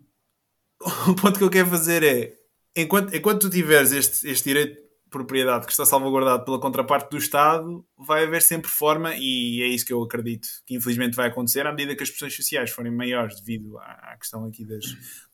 o 1.10 1.14
ponto 1.14 1.38
que 1.38 1.44
eu 1.44 1.50
quero 1.50 1.68
fazer 1.68 2.02
é 2.02 2.38
enquanto, 2.76 3.14
enquanto 3.14 3.42
tu 3.42 3.50
tiveres 3.50 3.92
este, 3.92 4.28
este 4.28 4.44
direito 4.44 4.88
propriedade 5.10 5.66
que 5.66 5.72
está 5.72 5.84
salvaguardado 5.84 6.44
pela 6.44 6.60
contraparte 6.60 7.10
do 7.10 7.16
Estado, 7.16 7.84
vai 7.96 8.24
haver 8.24 8.42
sempre 8.42 8.70
forma, 8.70 9.14
e 9.16 9.62
é 9.62 9.66
isso 9.66 9.84
que 9.84 9.92
eu 9.92 10.02
acredito 10.02 10.46
que 10.66 10.74
infelizmente 10.74 11.16
vai 11.16 11.28
acontecer, 11.28 11.66
à 11.66 11.70
medida 11.72 11.96
que 11.96 12.02
as 12.02 12.10
pressões 12.10 12.36
sociais 12.36 12.70
forem 12.70 12.92
maiores 12.92 13.40
devido 13.40 13.78
à, 13.78 14.12
à 14.12 14.16
questão 14.18 14.44
aqui 14.44 14.64
das, 14.64 14.84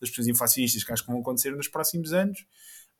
das 0.00 0.10
pressões 0.10 0.28
inflacionistas 0.28 0.84
que 0.84 0.92
acho 0.92 1.04
que 1.04 1.10
vão 1.10 1.20
acontecer 1.20 1.50
nos 1.50 1.68
próximos 1.68 2.12
anos, 2.12 2.46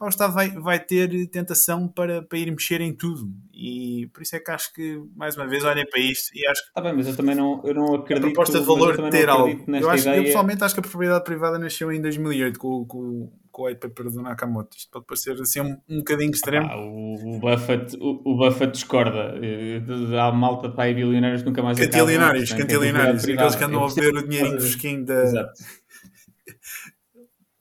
o 0.07 0.09
Estado 0.09 0.33
vai, 0.33 0.51
vai 0.51 0.79
ter 0.79 1.27
tentação 1.29 1.89
para, 1.89 2.23
para 2.23 2.39
ir 2.39 2.51
mexer 2.51 2.81
em 2.81 2.93
tudo. 2.93 3.31
E 3.53 4.09
por 4.13 4.23
isso 4.23 4.37
é 4.37 4.41
que 4.41 4.51
acho 4.51 4.73
que, 4.73 5.01
mais 5.17 5.37
uma 5.37 5.47
vez, 5.47 5.65
olhem 5.65 5.87
para 5.89 6.01
isto 6.01 6.31
e 6.35 6.47
acho 6.47 6.63
que. 6.63 6.69
Está 6.69 6.81
bem, 6.81 6.93
mas 6.95 7.07
eu 7.07 7.17
também 7.17 7.35
não, 7.35 7.63
eu 7.65 7.75
não 7.75 7.95
acredito. 7.95 8.27
A 8.27 8.31
proposta 8.31 8.61
de 8.61 8.67
valor 8.67 9.01
de 9.01 9.11
ter 9.11 9.29
algo. 9.29 9.65
Eu, 9.69 9.91
acho, 9.91 10.03
ideia... 10.03 10.19
eu 10.19 10.25
pessoalmente 10.25 10.65
acho 10.65 10.75
que 10.75 10.81
a 10.81 10.83
propriedade 10.83 11.25
privada 11.25 11.59
nasceu 11.59 11.93
em 11.93 12.01
2008 12.01 12.59
com, 12.59 12.85
com, 12.85 13.33
com 13.51 13.63
o 13.63 13.67
white 13.67 13.81
paper 13.81 14.11
do 14.11 14.23
Nakamoto. 14.23 14.77
Isto 14.77 14.91
pode 14.91 15.07
parecer 15.07 15.41
assim 15.41 15.61
um, 15.61 15.77
um 15.89 15.99
bocadinho 15.99 16.31
extremo. 16.31 16.67
Ah, 16.69 16.77
o, 16.77 17.37
o, 17.37 17.39
Buffett, 17.39 17.97
o, 18.01 18.21
o 18.25 18.37
Buffett 18.37 18.73
discorda. 18.73 19.39
Eh, 19.41 19.83
há 20.19 20.33
malta 20.33 20.69
para 20.69 20.85
aí 20.85 20.95
bilionários 20.95 21.43
nunca 21.43 21.63
mais 21.63 21.79
Cantilionários, 21.79 22.53
cantilionários. 22.53 23.25
Aqueles 23.25 23.55
que 23.55 23.65
andam 23.65 23.85
a 23.85 23.89
ver 23.89 24.15
o 24.15 24.29
dinheirinho 24.29 24.61
fresquinho 24.61 25.05
da, 25.05 25.25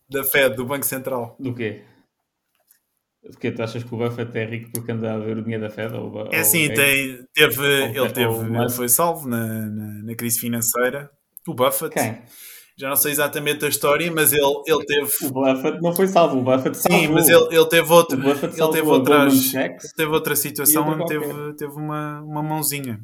da 0.09 0.23
Fed, 0.23 0.55
do 0.55 0.65
Banco 0.65 0.85
Central. 0.85 1.35
Do 1.39 1.53
quê? 1.53 1.83
O 3.25 3.37
que 3.37 3.51
tu 3.51 3.63
achas 3.63 3.83
que 3.83 3.95
o 3.95 3.97
Buffett 3.97 4.37
é 4.37 4.45
rico 4.45 4.69
porque 4.73 4.91
anda 4.91 5.13
a 5.13 5.17
ver 5.17 5.37
o 5.37 5.41
dinheiro 5.41 5.63
da 5.63 5.69
Fed? 5.69 5.93
Ou, 5.93 6.27
é 6.29 6.41
ou, 6.41 6.51
tem, 6.51 7.25
teve, 7.33 7.59
ou, 7.61 8.05
ele, 8.05 8.09
teve, 8.11 8.33
ele 8.33 8.69
foi 8.69 8.89
salvo 8.89 9.29
na, 9.29 9.47
na, 9.47 10.03
na, 10.03 10.15
crise 10.15 10.39
financeira. 10.39 11.09
O 11.47 11.53
Buffett. 11.53 11.93
Quem? 11.93 12.21
Já 12.75 12.89
não 12.89 12.95
sei 12.97 13.11
exatamente 13.13 13.63
a 13.63 13.69
história, 13.69 14.11
mas 14.11 14.33
ele, 14.33 14.63
ele 14.67 14.85
teve. 14.85 15.09
O 15.21 15.31
Buffett 15.31 15.81
não 15.81 15.95
foi 15.95 16.07
salvo, 16.07 16.39
o 16.39 16.43
Buffett 16.43 16.75
salvou. 16.75 16.99
Sim, 16.99 17.07
mas 17.13 17.29
ele, 17.29 17.55
ele 17.55 17.65
teve 17.69 17.93
outra. 17.93 18.17
Ele 18.17 18.71
teve, 18.71 18.87
outras, 18.87 19.51
teve 19.95 20.11
outra 20.11 20.35
situação 20.35 20.89
onde 20.89 21.05
teve, 21.05 21.53
teve 21.53 21.73
uma, 21.73 22.21
uma 22.21 22.43
mãozinha. 22.43 22.99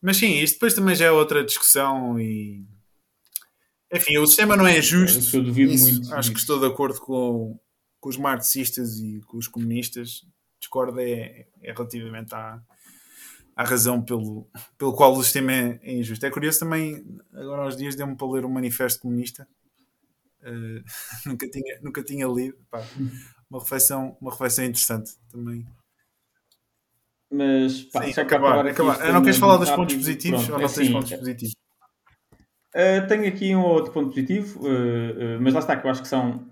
Mas 0.00 0.16
sim, 0.16 0.38
isto 0.38 0.54
depois 0.54 0.72
também 0.72 0.94
já 0.94 1.06
é 1.06 1.10
outra 1.10 1.44
discussão 1.44 2.18
e. 2.18 2.64
Enfim, 3.92 4.16
o 4.18 4.26
sistema 4.26 4.56
não 4.56 4.66
é 4.66 4.80
justo. 4.80 5.36
Eu 5.36 5.42
duvido 5.42 5.72
Isso, 5.72 5.92
muito. 5.92 6.14
Acho 6.14 6.32
que 6.32 6.38
estou 6.38 6.58
de 6.58 6.66
acordo 6.66 6.98
com, 7.00 7.58
com 8.00 8.08
os 8.08 8.16
marxistas 8.16 8.98
e 8.98 9.20
com 9.26 9.36
os 9.36 9.46
comunistas, 9.46 10.26
discorda 10.58 11.02
é, 11.02 11.46
é 11.62 11.72
relativamente 11.72 12.34
à, 12.34 12.60
à 13.54 13.64
razão 13.64 14.00
pelo, 14.00 14.48
pelo 14.78 14.94
qual 14.94 15.12
o 15.12 15.22
sistema 15.22 15.52
é, 15.52 15.80
é 15.82 15.92
injusto. 15.92 16.24
É 16.24 16.30
curioso 16.30 16.60
também, 16.60 17.04
agora 17.32 17.62
aos 17.62 17.76
dias 17.76 17.94
deu-me 17.94 18.16
para 18.16 18.30
ler 18.30 18.44
o 18.44 18.48
um 18.48 18.52
Manifesto 18.52 19.00
Comunista. 19.00 19.46
Uh, 20.42 20.82
nunca, 21.26 21.48
tinha, 21.48 21.80
nunca 21.82 22.02
tinha 22.02 22.26
lido. 22.26 22.56
Pá, 22.70 22.82
uma, 23.50 23.60
reflexão, 23.60 24.16
uma 24.20 24.30
reflexão 24.30 24.64
interessante 24.64 25.12
também. 25.30 25.66
Mas 27.30 27.82
pá, 27.84 28.02
Sim, 28.04 28.12
só 28.12 28.22
acabar, 28.22 28.66
acabar. 28.66 28.92
acabar. 28.94 29.12
Não 29.12 29.22
queres 29.22 29.38
falar 29.38 29.58
dos 29.58 29.70
pontos 29.70 29.94
positivos 29.94 30.46
Pronto, 30.46 30.52
ou 30.52 30.58
não 30.58 30.64
é 30.64 30.68
tens 30.68 30.78
assim, 30.78 30.92
pontos 30.92 31.12
positivos? 31.12 31.54
Uh, 32.74 33.06
tenho 33.08 33.26
aqui 33.26 33.54
um 33.54 33.62
outro 33.62 33.92
ponto 33.92 34.08
positivo, 34.10 34.60
uh, 34.60 35.40
mas 35.40 35.52
lá 35.54 35.60
está 35.60 35.76
que 35.76 35.86
eu 35.86 35.90
acho 35.90 36.02
que 36.02 36.08
são 36.08 36.48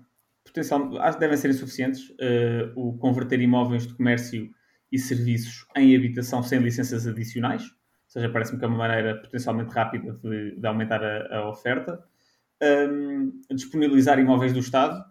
potencial, 0.49 0.97
acho 0.99 1.17
que 1.17 1.19
devem 1.19 1.37
ser 1.37 1.49
insuficientes 1.49 2.09
uh, 2.09 2.71
o 2.75 2.97
converter 2.97 3.39
imóveis 3.39 3.87
de 3.87 3.93
comércio 3.93 4.49
e 4.91 4.97
serviços 4.97 5.65
em 5.75 5.95
habitação 5.95 6.41
sem 6.43 6.59
licenças 6.59 7.07
adicionais, 7.07 7.63
ou 7.63 7.69
seja, 8.07 8.29
parece-me 8.29 8.59
que 8.59 8.65
é 8.65 8.67
uma 8.67 8.77
maneira 8.77 9.21
potencialmente 9.21 9.71
rápida 9.73 10.13
de, 10.23 10.55
de 10.59 10.67
aumentar 10.67 11.03
a, 11.03 11.37
a 11.37 11.49
oferta. 11.49 12.03
Um, 12.61 13.41
disponibilizar 13.51 14.19
imóveis 14.19 14.51
do 14.51 14.59
Estado, 14.59 15.03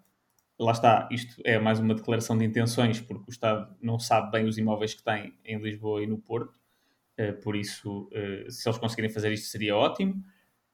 lá 0.58 0.72
está, 0.72 1.08
isto 1.10 1.40
é 1.44 1.58
mais 1.58 1.78
uma 1.78 1.94
declaração 1.94 2.36
de 2.36 2.44
intenções, 2.44 3.00
porque 3.00 3.30
o 3.30 3.32
Estado 3.32 3.74
não 3.80 3.98
sabe 3.98 4.32
bem 4.32 4.46
os 4.46 4.58
imóveis 4.58 4.94
que 4.94 5.02
tem 5.02 5.34
em 5.44 5.58
Lisboa 5.58 6.02
e 6.02 6.06
no 6.06 6.18
Porto, 6.18 6.58
uh, 7.18 7.40
por 7.42 7.56
isso, 7.56 8.08
uh, 8.08 8.50
se 8.50 8.68
eles 8.68 8.78
conseguirem 8.78 9.10
fazer 9.10 9.32
isto, 9.32 9.46
seria 9.46 9.76
ótimo. 9.76 10.22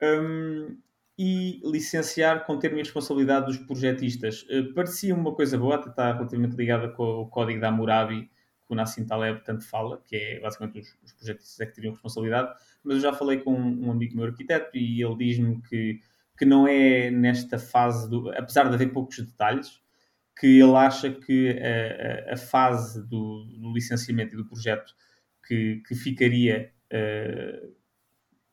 Um, 0.02 0.78
e 1.16 1.60
licenciar 1.64 2.44
com 2.44 2.58
termo 2.58 2.78
e 2.78 2.82
responsabilidade 2.82 3.46
dos 3.46 3.58
projetistas. 3.58 4.42
Uh, 4.42 4.72
parecia 4.74 5.14
uma 5.14 5.34
coisa 5.34 5.56
boa, 5.56 5.76
até 5.76 5.90
está 5.90 6.12
relativamente 6.12 6.56
ligada 6.56 6.88
com 6.88 7.04
o 7.04 7.26
código 7.28 7.60
da 7.60 7.68
Hammurabi, 7.68 8.30
que 8.66 8.72
o 8.72 8.74
Nassim 8.74 9.04
Taleb 9.04 9.42
tanto 9.44 9.64
fala, 9.64 10.00
que 10.04 10.16
é 10.16 10.40
basicamente 10.40 10.80
os, 10.80 10.98
os 11.04 11.12
projetistas 11.12 11.60
é 11.60 11.66
que 11.66 11.74
teriam 11.74 11.92
responsabilidade, 11.92 12.54
mas 12.82 12.96
eu 12.96 13.02
já 13.02 13.12
falei 13.12 13.38
com 13.38 13.54
um, 13.54 13.86
um 13.86 13.90
amigo 13.90 14.16
meu 14.16 14.26
arquiteto 14.26 14.76
e 14.76 15.02
ele 15.02 15.16
diz-me 15.16 15.60
que, 15.62 16.00
que 16.36 16.44
não 16.44 16.66
é 16.66 17.10
nesta 17.10 17.58
fase, 17.58 18.08
do, 18.08 18.30
apesar 18.30 18.68
de 18.68 18.74
haver 18.74 18.92
poucos 18.92 19.18
detalhes, 19.18 19.80
que 20.38 20.46
ele 20.46 20.74
acha 20.74 21.10
que 21.10 21.50
a, 21.50 22.30
a, 22.30 22.34
a 22.34 22.36
fase 22.36 23.06
do, 23.06 23.44
do, 23.44 23.72
licenciamento 23.72 24.34
e 24.34 24.36
do 24.36 24.44
projeto 24.44 24.92
que, 25.46 25.82
que 25.86 25.94
ficaria 25.94 26.72
uh, 26.92 27.72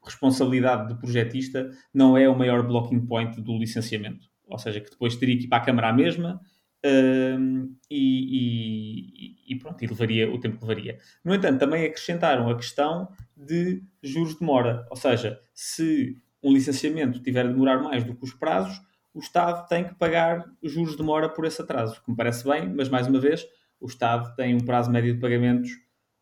responsabilidade 0.04 0.88
do 0.88 0.97
projetista 0.97 1.70
não 1.93 2.18
é 2.18 2.28
o 2.28 2.38
maior 2.38 2.66
blocking 2.66 3.06
point 3.06 3.39
do 3.41 3.58
licenciamento. 3.58 4.28
Ou 4.47 4.58
seja, 4.58 4.82
que 4.82 4.89
depois 4.89 5.16
teria 5.16 5.38
que 5.38 5.45
ir 5.45 5.47
para 5.47 5.60
a 5.60 5.66
Câmara 5.66 5.93
mesma 5.93 6.41
um, 6.84 7.76
e, 7.89 9.45
e, 9.47 9.54
e, 9.54 9.56
pronto, 9.60 9.84
e 9.84 9.88
levaria 9.88 10.32
o 10.32 10.39
tempo 10.39 10.58
que 10.58 10.66
levaria. 10.66 10.97
No 11.24 11.34
entanto, 11.34 11.60
também 11.60 11.86
acrescentaram 11.86 12.49
a 12.49 12.56
questão 12.56 13.10
de 13.38 13.84
juros 14.02 14.36
de 14.36 14.43
mora. 14.43 14.86
Ou 14.89 14.97
seja, 14.97 15.39
se 15.54 16.18
um 16.43 16.52
licenciamento 16.52 17.22
tiver 17.22 17.47
de 17.47 17.54
demorar 17.54 17.82
mais 17.82 18.04
do 18.04 18.16
que 18.16 18.24
os 18.24 18.34
prazos, 18.34 18.82
o 19.14 19.20
Estado 19.20 19.68
tem 19.68 19.84
que 19.84 19.95
pagar 19.95 20.43
juros 20.64 20.95
de 20.95 21.04
mora 21.04 21.30
por 21.30 21.45
esse 21.45 21.62
atraso, 21.62 22.02
que 22.04 22.10
me 22.10 22.18
parece 22.18 22.47
bem, 22.47 22.74
mas 22.74 22.89
mais 22.89 23.08
uma 23.08 23.20
vez, 23.20 23.45
o 23.80 23.86
Estado 23.86 24.34
tem 24.36 24.56
um 24.56 24.62
prazo 24.62 24.89
médio 24.89 25.14
de 25.14 25.20
pagamentos 25.20 25.72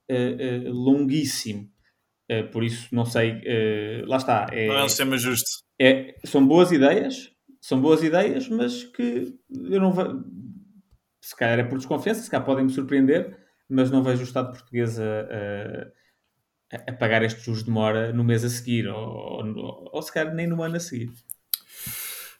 uh, 0.10 0.70
uh, 0.70 0.74
longuíssimo. 0.74 1.70
Uh, 2.32 2.48
por 2.52 2.64
isso, 2.64 2.94
não 2.94 3.06
sei, 3.06 3.32
uh, 3.32 4.06
lá 4.06 4.18
está. 4.18 4.48
É, 4.52 4.68
não 4.68 4.76
é 4.76 4.84
um 4.84 4.90
sistema 4.90 5.18
justo. 5.18 5.50
É, 5.80 6.16
são 6.26 6.46
boas 6.46 6.72
ideias, 6.72 7.32
são 7.60 7.82
boas 7.82 8.04
ideias, 8.04 8.48
mas 8.48 8.84
que 8.84 9.36
eu 9.50 9.82
não 9.82 9.92
vejo. 9.92 10.24
Se 11.22 11.36
calhar 11.36 11.60
é 11.60 11.64
por 11.64 11.78
desconfiança, 11.78 12.22
se 12.22 12.30
calhar 12.30 12.46
podem 12.46 12.66
me 12.66 12.72
surpreender, 12.72 13.38
mas 13.68 13.92
não 13.92 14.04
vejo 14.04 14.22
o 14.22 14.26
Estado 14.26 14.52
português 14.52 15.00
a, 15.00 15.22
a, 16.72 16.78
a 16.92 16.94
pagar 16.94 17.24
estes 17.24 17.44
juros 17.44 17.64
de 17.64 17.70
mora 17.70 18.14
no 18.14 18.24
mês 18.24 18.44
a 18.46 18.50
seguir, 18.50 18.88
ou, 18.88 19.44
ou, 19.46 19.90
ou 19.92 20.02
se 20.02 20.14
calhar 20.14 20.34
nem 20.34 20.48
no 20.48 20.62
ano 20.64 20.78
a 20.78 20.80
seguir. 20.80 21.12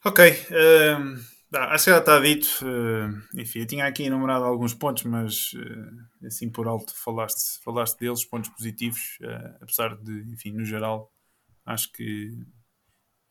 Ok. 0.06 0.26
Um 0.52 0.56
ehm, 0.56 1.16
ah, 1.54 1.74
acho 1.74 1.86
que 1.86 1.92
já 1.92 2.00
está 2.00 2.20
dito. 2.20 2.48
Uh, 2.64 3.40
enfim, 3.40 3.60
eu 3.60 3.66
tinha 3.66 3.86
aqui 3.86 4.04
enumerado 4.04 4.46
alguns 4.46 4.74
pontos, 4.74 5.04
mas 5.04 5.54
uh, 5.54 6.26
assim 6.28 6.50
por 6.50 6.68
alto 6.68 6.94
falaste, 6.96 7.60
falaste 7.64 8.00
deles, 8.00 8.24
pontos 8.26 8.50
positivos, 8.52 9.18
uh, 9.22 9.58
apesar 9.62 9.96
de, 9.98 10.32
enfim, 10.32 10.52
no 10.52 10.64
geral, 10.64 11.12
acho 11.66 11.92
que 11.92 12.38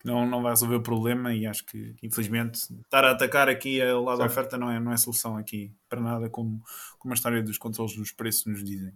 não, 0.03 0.25
não 0.25 0.41
vai 0.41 0.51
resolver 0.51 0.75
o 0.75 0.83
problema 0.83 1.33
e 1.33 1.45
acho 1.45 1.65
que, 1.65 1.95
infelizmente, 2.01 2.73
estar 2.83 3.03
a 3.03 3.11
atacar 3.11 3.49
aqui 3.49 3.81
a 3.81 3.99
lado 3.99 4.19
da 4.19 4.25
oferta 4.25 4.57
não 4.57 4.71
é, 4.71 4.79
não 4.79 4.91
é 4.91 4.97
solução 4.97 5.37
aqui 5.37 5.73
para 5.87 5.99
nada, 5.99 6.29
como, 6.29 6.61
como 6.97 7.13
a 7.13 7.15
história 7.15 7.43
dos 7.43 7.57
controles 7.57 7.95
dos 7.95 8.11
preços 8.11 8.45
nos 8.45 8.63
dizem. 8.63 8.93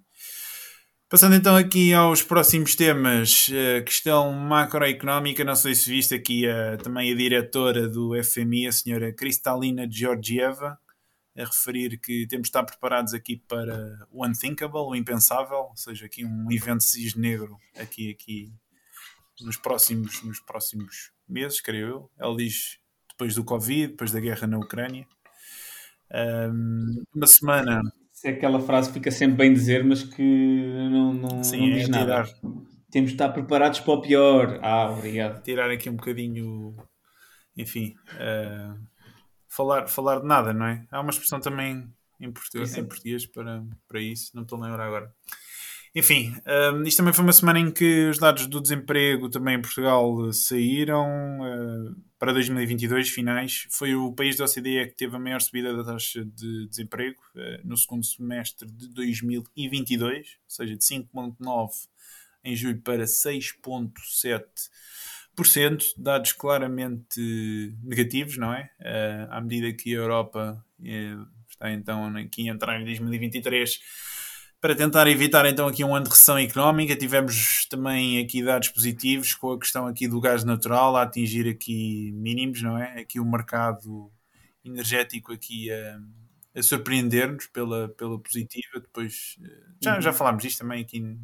Passando 1.14 1.36
então 1.36 1.56
aqui 1.56 1.94
aos 1.94 2.24
próximos 2.24 2.74
temas, 2.74 3.48
a 3.78 3.84
questão 3.84 4.34
macroeconómica, 4.34 5.44
não 5.44 5.56
sei 5.56 5.76
se 5.76 5.88
viste 5.88 6.16
aqui 6.16 6.50
a, 6.50 6.76
também 6.78 7.14
a 7.14 7.16
diretora 7.16 7.88
do 7.88 8.14
FMI, 8.24 8.66
a 8.66 8.72
senhora 8.72 9.14
Kristalina 9.14 9.88
Georgieva, 9.88 10.76
a 11.38 11.46
referir 11.46 12.00
que 12.00 12.26
temos 12.26 12.46
de 12.46 12.50
estar 12.50 12.64
preparados 12.64 13.14
aqui 13.14 13.38
para 13.48 14.08
o 14.10 14.26
unthinkable, 14.26 14.80
o 14.80 14.96
impensável, 14.96 15.68
ou 15.70 15.78
seja, 15.78 16.08
aqui 16.08 16.26
um 16.26 16.52
evento 16.52 16.82
cisne 16.82 17.22
negro 17.22 17.60
aqui, 17.78 18.10
aqui 18.10 18.52
nos 19.42 19.56
próximos, 19.56 20.24
nos 20.24 20.40
próximos 20.40 21.12
meses, 21.30 21.62
creio 21.62 21.88
eu. 21.88 22.12
Ela 22.18 22.36
diz 22.36 22.80
depois 23.08 23.36
do 23.36 23.44
Covid, 23.44 23.90
depois 23.90 24.12
da 24.12 24.20
guerra 24.20 24.48
na 24.48 24.58
Ucrânia. 24.58 25.06
Um, 26.12 27.04
uma 27.14 27.28
semana 27.28 27.84
é 28.24 28.32
aquela 28.32 28.60
frase 28.60 28.90
que 28.90 28.96
fica 28.96 29.12
sempre 29.12 29.38
bem 29.38 29.54
dizer, 29.54 29.84
mas 29.84 30.04
que 30.04 30.22
não, 30.92 31.14
não, 31.14 31.44
Sim, 31.44 31.70
não 31.70 31.78
diz 31.78 31.88
é 31.88 31.92
nada. 31.92 32.24
Tirar. 32.24 32.30
Temos 32.92 33.10
de 33.10 33.16
estar 33.16 33.30
preparados 33.30 33.80
para 33.80 33.94
o 33.94 34.02
pior. 34.02 34.60
Ah, 34.62 34.92
obrigado. 34.92 35.42
Tirar 35.44 35.72
aqui 35.72 35.90
um 35.90 35.96
bocadinho, 35.96 36.76
enfim, 37.58 37.96
uh, 38.14 38.80
falar, 39.48 39.88
falar 39.88 40.20
de 40.20 40.28
nada, 40.28 40.54
não 40.54 40.66
é? 40.66 40.86
Há 40.92 41.02
uma 41.02 41.10
expressão 41.10 41.40
também 41.40 41.92
em 42.20 42.32
português, 42.32 42.78
em 42.78 42.86
português 42.86 43.26
para, 43.26 43.64
para 43.88 44.00
isso, 44.00 44.32
não 44.36 44.44
estou 44.44 44.62
a 44.62 44.66
lembrar 44.66 44.88
agora. 44.88 45.14
Enfim, 45.96 46.36
um, 46.74 46.82
isto 46.84 46.98
também 46.98 47.14
foi 47.14 47.24
uma 47.24 47.32
semana 47.32 47.60
em 47.60 47.70
que 47.70 48.10
os 48.10 48.18
dados 48.18 48.48
do 48.48 48.60
desemprego 48.60 49.30
também 49.30 49.58
em 49.58 49.62
Portugal 49.62 50.34
saíram 50.34 51.06
uh, 51.40 51.96
para 52.18 52.34
2022 52.34 53.10
finais. 53.10 53.68
Foi 53.70 53.94
o 53.94 54.12
país 54.12 54.36
da 54.36 54.46
OCDE 54.46 54.88
que 54.88 54.96
teve 54.96 55.16
a 55.16 55.20
maior 55.20 55.40
subida 55.40 55.72
da 55.76 55.84
taxa 55.84 56.26
de 56.26 56.68
desemprego 56.68 57.22
uh, 57.36 57.60
no 57.64 57.78
segundo 57.78 58.04
semestre 58.04 58.68
de 58.72 58.90
2022, 58.90 60.18
ou 60.18 60.24
seja, 60.48 60.76
de 60.76 60.84
5,9 60.84 61.70
em 62.44 62.56
julho 62.56 62.82
para 62.82 63.04
6,7%, 63.04 65.94
dados 65.96 66.32
claramente 66.32 67.22
negativos, 67.84 68.36
não 68.36 68.52
é? 68.52 68.72
Uh, 68.80 69.28
à 69.30 69.40
medida 69.40 69.72
que 69.72 69.94
a 69.94 70.00
Europa 70.00 70.66
está 71.48 71.72
então 71.72 72.18
aqui 72.18 72.50
a 72.50 72.54
entrar 72.54 72.82
em 72.82 72.84
2023 72.84 73.80
para 74.64 74.76
tentar 74.76 75.08
evitar 75.08 75.46
então 75.46 75.68
aqui 75.68 75.84
um 75.84 75.94
ano 75.94 76.06
de 76.06 76.12
recessão 76.12 76.38
económica, 76.38 76.96
tivemos 76.96 77.66
também 77.70 78.24
aqui 78.24 78.42
dados 78.42 78.70
positivos 78.70 79.36
com 79.36 79.52
a 79.52 79.60
questão 79.60 79.88
aqui 79.88 80.08
do 80.08 80.22
gás 80.22 80.46
natural 80.46 80.96
a 80.96 81.02
atingir 81.02 81.50
aqui 81.50 82.14
mínimos, 82.14 82.62
não 82.62 82.78
é? 82.78 83.02
Aqui 83.02 83.20
o 83.20 83.26
mercado 83.26 84.10
energético 84.64 85.34
aqui 85.34 85.70
a, 85.70 86.00
a 86.56 86.64
surpreender-nos 86.64 87.48
pela, 87.48 87.90
pela 87.90 88.18
positiva, 88.18 88.80
depois 88.80 89.38
já, 89.84 90.00
já 90.00 90.12
uhum. 90.12 90.16
falámos 90.16 90.44
disto 90.44 90.60
também 90.60 90.82
aqui 90.82 91.20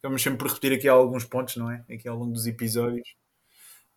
vamos 0.00 0.22
sempre 0.22 0.46
repetir 0.46 0.72
aqui 0.72 0.86
alguns 0.86 1.24
pontos, 1.24 1.56
não 1.56 1.68
é? 1.68 1.84
Aqui 1.90 2.06
ao 2.06 2.16
longo 2.16 2.32
dos 2.32 2.46
episódios. 2.46 3.08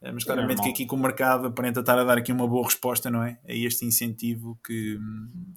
Eh, 0.02 0.12
mas 0.12 0.24
claramente 0.24 0.62
é 0.62 0.64
que 0.64 0.70
aqui 0.72 0.86
com 0.88 0.96
o 0.96 1.00
mercado 1.00 1.46
aparenta 1.46 1.82
estar 1.82 2.00
a 2.00 2.04
dar 2.04 2.18
aqui 2.18 2.32
uma 2.32 2.48
boa 2.48 2.66
resposta, 2.66 3.12
não 3.12 3.22
é? 3.22 3.40
A 3.48 3.54
este 3.54 3.86
incentivo 3.86 4.60
que. 4.66 4.96
Uhum. 4.96 5.54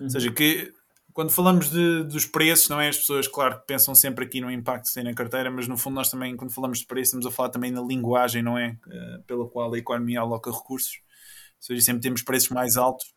Ou 0.00 0.08
seja, 0.08 0.32
que 0.32 0.72
quando 1.12 1.30
falamos 1.30 1.70
de, 1.70 2.04
dos 2.04 2.26
preços, 2.26 2.68
não 2.68 2.80
é? 2.80 2.88
As 2.88 2.98
pessoas, 2.98 3.26
claro, 3.26 3.60
pensam 3.66 3.94
sempre 3.94 4.24
aqui 4.24 4.40
no 4.40 4.50
impacto 4.50 4.88
que 4.88 4.94
tem 4.94 5.04
na 5.04 5.14
carteira, 5.14 5.50
mas 5.50 5.66
no 5.66 5.76
fundo 5.76 5.94
nós 5.94 6.10
também, 6.10 6.36
quando 6.36 6.52
falamos 6.52 6.80
de 6.80 6.86
preços, 6.86 7.08
estamos 7.08 7.26
a 7.26 7.30
falar 7.30 7.48
também 7.48 7.70
na 7.70 7.82
linguagem, 7.82 8.42
não 8.42 8.56
é? 8.56 8.78
Uh, 8.86 9.22
pela 9.26 9.48
qual 9.48 9.72
a 9.72 9.78
economia 9.78 10.20
aloca 10.20 10.50
recursos. 10.50 11.00
Ou 11.56 11.62
seja, 11.62 11.82
sempre 11.82 12.02
temos 12.02 12.22
preços 12.22 12.50
mais 12.50 12.76
altos. 12.76 13.12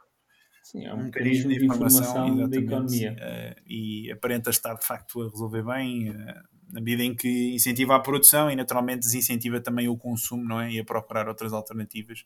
Sim, 0.63 0.85
é 0.85 0.93
um, 0.93 0.97
um 0.97 1.03
mecanismo 1.05 1.49
de 1.49 1.65
informação, 1.65 2.27
informação 2.27 2.49
da 2.49 2.57
economia. 2.57 3.15
Uh, 3.19 3.61
e 3.67 4.11
aparenta 4.11 4.49
estar, 4.49 4.73
de 4.73 4.85
facto, 4.85 5.21
a 5.21 5.29
resolver 5.29 5.63
bem, 5.63 6.09
uh, 6.09 6.15
na 6.71 6.81
medida 6.81 7.03
em 7.03 7.15
que 7.15 7.53
incentiva 7.53 7.95
a 7.95 7.99
produção 7.99 8.49
e, 8.49 8.55
naturalmente, 8.55 9.01
desincentiva 9.01 9.61
também 9.61 9.87
o 9.87 9.97
consumo, 9.97 10.43
não 10.43 10.59
é? 10.59 10.71
E 10.71 10.79
a 10.79 10.85
procurar 10.85 11.27
outras 11.27 11.53
alternativas. 11.53 12.25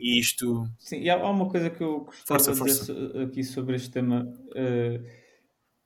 E 0.00 0.18
isto. 0.18 0.66
Sim, 0.78 1.02
e 1.02 1.10
há 1.10 1.16
uma 1.28 1.48
coisa 1.48 1.68
que 1.68 1.82
eu 1.82 2.00
gostava 2.00 2.42
força, 2.42 2.64
de 2.64 2.70
dizer 2.70 2.94
força. 2.94 3.22
aqui 3.22 3.44
sobre 3.44 3.76
este 3.76 3.90
tema. 3.90 4.32
Uh, 4.48 5.04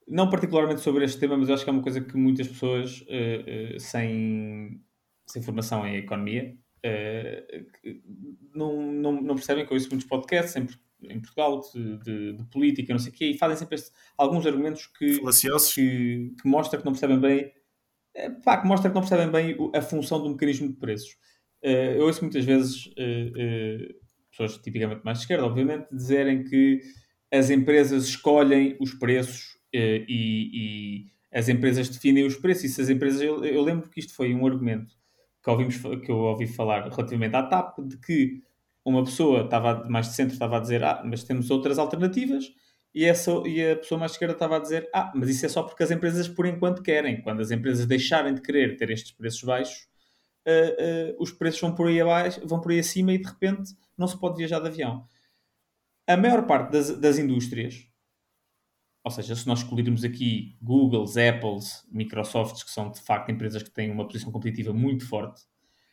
não 0.07 0.31
particularmente 0.31 0.81
sobre 0.81 1.05
este 1.05 1.19
tema, 1.19 1.37
mas 1.37 1.49
eu 1.49 1.55
acho 1.55 1.65
que 1.65 1.71
é 1.71 1.73
uma 1.73 1.83
coisa 1.83 2.01
que 2.01 2.17
muitas 2.17 2.47
pessoas 2.47 3.01
uh, 3.01 3.77
uh, 3.77 3.81
sem, 3.81 4.81
sem 5.27 5.43
formação 5.43 5.85
em 5.87 5.97
economia 5.97 6.57
não, 8.55 8.93
não, 8.93 9.13
não 9.13 9.35
percebem 9.35 9.65
que 9.65 9.73
eu 9.73 9.75
ouço 9.75 9.89
muitos 9.89 10.07
podcasts 10.07 10.55
em, 10.55 10.69
em 11.11 11.19
Portugal 11.19 11.63
de, 11.73 11.97
de, 11.97 12.33
de, 12.35 12.45
política, 12.51 12.93
não 12.93 13.01
sei 13.01 13.11
o 13.11 13.15
quê, 13.15 13.25
e 13.31 13.39
fazem 13.39 13.57
sempre 13.57 13.77
este, 13.77 13.91
alguns 14.19 14.45
argumentos 14.45 14.87
que, 14.89 15.19
que, 15.19 16.35
que 16.43 16.47
mostram 16.47 16.81
que 16.81 16.85
não 16.85 16.93
percebem 16.93 17.19
bem. 17.19 17.51
pá, 18.45 18.59
que 18.59 18.69
mostra 18.69 18.91
que 18.91 18.95
não 18.95 19.01
percebem 19.01 19.31
bem 19.31 19.57
a 19.75 19.81
função 19.81 20.23
do 20.23 20.29
mecanismo 20.29 20.69
de 20.69 20.75
preços. 20.75 21.17
eu 21.63 22.05
ouço 22.05 22.21
muitas 22.21 22.45
vezes 22.45 22.91
pessoas 24.37 24.59
tipicamente 24.59 25.03
mais 25.05 25.19
de 25.19 25.25
esquerda, 25.25 25.47
obviamente, 25.47 25.87
dizerem 25.93 26.45
que 26.45 26.81
as 27.33 27.51
empresas 27.51 28.05
escolhem 28.05 28.77
os 28.81 28.93
preços 28.95 29.59
eh, 29.73 30.05
e, 30.09 30.51
e, 30.53 31.07
as 31.33 31.49
empresas 31.49 31.89
definem 31.89 32.27
os 32.27 32.37
preços. 32.37 32.65
E 32.65 32.69
se 32.69 32.81
as 32.81 32.89
empresas. 32.89 33.21
Eu, 33.21 33.45
eu, 33.45 33.63
lembro 33.63 33.89
que 33.89 34.01
isto 34.01 34.15
foi 34.15 34.35
um 34.35 34.47
argumento 34.47 34.93
que, 35.43 35.51
ouvimos, 35.51 35.77
que 35.77 36.11
eu 36.11 36.17
ouvi 36.17 36.47
falar 36.47 36.89
relativamente 36.89 37.35
à 37.35 37.43
TAP, 37.43 37.79
de 37.81 37.99
que 37.99 38.43
uma 38.85 39.05
pessoa 39.05 39.45
estava 39.45 39.89
mais 39.89 40.09
de 40.09 40.15
centro 40.15 40.35
estava 40.35 40.59
a 40.59 40.61
dizer, 40.61 40.85
ah, 40.85 41.03
mas 41.05 41.25
temos 41.25 41.51
outras 41.51 41.79
alternativas, 41.79 42.53
e, 42.95 43.05
essa, 43.05 43.31
e 43.47 43.71
a 43.71 43.77
pessoa 43.77 43.99
mais 43.99 44.13
de 44.13 44.17
esquerda 44.17 44.35
estava 44.35 44.57
a 44.57 44.61
dizer, 44.61 44.89
ah, 44.95 45.11
mas 45.15 45.29
isso 45.29 45.47
é 45.47 45.49
só 45.49 45.63
porque 45.63 45.83
as 45.83 45.91
empresas 45.91 46.29
por 46.29 46.47
enquanto 46.47 46.83
querem. 46.83 47.21
Quando 47.23 47.41
as 47.41 47.51
empresas 47.51 47.87
deixarem 47.87 48.35
de 48.35 48.41
querer 48.41 48.77
ter 48.77 48.91
estes 48.91 49.11
preços 49.11 49.43
baixos, 49.43 49.89
uh, 50.47 51.13
uh, 51.13 51.17
os 51.19 51.33
preços 51.33 51.61
vão 51.61 51.75
por 51.75 51.89
aí 51.89 52.01
abaixo, 52.01 52.41
vão 52.47 52.61
por 52.61 52.71
aí 52.71 52.79
acima 52.79 53.13
e 53.13 53.19
de 53.19 53.27
repente 53.27 53.75
não 53.97 54.07
se 54.07 54.19
pode 54.19 54.37
viajar 54.37 54.61
de 54.61 54.69
avião. 54.69 55.07
A 56.07 56.17
maior 56.17 56.47
parte 56.47 56.73
das, 56.73 56.99
das 56.99 57.19
indústrias, 57.19 57.89
ou 59.03 59.11
seja, 59.11 59.35
se 59.37 59.47
nós 59.47 59.61
escolhermos 59.61 60.05
aqui 60.05 60.57
Googles, 60.63 61.17
Apples, 61.17 61.87
Microsofts, 61.91 62.63
que 62.63 62.71
são 62.71 62.91
de 62.91 63.01
facto 63.01 63.31
empresas 63.31 63.63
que 63.63 63.71
têm 63.71 63.91
uma 63.91 64.07
posição 64.07 64.33
competitiva 64.33 64.73
muito 64.73 65.07
forte, 65.07 65.43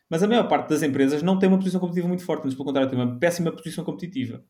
mas 0.10 0.22
a 0.22 0.28
maior 0.28 0.48
parte 0.48 0.70
das 0.70 0.84
empresas 0.84 1.24
não 1.24 1.40
tem 1.40 1.48
uma 1.48 1.58
posição 1.58 1.80
competitiva 1.80 2.08
muito 2.08 2.26
forte, 2.26 2.44
mas 2.46 2.54
pelo 2.54 2.66
contrário 2.66 2.90
tem 2.90 3.00
uma 3.00 3.18
péssima 3.18 3.52
posição 3.52 3.84
competitiva. 3.84 4.44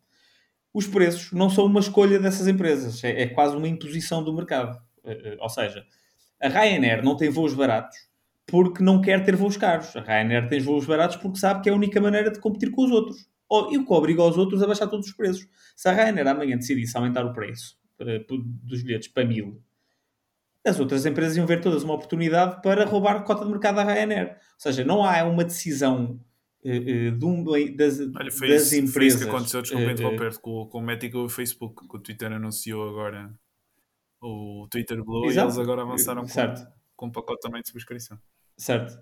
Os 0.73 0.87
preços 0.87 1.31
não 1.31 1.49
são 1.49 1.65
uma 1.65 1.79
escolha 1.79 2.19
dessas 2.19 2.47
empresas, 2.47 3.03
é, 3.03 3.23
é 3.23 3.27
quase 3.27 3.55
uma 3.55 3.67
imposição 3.67 4.23
do 4.23 4.33
mercado. 4.33 4.81
Eh, 5.03 5.37
ou 5.39 5.49
seja, 5.49 5.85
a 6.41 6.47
Ryanair 6.47 7.03
não 7.03 7.15
tem 7.15 7.29
voos 7.29 7.53
baratos 7.53 7.95
porque 8.47 8.83
não 8.83 9.01
quer 9.01 9.23
ter 9.23 9.35
voos 9.35 9.55
caros. 9.55 9.95
A 9.95 10.01
Ryanair 10.01 10.49
tem 10.49 10.59
voos 10.59 10.85
baratos 10.85 11.15
porque 11.17 11.39
sabe 11.39 11.61
que 11.61 11.69
é 11.69 11.71
a 11.71 11.75
única 11.75 12.01
maneira 12.01 12.31
de 12.31 12.39
competir 12.39 12.71
com 12.71 12.83
os 12.83 12.91
outros. 12.91 13.29
E 13.71 13.77
o 13.77 13.85
que 13.85 13.93
obriga 13.93 14.23
os 14.23 14.37
outros 14.37 14.63
a 14.63 14.67
baixar 14.67 14.87
todos 14.87 15.07
os 15.07 15.13
preços. 15.13 15.47
Se 15.75 15.89
a 15.89 15.91
Ryanair 15.91 16.27
amanhã 16.27 16.57
decidisse 16.57 16.95
aumentar 16.95 17.25
o 17.25 17.33
preço 17.33 17.77
dos 18.63 18.81
bilhetes 18.81 19.09
para 19.09 19.25
mil, 19.25 19.61
as 20.65 20.79
outras 20.79 21.05
empresas 21.05 21.35
iam 21.35 21.45
ver 21.45 21.59
todas 21.59 21.83
uma 21.83 21.93
oportunidade 21.93 22.61
para 22.61 22.85
roubar 22.85 23.17
a 23.17 23.21
cota 23.21 23.43
de 23.43 23.51
mercado 23.51 23.75
da 23.75 23.83
Ryanair. 23.83 24.29
Ou 24.29 24.37
seja, 24.57 24.85
não 24.85 25.03
há 25.03 25.23
uma 25.23 25.43
decisão 25.43 26.19
uh, 26.63 26.69
uh, 26.69 27.11
de 27.11 27.25
um, 27.25 27.43
das, 27.75 27.99
Olha, 27.99 28.31
foi 28.31 28.49
das 28.49 28.71
isso, 28.71 28.75
empresas. 28.75 28.93
Foi 28.93 29.05
isso 29.05 29.17
que 29.19 29.23
aconteceu, 29.23 29.61
desculpa 29.61 29.85
uh, 29.85 29.91
interromper, 29.91 30.39
com, 30.39 30.67
com 30.67 30.77
o 30.77 30.81
Mético 30.81 31.17
e 31.17 31.21
o 31.21 31.29
Facebook, 31.29 31.87
que 31.87 31.95
o 31.95 31.99
Twitter 31.99 32.31
anunciou 32.31 32.87
agora 32.87 33.33
o 34.21 34.67
Twitter 34.69 35.03
Blue 35.03 35.25
Exato. 35.25 35.47
e 35.47 35.49
eles 35.49 35.57
agora 35.57 35.81
avançaram 35.81 36.23
com, 36.23 36.65
com 36.95 37.05
um 37.07 37.11
pacote 37.11 37.41
também 37.41 37.61
de 37.61 37.69
subscrição. 37.69 38.19
Certo. 38.55 38.99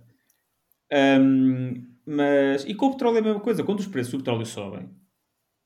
Um, 0.92 1.84
mas, 2.12 2.64
e 2.66 2.74
com 2.74 2.88
o 2.88 2.92
petróleo 2.92 3.18
é 3.18 3.20
a 3.20 3.24
mesma 3.24 3.40
coisa. 3.40 3.64
Quando 3.64 3.82
os 3.82 3.88
preços 3.88 4.14
do 4.14 4.18
petróleo 4.18 4.44
sobem, 4.44 4.90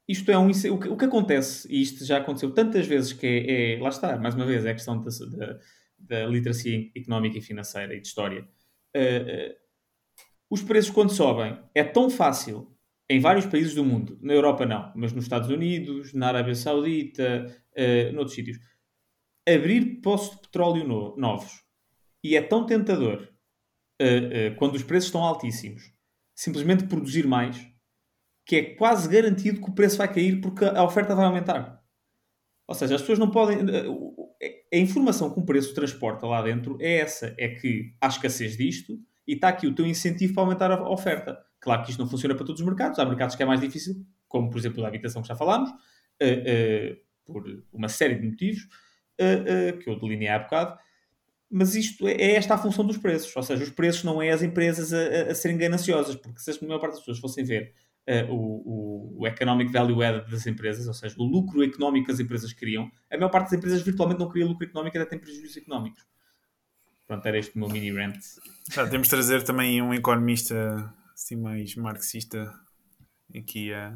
isto 0.05 0.29
é 0.29 0.37
um. 0.37 0.49
O 0.49 0.77
que, 0.77 0.89
o 0.89 0.97
que 0.97 1.05
acontece, 1.05 1.65
e 1.71 1.81
isto 1.81 2.03
já 2.03 2.17
aconteceu 2.17 2.51
tantas 2.51 2.85
vezes, 2.85 3.13
que 3.13 3.25
é. 3.25 3.75
é 3.75 3.79
lá 3.81 3.87
está, 3.87 4.17
mais 4.17 4.35
uma 4.35 4.45
vez, 4.45 4.65
é 4.65 4.71
a 4.71 4.73
questão 4.73 5.01
da, 5.01 5.09
da, 5.09 5.59
da 5.97 6.25
literacia 6.25 6.91
económica 6.93 7.37
e 7.37 7.41
financeira 7.41 7.95
e 7.95 8.01
de 8.01 8.07
história. 8.07 8.41
Uh, 8.93 9.53
uh, 9.53 9.55
os 10.49 10.61
preços, 10.61 10.91
quando 10.91 11.13
sobem, 11.13 11.57
é 11.73 11.81
tão 11.81 12.09
fácil 12.09 12.75
em 13.09 13.21
vários 13.21 13.45
países 13.45 13.73
do 13.73 13.85
mundo, 13.85 14.19
na 14.21 14.33
Europa 14.33 14.65
não, 14.65 14.91
mas 14.97 15.13
nos 15.13 15.23
Estados 15.23 15.49
Unidos, 15.49 16.13
na 16.13 16.27
Arábia 16.27 16.55
Saudita, 16.55 17.45
uh, 17.71 18.13
noutros 18.13 18.35
sítios, 18.35 18.59
abrir 19.47 20.01
poços 20.01 20.35
de 20.35 20.41
petróleo 20.41 20.85
no, 20.85 21.15
novos. 21.15 21.63
E 22.21 22.35
é 22.35 22.41
tão 22.41 22.65
tentador 22.65 23.29
uh, 24.01 24.55
quando 24.57 24.75
os 24.75 24.83
preços 24.83 25.07
estão 25.07 25.23
altíssimos, 25.23 25.92
simplesmente 26.43 26.83
produzir 26.83 27.25
mais, 27.25 27.65
que 28.45 28.55
é 28.57 28.63
quase 28.75 29.07
garantido 29.07 29.61
que 29.61 29.69
o 29.69 29.73
preço 29.73 29.97
vai 29.97 30.13
cair 30.13 30.41
porque 30.41 30.65
a 30.65 30.83
oferta 30.83 31.15
vai 31.15 31.25
aumentar. 31.25 31.81
Ou 32.67 32.75
seja, 32.75 32.95
as 32.95 33.01
pessoas 33.01 33.19
não 33.19 33.31
podem. 33.31 33.59
A 34.73 34.77
informação 34.77 35.33
que 35.33 35.39
o 35.39 35.45
preço 35.45 35.73
transporta 35.73 36.27
lá 36.27 36.41
dentro 36.41 36.77
é 36.81 36.97
essa: 36.97 37.33
é 37.37 37.47
que 37.47 37.95
há 38.01 38.07
escassez 38.07 38.57
disto 38.57 38.99
e 39.25 39.35
está 39.35 39.47
aqui 39.47 39.67
o 39.67 39.73
teu 39.73 39.85
incentivo 39.85 40.33
para 40.33 40.43
aumentar 40.43 40.71
a 40.71 40.89
oferta. 40.89 41.39
Claro 41.61 41.83
que 41.83 41.91
isto 41.91 41.99
não 41.99 42.09
funciona 42.09 42.35
para 42.35 42.45
todos 42.45 42.59
os 42.59 42.67
mercados, 42.67 42.99
há 42.99 43.05
mercados 43.05 43.37
que 43.37 43.43
é 43.43 43.45
mais 43.45 43.61
difícil, 43.61 44.05
como 44.27 44.49
por 44.49 44.57
exemplo 44.57 44.83
a 44.83 44.87
habitação 44.89 45.21
que 45.21 45.29
já 45.29 45.35
falámos, 45.35 45.69
uh, 45.69 45.73
uh, 45.73 46.97
por 47.23 47.63
uma 47.71 47.87
série 47.87 48.15
de 48.15 48.27
motivos 48.27 48.63
uh, 48.63 49.77
que 49.79 49.89
eu 49.89 49.97
delineei 49.97 50.29
há 50.29 50.39
bocado 50.39 50.77
mas 51.53 51.75
isto 51.75 52.07
é, 52.07 52.13
é 52.13 52.35
esta 52.35 52.55
a 52.55 52.57
função 52.57 52.83
dos 52.83 52.97
preços, 52.97 53.33
ou 53.35 53.43
seja, 53.43 53.63
os 53.63 53.69
preços 53.69 54.03
não 54.03 54.19
é 54.19 54.31
as 54.31 54.41
empresas 54.41 54.91
a, 54.91 55.31
a 55.31 55.35
serem 55.35 55.55
gananciosas, 55.55 56.15
porque 56.15 56.39
se 56.39 56.49
a 56.49 56.67
maior 56.67 56.79
parte 56.79 56.93
das 56.93 57.01
pessoas 57.01 57.19
fossem 57.19 57.45
ver 57.45 57.73
uh, 58.09 58.33
o, 58.33 58.37
o, 58.37 59.21
o, 59.21 59.27
economic 59.27 59.71
value 59.71 60.01
added 60.01 60.31
das 60.31 60.47
empresas, 60.47 60.87
ou 60.87 60.93
seja, 60.95 61.15
o 61.19 61.23
lucro 61.23 61.63
económico 61.63 62.07
que 62.07 62.11
as 62.11 62.19
empresas 62.19 62.51
criam, 62.53 62.91
a 63.11 63.17
maior 63.17 63.29
parte 63.29 63.51
das 63.51 63.59
empresas 63.59 63.83
virtualmente 63.83 64.19
não 64.19 64.29
cria 64.29 64.47
lucro 64.47 64.65
económico, 64.65 64.97
até 64.97 65.05
tem 65.05 65.19
prejuízos 65.19 65.55
económicos. 65.55 66.03
Pronto, 67.05 67.25
era 67.27 67.37
este 67.37 67.55
o 67.55 67.59
meu 67.59 67.69
mini 67.69 67.91
rant. 67.91 68.17
Já, 68.71 68.87
temos 68.87 69.07
de 69.07 69.11
trazer 69.11 69.43
também 69.43 69.79
um 69.79 69.93
economista 69.93 70.91
assim 71.13 71.35
mais 71.35 71.75
marxista 71.75 72.51
aqui 73.37 73.71
uh, 73.71 73.95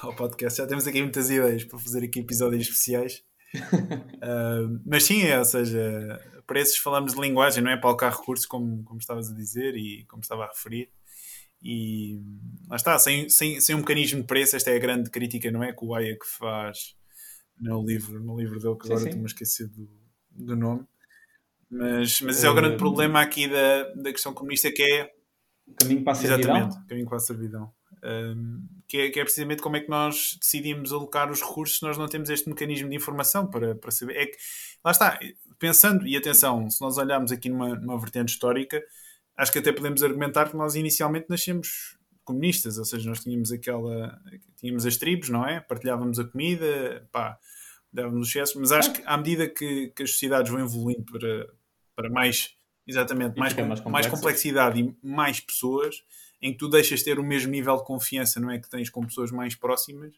ao 0.00 0.16
podcast. 0.16 0.56
Já 0.56 0.66
temos 0.66 0.86
aqui 0.86 1.02
muitas 1.02 1.28
ideias 1.28 1.64
para 1.64 1.78
fazer 1.78 2.02
aqui 2.02 2.20
episódios 2.20 2.62
especiais. 2.62 3.22
uh, 3.54 4.80
mas 4.86 5.04
sim, 5.04 5.22
é, 5.24 5.38
ou 5.38 5.44
seja, 5.44 6.31
preços 6.46 6.76
falamos 6.78 7.14
de 7.14 7.20
linguagem, 7.20 7.62
não 7.62 7.70
é? 7.70 7.76
Para 7.76 7.90
alocar 7.90 8.12
recursos, 8.12 8.46
como, 8.46 8.82
como 8.84 9.00
estavas 9.00 9.30
a 9.30 9.34
dizer 9.34 9.76
e 9.76 10.04
como 10.06 10.22
estava 10.22 10.44
a 10.44 10.48
referir. 10.48 10.90
E 11.62 12.20
lá 12.68 12.76
está, 12.76 12.98
sem, 12.98 13.28
sem, 13.28 13.60
sem 13.60 13.74
um 13.74 13.78
mecanismo 13.78 14.20
de 14.20 14.26
preço, 14.26 14.56
esta 14.56 14.70
é 14.70 14.76
a 14.76 14.80
grande 14.80 15.10
crítica, 15.10 15.50
não 15.50 15.62
é? 15.62 15.72
Que 15.72 15.84
o 15.84 15.94
Hayek 15.94 16.26
faz 16.26 16.96
no 17.58 17.84
livro, 17.84 18.20
no 18.20 18.36
livro 18.36 18.58
dele, 18.58 18.76
que 18.76 18.86
agora 18.86 19.04
estou-me 19.04 19.24
a 19.24 19.26
esquecer 19.26 19.68
do, 19.68 19.88
do 20.30 20.56
nome. 20.56 20.84
Mas, 21.70 22.20
mas 22.20 22.36
esse 22.36 22.46
é 22.46 22.50
o 22.50 22.54
grande 22.54 22.74
uh, 22.74 22.78
problema 22.78 23.20
aqui 23.20 23.48
da, 23.48 23.84
da 23.94 24.12
questão 24.12 24.34
comunista, 24.34 24.70
que 24.70 24.82
é. 24.82 25.10
Caminho 25.78 26.02
para 26.02 26.12
a 26.12 26.16
servidão. 26.16 26.56
Exatamente, 26.56 26.86
caminho 26.88 27.08
para 27.08 27.16
a 27.16 27.20
servidão. 27.20 27.72
Um, 28.04 28.66
que, 28.88 28.96
é, 28.98 29.10
que, 29.10 29.20
é, 29.20 29.22
precisamente 29.22 29.62
como 29.62 29.76
é 29.76 29.80
que 29.80 29.88
nós 29.88 30.36
decidimos 30.40 30.92
alocar 30.92 31.30
os 31.30 31.40
recursos 31.40 31.78
se 31.78 31.82
nós 31.84 31.96
não 31.96 32.08
temos 32.08 32.28
este 32.28 32.48
mecanismo 32.48 32.90
de 32.90 32.96
informação 32.96 33.46
para, 33.48 33.74
para 33.76 33.90
saber. 33.90 34.16
É 34.16 34.26
que, 34.26 34.36
lá 34.84 34.90
está, 34.90 35.18
pensando, 35.62 36.04
e 36.08 36.16
atenção, 36.16 36.68
se 36.68 36.80
nós 36.80 36.98
olharmos 36.98 37.30
aqui 37.30 37.48
numa, 37.48 37.76
numa 37.76 37.96
vertente 37.96 38.30
histórica, 38.30 38.82
acho 39.36 39.52
que 39.52 39.60
até 39.60 39.72
podemos 39.72 40.02
argumentar 40.02 40.50
que 40.50 40.56
nós 40.56 40.74
inicialmente 40.74 41.26
nascemos 41.28 41.96
comunistas, 42.24 42.78
ou 42.78 42.84
seja, 42.84 43.08
nós 43.08 43.20
tínhamos 43.20 43.52
aquela. 43.52 44.20
tínhamos 44.56 44.84
as 44.84 44.96
tribos, 44.96 45.28
não 45.28 45.46
é? 45.46 45.60
Partilhávamos 45.60 46.18
a 46.18 46.24
comida, 46.24 47.08
pá, 47.12 47.38
dávamos 47.92 48.22
os 48.22 48.28
excessos, 48.28 48.56
mas 48.56 48.72
acho 48.72 48.92
que 48.92 49.02
à 49.06 49.16
medida 49.16 49.48
que, 49.48 49.92
que 49.94 50.02
as 50.02 50.10
sociedades 50.10 50.50
vão 50.50 50.60
evoluindo 50.60 51.04
para, 51.04 51.48
para 51.94 52.10
mais. 52.10 52.56
Exatamente, 52.84 53.38
mais, 53.38 53.54
com, 53.54 53.88
mais 53.88 54.08
complexidade 54.08 54.80
e 54.80 54.96
mais 55.06 55.38
pessoas, 55.38 56.02
em 56.40 56.50
que 56.50 56.58
tu 56.58 56.68
deixas 56.68 57.04
ter 57.04 57.20
o 57.20 57.22
mesmo 57.22 57.52
nível 57.52 57.76
de 57.76 57.84
confiança, 57.84 58.40
não 58.40 58.50
é? 58.50 58.58
Que 58.58 58.68
tens 58.68 58.90
com 58.90 59.06
pessoas 59.06 59.30
mais 59.30 59.54
próximas, 59.54 60.12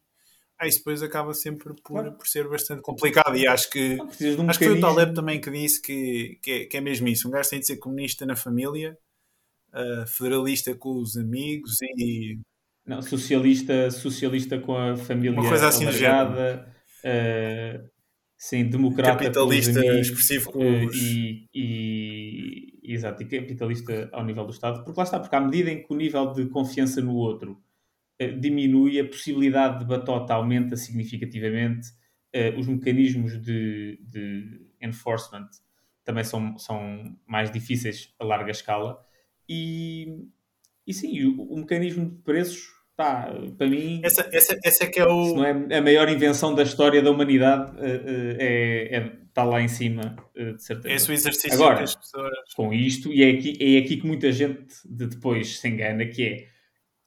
aí 0.59 0.69
isso 0.69 0.79
depois 0.79 1.03
acaba 1.03 1.35
sempre 1.35 1.75
por, 1.75 1.77
claro. 1.83 2.13
por 2.13 2.27
ser 2.27 2.49
bastante 2.49 2.83
complicado. 2.83 3.37
E 3.37 3.47
acho 3.47 3.71
que, 3.71 3.99
um 4.39 4.49
acho 4.49 4.59
que 4.59 4.67
foi 4.67 4.79
o 4.79 4.81
Taleb 4.81 5.15
também 5.15 5.41
que 5.41 5.51
disse 5.51 5.81
que, 5.81 6.39
que 6.43 6.51
é, 6.51 6.65
que, 6.67 6.77
é, 6.77 6.81
mesmo 6.81 7.09
isso. 7.09 7.29
Um 7.29 7.31
gajo 7.31 7.51
tem 7.51 7.61
de 7.61 7.67
ser 7.67 7.77
comunista 7.77 8.25
na 8.25 8.37
família, 8.37 8.97
uh, 9.73 10.07
federalista 10.07 10.75
com 10.75 11.01
os 11.01 11.17
amigos 11.17 11.79
e. 11.83 12.39
Não, 12.87 13.01
socialista, 13.01 13.91
socialista 13.91 14.59
com 14.59 14.77
a 14.77 14.95
família 14.95 15.33
Uma 15.33 15.49
coisa 15.49 15.69
assim 15.69 15.85
alargada, 15.87 16.71
uh, 17.01 17.91
sim, 18.37 18.65
democrata 18.65 19.13
capitalista 19.13 19.81
com 19.81 19.89
amigos, 19.89 20.09
expressivo 20.09 20.53
com 20.53 20.59
uh, 20.59 20.87
os... 20.87 20.95
e, 20.95 21.49
e, 21.55 22.79
exato, 22.83 23.23
e 23.23 23.27
capitalista 23.27 24.11
ao 24.13 24.23
nível 24.23 24.45
do 24.45 24.53
Estado, 24.53 24.85
porque 24.85 25.01
lá 25.01 25.05
está, 25.05 25.19
porque 25.19 25.35
à 25.35 25.41
medida 25.41 25.71
em 25.71 25.83
que 25.83 25.91
o 25.91 25.97
nível 25.97 26.31
de 26.35 26.45
confiança 26.51 27.01
no 27.01 27.15
outro 27.15 27.53
uh, 27.53 27.65
diminui, 28.33 28.99
a 28.99 29.05
possibilidade 29.05 29.81
de 29.81 29.85
batota 29.85 30.35
aumenta 30.35 30.77
significativamente, 30.77 31.89
uh, 32.35 32.59
os 32.59 32.67
mecanismos 32.67 33.41
de, 33.41 33.99
de 34.03 34.61
enforcement 34.81 35.49
também 36.05 36.25
são, 36.25 36.59
são 36.59 37.17
mais 37.27 37.51
difíceis 37.51 38.15
a 38.19 38.25
larga 38.25 38.51
escala 38.51 38.99
e, 39.49 40.27
e 40.87 40.93
sim, 40.93 41.25
o, 41.25 41.43
o 41.43 41.59
mecanismo 41.59 42.11
de 42.11 42.17
preços 42.23 42.75
Pá, 42.97 43.29
para 43.59 43.67
mim, 43.67 44.01
essa, 44.05 44.29
essa, 44.33 44.57
essa 44.65 44.85
é 44.85 44.87
que 44.87 45.01
é 45.01 45.05
o. 45.05 45.35
Não 45.35 45.45
é 45.45 45.79
a 45.79 45.83
maior 45.83 46.09
invenção 46.09 46.55
da 46.55 46.63
história 46.63 47.03
da 47.03 47.11
humanidade, 47.11 47.73
uh, 47.73 48.37
é, 48.39 48.97
é, 48.99 49.13
está 49.27 49.43
lá 49.43 49.61
em 49.61 49.67
cima, 49.67 50.15
de 50.33 50.63
certeza. 50.63 50.95
Esse 50.95 51.11
é 51.11 51.13
o 51.13 51.15
exercício 51.15 51.55
Agora, 51.55 51.81
pessoas. 51.81 52.55
Com 52.55 52.73
isto, 52.73 53.13
e 53.13 53.25
é 53.25 53.31
aqui, 53.31 53.59
é 53.61 53.79
aqui 53.79 53.97
que 53.97 54.07
muita 54.07 54.31
gente 54.31 54.73
de 54.85 55.09
depois 55.09 55.59
se 55.59 55.69
engana, 55.69 56.07
que 56.07 56.23
é 56.23 56.54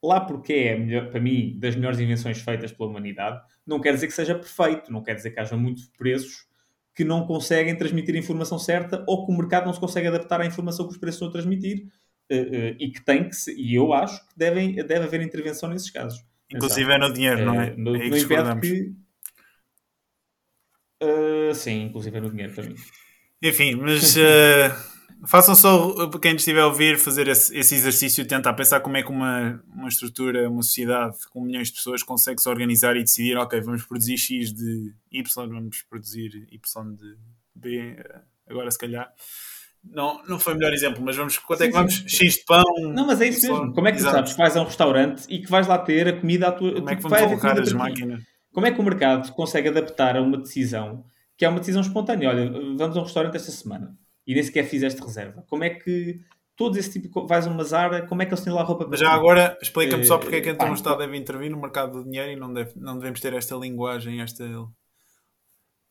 lá 0.03 0.21
porque 0.21 0.53
é, 0.53 0.77
melhor, 0.77 1.09
para 1.09 1.19
mim, 1.19 1.57
das 1.59 1.75
melhores 1.75 1.99
invenções 1.99 2.39
feitas 2.39 2.71
pela 2.71 2.89
humanidade, 2.89 3.41
não 3.65 3.79
quer 3.79 3.93
dizer 3.93 4.07
que 4.07 4.13
seja 4.13 4.35
perfeito, 4.35 4.91
não 4.91 5.03
quer 5.03 5.15
dizer 5.15 5.31
que 5.31 5.39
haja 5.39 5.57
muitos 5.57 5.87
preços 5.97 6.47
que 6.95 7.03
não 7.03 7.27
conseguem 7.27 7.75
transmitir 7.75 8.15
a 8.15 8.17
informação 8.17 8.57
certa 8.57 9.03
ou 9.07 9.25
que 9.25 9.31
o 9.31 9.37
mercado 9.37 9.65
não 9.65 9.73
se 9.73 9.79
consegue 9.79 10.07
adaptar 10.07 10.41
à 10.41 10.45
informação 10.45 10.87
que 10.87 10.93
os 10.93 10.97
preços 10.97 11.17
estão 11.17 11.27
a 11.27 11.31
transmitir 11.31 11.85
uh, 12.31 12.75
e 12.79 12.91
que 12.91 13.03
tem 13.03 13.29
que 13.29 13.35
se, 13.35 13.53
e 13.53 13.75
eu 13.75 13.93
acho 13.93 14.19
que 14.27 14.37
devem, 14.37 14.75
deve 14.75 15.05
haver 15.05 15.21
intervenção 15.21 15.69
nesses 15.69 15.91
casos. 15.91 16.25
Inclusive 16.51 16.91
é 16.91 16.97
no 16.97 17.13
dinheiro, 17.13 17.45
não 17.45 17.61
é? 17.61 17.75
No, 17.75 17.95
é 17.95 18.09
no 18.09 18.61
que. 18.61 18.93
Uh, 21.03 21.53
sim, 21.53 21.83
inclusive 21.83 22.17
é 22.17 22.21
no 22.21 22.31
dinheiro 22.31 22.55
também. 22.55 22.75
Enfim, 23.43 23.75
mas 23.75 24.15
uh, 24.15 24.19
façam 25.26 25.55
só 25.55 26.09
quem 26.20 26.36
estiver 26.36 26.61
a 26.61 26.68
ouvir 26.68 26.97
fazer 26.97 27.28
esse, 27.28 27.55
esse, 27.57 27.76
exercício 27.76 28.24
de 28.24 28.30
tentar 28.30 28.53
pensar 28.53 28.80
como 28.80 28.97
é 28.97 29.03
que 29.03 29.09
uma, 29.09 29.61
uma 29.74 29.88
estrutura, 29.88 30.49
uma 30.49 30.61
sociedade 30.61 31.18
com 31.32 31.41
milhões 31.41 31.70
de 31.70 31.76
pessoas 31.76 32.03
consegue 32.03 32.41
se 32.41 32.49
organizar 32.49 32.95
e 32.95 33.01
decidir, 33.01 33.38
ok, 33.38 33.59
vamos 33.61 33.84
produzir 33.84 34.18
X 34.18 34.53
de 34.53 34.93
Y, 35.11 35.49
vamos 35.49 35.82
produzir 35.84 36.47
Y 36.51 36.95
de 36.95 37.18
B, 37.55 37.97
agora 38.47 38.70
se 38.70 38.78
calhar. 38.78 39.11
Não, 39.84 40.22
não 40.28 40.39
foi 40.39 40.53
o 40.53 40.57
melhor 40.57 40.74
exemplo, 40.74 41.01
mas 41.01 41.15
vamos, 41.15 41.38
quanto 41.38 41.63
é 41.63 41.68
que 41.68 41.74
vamos? 41.74 41.95
Sim. 41.95 42.07
X 42.07 42.36
de 42.36 42.45
pão. 42.45 42.63
Não, 42.93 43.07
mas 43.07 43.22
é 43.22 43.28
isso 43.28 43.47
mesmo. 43.47 43.74
Como 43.74 43.88
é 43.88 43.91
que 43.91 43.99
Exato. 43.99 44.13
tu 44.13 44.18
sabes 44.18 44.32
que 44.34 44.38
vais 44.38 44.57
a 44.57 44.61
um 44.61 44.65
restaurante 44.65 45.26
e 45.30 45.39
que 45.39 45.49
vais 45.49 45.68
lá 45.68 45.78
ter 45.78 46.07
a 46.07 46.20
comida 46.20 46.49
à 46.49 46.51
tua. 46.51 46.74
Como 46.74 46.89
é 46.89 46.95
que 46.95 47.01
vamos 47.01 47.20
colocar 47.20 47.59
as 47.59 47.72
máquinas? 47.72 48.24
Como 48.51 48.65
é 48.65 48.72
que 48.72 48.82
o 48.82 48.84
mercado 48.84 49.32
consegue 49.34 49.70
adaptar 49.70 50.18
a 50.18 50.22
uma 50.22 50.38
decisão 50.38 51.05
que 51.38 51.45
é 51.45 51.49
uma 51.49 51.59
decisão 51.59 51.82
espontânea? 51.82 52.30
Olha, 52.30 52.49
vamos 52.76 52.97
a 52.97 52.99
um 52.99 53.03
restaurante 53.03 53.36
esta 53.36 53.51
semana 53.51 53.95
e 54.28 54.34
nem 54.34 54.43
sequer 54.43 54.65
fizeste 54.65 55.01
reserva. 55.01 55.43
Como 55.47 55.63
é 55.63 55.69
que 55.69 56.19
todo 56.57 56.78
esse 56.78 56.91
tipo 56.91 57.21
de. 57.21 57.28
Vais 57.28 57.47
a 57.47 57.49
uma 57.49 57.63
Zara, 57.63 58.05
como 58.05 58.21
é 58.21 58.25
que 58.25 58.34
eles 58.34 58.43
têm 58.43 58.51
lá 58.51 58.63
roupa 58.63 58.84
para 58.84 58.91
Mas 58.91 58.99
já 58.99 59.11
agora, 59.11 59.57
explica-me 59.61 60.03
só 60.03 60.17
porque 60.17 60.36
é 60.36 60.41
que 60.41 60.49
então 60.49 60.69
o 60.69 60.73
Estado 60.73 60.97
deve 60.97 61.15
intervir 61.15 61.49
no 61.49 61.61
mercado 61.61 61.93
do 61.93 62.03
dinheiro 62.03 62.32
e 62.32 62.36
não, 62.36 62.51
deve, 62.53 62.73
não 62.75 62.97
devemos 62.97 63.21
ter 63.21 63.34
esta 63.34 63.55
linguagem, 63.55 64.21
esta 64.21 64.43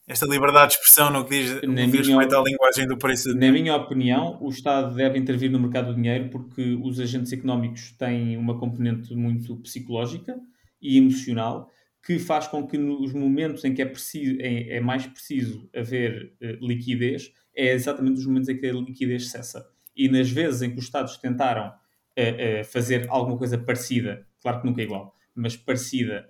esta 0.09 0.25
liberdade 0.25 0.69
de 0.69 0.75
expressão 0.75 1.11
no 1.11 1.25
que 1.25 1.31
diz, 1.31 1.55
no 1.63 1.75
que 1.75 1.87
diz 1.87 2.07
respeito 2.07 2.37
à 2.37 2.41
linguagem 2.41 2.87
do 2.87 2.97
preço. 2.97 3.35
Na 3.35 3.51
minha 3.51 3.75
opinião, 3.75 4.39
o 4.41 4.49
Estado 4.51 4.95
deve 4.95 5.19
intervir 5.19 5.51
no 5.51 5.59
mercado 5.59 5.89
do 5.89 5.95
dinheiro 5.95 6.29
porque 6.31 6.79
os 6.81 7.01
agentes 7.01 7.33
económicos 7.33 7.91
têm 7.99 8.37
uma 8.37 8.57
componente 8.57 9.13
muito 9.17 9.57
psicológica 9.57 10.39
e 10.81 10.97
emocional 10.97 11.69
que 12.05 12.21
faz 12.21 12.47
com 12.47 12.65
que 12.65 12.79
nos 12.79 13.13
momentos 13.13 13.65
em 13.65 13.75
que 13.75 13.83
é, 13.83 13.85
preciso, 13.85 14.37
é, 14.39 14.77
é 14.77 14.81
mais 14.81 15.05
preciso 15.07 15.69
haver 15.75 16.35
uh, 16.41 16.65
liquidez, 16.65 17.33
é 17.57 17.73
exatamente 17.73 18.19
os 18.19 18.27
momentos 18.27 18.49
em 18.49 18.57
que 18.57 18.67
a 18.67 18.73
liquidez 18.73 19.31
cessa. 19.31 19.67
E 19.97 20.09
nas 20.09 20.31
vezes 20.31 20.63
em 20.63 20.71
que 20.71 20.79
os 20.79 20.85
Estados 20.85 21.17
tentaram 21.17 21.69
uh, 21.69 22.61
uh, 22.61 22.65
fazer 22.65 23.07
alguma 23.09 23.39
coisa 23.39 23.57
parecida, 23.57 24.27
claro 24.41 24.61
que 24.61 24.67
nunca 24.67 24.83
é 24.83 24.85
igual, 24.85 25.15
mas 25.35 25.57
parecida 25.57 26.29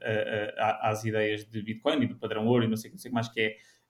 às 0.83 1.05
ideias 1.05 1.45
de 1.45 1.63
Bitcoin 1.63 2.03
e 2.03 2.07
do 2.07 2.17
padrão 2.17 2.47
ouro 2.47 2.65
e 2.65 2.69
não 2.69 2.77
sei, 2.77 2.91
não 2.91 2.99
sei 2.99 3.09
o 3.09 3.13
que 3.13 3.15
mais, 3.15 3.29
que 3.29 3.41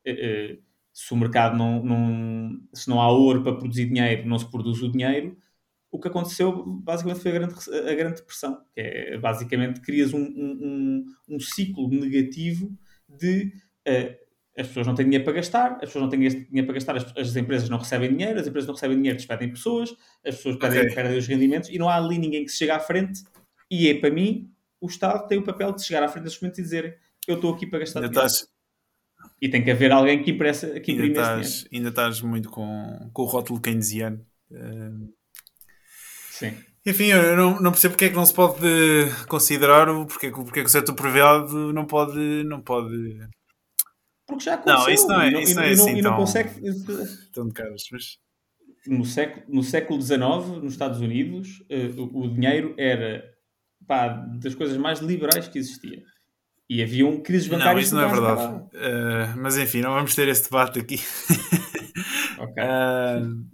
é 0.04 0.52
uh, 0.52 0.54
uh, 0.54 0.62
se 0.92 1.12
o 1.12 1.16
mercado 1.16 1.56
não, 1.56 1.84
não, 1.84 2.60
se 2.72 2.88
não 2.88 3.00
há 3.00 3.10
ouro 3.10 3.42
para 3.42 3.56
produzir 3.56 3.86
dinheiro, 3.86 4.26
não 4.26 4.38
se 4.38 4.50
produz 4.50 4.80
o 4.82 4.90
dinheiro, 4.90 5.36
o 5.90 6.00
que 6.00 6.08
aconteceu 6.08 6.64
basicamente 6.64 7.20
foi 7.20 7.30
a 7.32 7.34
grande, 7.34 7.54
a 7.54 7.94
grande 7.94 8.16
depressão, 8.16 8.62
que 8.72 8.80
é 8.80 9.18
basicamente 9.18 9.80
crias 9.80 10.12
um, 10.12 10.22
um, 10.22 11.04
um, 11.28 11.40
ciclo 11.40 11.88
negativo 11.88 12.76
de 13.08 13.52
uh, 13.88 14.25
as 14.58 14.66
pessoas 14.66 14.86
não 14.86 14.94
têm 14.94 15.04
dinheiro 15.04 15.24
para 15.24 15.34
gastar, 15.34 15.72
as 15.74 15.80
pessoas 15.80 16.02
não 16.02 16.08
têm 16.08 16.20
dinheiro 16.20 16.66
para 16.66 16.74
gastar, 16.74 16.96
as, 16.96 17.16
as, 17.16 17.36
empresas 17.36 17.68
não 17.68 17.78
recebem 17.78 18.10
dinheiro, 18.10 18.40
as 18.40 18.46
empresas 18.46 18.66
não 18.66 18.74
recebem 18.74 18.96
dinheiro, 18.96 19.16
despedem 19.16 19.50
pessoas, 19.50 19.94
as 20.24 20.36
pessoas 20.36 20.56
perdem, 20.56 20.82
okay. 20.82 20.94
perdem 20.94 21.18
os 21.18 21.26
rendimentos 21.26 21.68
e 21.68 21.78
não 21.78 21.88
há 21.88 21.96
ali 21.96 22.18
ninguém 22.18 22.44
que 22.44 22.50
se 22.50 22.58
chegue 22.58 22.70
à 22.70 22.80
frente. 22.80 23.22
E 23.70 23.88
é 23.88 23.94
para 23.98 24.10
mim, 24.10 24.50
o 24.80 24.86
Estado 24.86 25.26
tem 25.26 25.38
o 25.38 25.42
papel 25.42 25.72
de 25.72 25.84
chegar 25.84 26.02
à 26.02 26.08
frente 26.08 26.24
desses 26.24 26.40
momentos 26.40 26.58
e 26.58 26.62
dizer 26.62 26.98
eu 27.28 27.36
estou 27.36 27.54
aqui 27.54 27.66
para 27.66 27.80
gastar 27.80 28.00
ainda 28.00 28.08
dinheiro. 28.08 28.26
Estás, 28.26 28.48
e 29.40 29.48
tem 29.48 29.62
que 29.62 29.70
haver 29.70 29.92
alguém 29.92 30.22
que, 30.22 30.30
impressa, 30.30 30.68
que 30.80 30.92
imprime 30.92 31.08
ainda 31.08 31.20
estás, 31.20 31.46
dinheiro. 31.46 31.68
Ainda 31.72 31.88
estás 31.88 32.20
muito 32.22 32.48
com, 32.50 33.10
com 33.12 33.22
o 33.22 33.26
rótulo 33.26 33.60
keynesiano. 33.60 34.24
Uh... 34.50 35.12
Sim. 36.30 36.54
Enfim, 36.86 37.06
eu 37.06 37.36
não, 37.36 37.60
não 37.60 37.72
percebo 37.72 37.94
porque 37.94 38.04
é 38.04 38.08
que 38.10 38.14
não 38.14 38.24
se 38.24 38.32
pode 38.32 38.60
considerar 39.26 39.86
porque, 40.06 40.30
porque 40.30 40.60
é 40.60 40.62
que 40.62 40.68
o 40.68 40.72
setor 40.72 40.94
privado 40.94 41.72
não 41.72 41.84
pode, 41.84 42.44
não 42.44 42.60
pode. 42.60 43.18
Porque 44.26 44.44
já 44.44 44.54
aconteceu. 44.54 44.84
Não, 44.84 44.90
isso 44.90 45.06
não 45.08 45.20
é, 45.20 45.42
isso 45.42 45.54
não, 45.54 45.62
é 45.62 45.70
assim. 45.70 45.96
E 45.96 46.02
não, 46.02 46.10
não 46.10 46.18
consegue. 46.18 46.50
Tão 47.32 47.46
de 47.46 47.54
caras, 47.54 47.84
mas. 47.92 48.18
No 48.86 49.04
século, 49.04 49.44
no 49.48 49.62
século 49.62 50.00
XIX, 50.00 50.18
nos 50.62 50.72
Estados 50.72 51.00
Unidos, 51.00 51.60
uh, 51.70 52.02
o, 52.02 52.24
o 52.24 52.32
dinheiro 52.32 52.72
era 52.78 53.24
pá, 53.86 54.08
das 54.08 54.54
coisas 54.54 54.76
mais 54.76 55.00
liberais 55.00 55.48
que 55.48 55.58
existia. 55.58 56.02
E 56.68 56.82
haviam 56.82 57.20
crises 57.20 57.48
bancárias. 57.48 57.74
Não, 57.74 57.80
isso 57.82 57.94
não 57.94 58.02
é 58.02 58.08
verdade. 58.08 58.62
Uh, 58.74 59.38
mas 59.38 59.56
enfim, 59.56 59.80
não 59.80 59.94
vamos 59.94 60.14
ter 60.14 60.28
esse 60.28 60.44
debate 60.44 60.80
aqui. 60.80 61.00
ok. 62.38 62.64
Uh, 62.64 63.46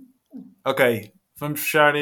ok, 0.65 1.13
vamos 1.39 1.61
fechar. 1.61 1.95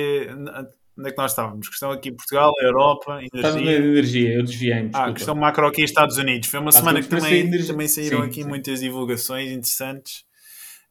Onde 1.00 1.08
é 1.08 1.12
que 1.12 1.18
nós 1.18 1.32
estávamos? 1.32 1.66
Questão 1.66 1.90
aqui 1.90 2.10
em 2.10 2.14
Portugal, 2.14 2.52
Europa, 2.60 3.12
energia. 3.12 3.30
Estava 3.34 3.60
na 3.60 3.72
energia, 3.72 4.34
eu 4.34 4.42
desviei-me. 4.44 4.90
Ah, 4.92 5.10
questão 5.10 5.34
macro 5.34 5.66
aqui 5.66 5.82
Estados 5.82 6.18
Unidos. 6.18 6.46
Foi 6.50 6.60
uma 6.60 6.70
semana 6.70 7.00
que 7.00 7.08
também, 7.08 7.50
também 7.66 7.88
saíram 7.88 8.20
sim, 8.20 8.26
aqui 8.26 8.42
sim. 8.42 8.48
muitas 8.48 8.80
divulgações 8.80 9.50
interessantes. 9.50 10.24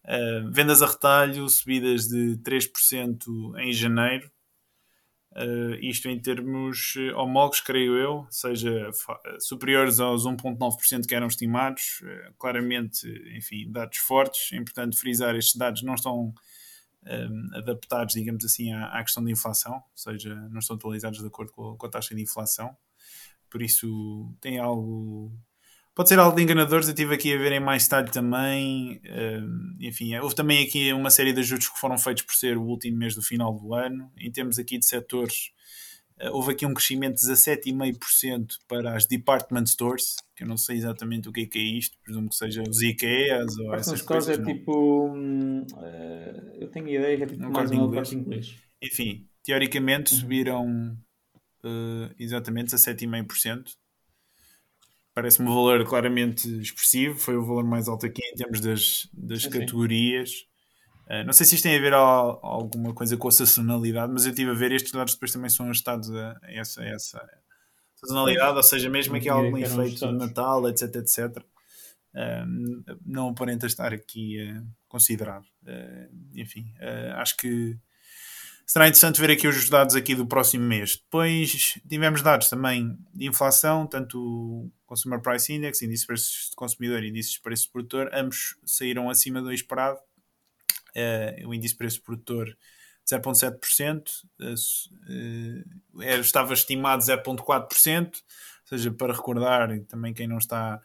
Uh, 0.04 0.52
vendas 0.52 0.82
a 0.82 0.88
retalho, 0.88 1.48
subidas 1.48 2.08
de 2.08 2.40
3% 2.44 3.20
em 3.60 3.72
janeiro. 3.72 4.32
Uh, 5.34 5.78
isto 5.80 6.10
em 6.10 6.20
termos 6.20 6.96
eh, 6.98 7.14
homólogos, 7.14 7.62
creio 7.62 7.96
eu, 7.96 8.26
seja 8.32 8.90
superiores 9.40 10.00
aos 10.00 10.26
1,9% 10.26 11.06
que 11.08 11.14
eram 11.14 11.28
estimados. 11.28 12.02
Uh, 12.02 12.34
claramente, 12.40 13.08
enfim, 13.38 13.72
dados 13.72 14.00
fortes. 14.00 14.52
É 14.54 14.56
importante 14.56 14.98
frisar, 14.98 15.36
estes 15.36 15.56
dados 15.56 15.84
não 15.84 15.94
estão 15.94 16.34
um, 17.06 17.58
adaptados, 17.58 18.14
digamos 18.14 18.44
assim, 18.46 18.72
à, 18.74 18.88
à, 18.88 19.04
questão 19.04 19.24
da 19.24 19.32
inflação, 19.32 19.76
ou 19.76 19.84
seja, 19.96 20.36
não 20.50 20.60
estão 20.60 20.76
atualizados 20.76 21.20
de 21.20 21.28
acordo 21.28 21.52
com 21.52 21.72
a, 21.72 21.78
com 21.78 21.86
a 21.86 21.90
taxa 21.90 22.16
de 22.16 22.22
inflação. 22.22 22.76
Por 23.50 23.62
isso, 23.62 24.32
tem 24.42 24.60
algo 24.60 25.32
Pode 26.00 26.08
ser 26.08 26.18
algo 26.18 26.34
de 26.34 26.42
enganadores, 26.42 26.88
eu 26.88 26.94
estive 26.94 27.14
aqui 27.14 27.34
a 27.34 27.38
ver 27.38 27.52
em 27.52 27.60
mais 27.60 27.84
detalhe 27.84 28.10
também. 28.10 29.02
Uh, 29.04 29.76
enfim, 29.82 30.16
houve 30.16 30.34
também 30.34 30.66
aqui 30.66 30.94
uma 30.94 31.10
série 31.10 31.34
de 31.34 31.42
ajustes 31.42 31.68
que 31.68 31.78
foram 31.78 31.98
feitos 31.98 32.24
por 32.24 32.34
ser 32.36 32.58
o 32.58 32.64
último 32.64 32.98
mês 32.98 33.16
do 33.16 33.22
final 33.22 33.54
do 33.54 33.74
ano. 33.74 34.10
Em 34.18 34.32
termos 34.32 34.58
aqui 34.58 34.78
de 34.78 34.86
setores, 34.86 35.52
houve 36.32 36.52
aqui 36.52 36.66
um 36.66 36.74
crescimento 36.74 37.16
de 37.16 37.28
17,5% 37.28 38.58
para 38.68 38.96
as 38.96 39.06
department 39.06 39.66
stores, 39.66 40.18
que 40.36 40.44
eu 40.44 40.48
não 40.48 40.58
sei 40.58 40.78
exatamente 40.78 41.30
o 41.30 41.32
que 41.32 41.42
é, 41.42 41.46
que 41.46 41.60
é 41.60 41.62
isto, 41.62 41.98
presumo 42.04 42.30
que 42.30 42.36
seja 42.36 42.64
os 42.68 42.82
IKEAs 42.82 43.58
ou 43.58 43.74
essas 43.74 44.00
stores 44.00 44.26
coisas. 44.26 44.38
é 44.38 44.42
não. 44.42 44.46
tipo. 44.46 45.14
Uh, 45.14 46.56
eu 46.60 46.68
tenho 46.70 46.88
ideia 46.90 47.18
que 47.18 47.24
é 47.24 47.28
tipo 47.28 47.46
um 47.46 47.52
mais 47.52 47.72
um 47.72 47.86
inglês. 47.86 48.12
inglês. 48.12 48.56
Enfim, 48.82 49.28
teoricamente 49.44 50.14
uhum. 50.14 50.20
subiram 50.20 50.98
uh, 51.64 52.14
exatamente 52.20 52.76
17,5%. 52.76 53.76
Parece-me 55.14 55.50
um 55.50 55.54
valor 55.54 55.84
claramente 55.86 56.48
expressivo, 56.62 57.18
foi 57.18 57.36
o 57.36 57.46
valor 57.46 57.64
mais 57.64 57.88
alto 57.88 58.06
aqui 58.06 58.22
em 58.24 58.36
termos 58.36 58.62
das, 58.62 59.10
das 59.14 59.46
categorias. 59.46 60.49
Uh, 61.10 61.26
não 61.26 61.34
sei 61.34 61.46
se 61.46 61.56
isto 61.56 61.64
tem 61.64 61.76
a 61.76 61.82
ver 61.82 61.94
a, 61.94 61.98
a 61.98 62.02
alguma 62.02 62.94
coisa 62.94 63.18
com 63.18 63.28
a 63.28 63.32
sazonalidade, 63.32 64.14
mas 64.14 64.26
eu 64.26 64.30
estive 64.30 64.52
a 64.52 64.54
ver 64.54 64.72
estes 64.72 64.92
dados 64.92 65.16
depois 65.16 65.32
também 65.32 65.50
são 65.50 65.66
ajustados 65.66 66.12
a, 66.12 66.40
a 66.44 66.52
essa, 66.52 66.82
a 66.82 66.88
essa 66.88 67.30
sazonalidade, 67.96 68.56
ou 68.56 68.64
seja, 68.64 68.90
mesmo 68.90 69.16
aqui 69.16 69.28
algum 69.28 69.58
efeito 69.58 70.08
de 70.08 70.12
Natal, 70.14 70.68
etc, 70.70 70.96
etc. 70.96 71.44
Uh, 72.14 72.96
não 73.06 73.30
aparenta 73.30 73.68
estar 73.68 73.94
aqui 73.94 74.38
uh, 74.42 74.66
considerado. 74.88 75.46
Uh, 75.64 76.10
enfim, 76.36 76.74
acho 77.16 77.38
que 77.38 77.78
será 78.66 78.88
interessante 78.88 79.22
ver 79.22 79.32
aqui 79.32 79.48
os 79.48 79.70
dados 79.70 79.96
aqui 79.96 80.16
do 80.16 80.26
próximo 80.26 80.64
mês. 80.64 80.98
Depois 80.98 81.80
tivemos 81.88 82.22
dados 82.22 82.50
também 82.50 82.98
de 83.14 83.28
inflação, 83.28 83.86
tanto 83.86 84.20
o 84.20 84.72
Consumer 84.86 85.22
Price 85.22 85.52
Index, 85.54 85.82
índice 85.82 86.02
de 86.02 86.08
preços 86.08 86.50
de 86.50 86.56
consumidor 86.56 87.04
e 87.04 87.10
índice 87.10 87.34
de 87.34 87.42
preços 87.42 87.66
de 87.66 87.72
produtor, 87.72 88.10
ambos 88.14 88.58
saíram 88.66 89.10
acima 89.10 89.42
do 89.42 89.52
esperado. 89.52 90.00
Uh, 90.96 91.48
o 91.48 91.54
índice 91.54 91.74
de 91.74 91.78
preços 91.78 92.00
de 92.00 92.06
produtor 92.06 92.58
0,7%, 93.08 94.10
uh, 94.40 96.00
uh, 96.00 96.04
estava 96.20 96.54
estimado 96.54 97.04
0,4%, 97.04 98.08
ou 98.08 98.78
seja, 98.78 98.92
para 98.92 99.14
recordar, 99.14 99.80
também 99.88 100.14
quem 100.14 100.28
não 100.28 100.38
está 100.38 100.82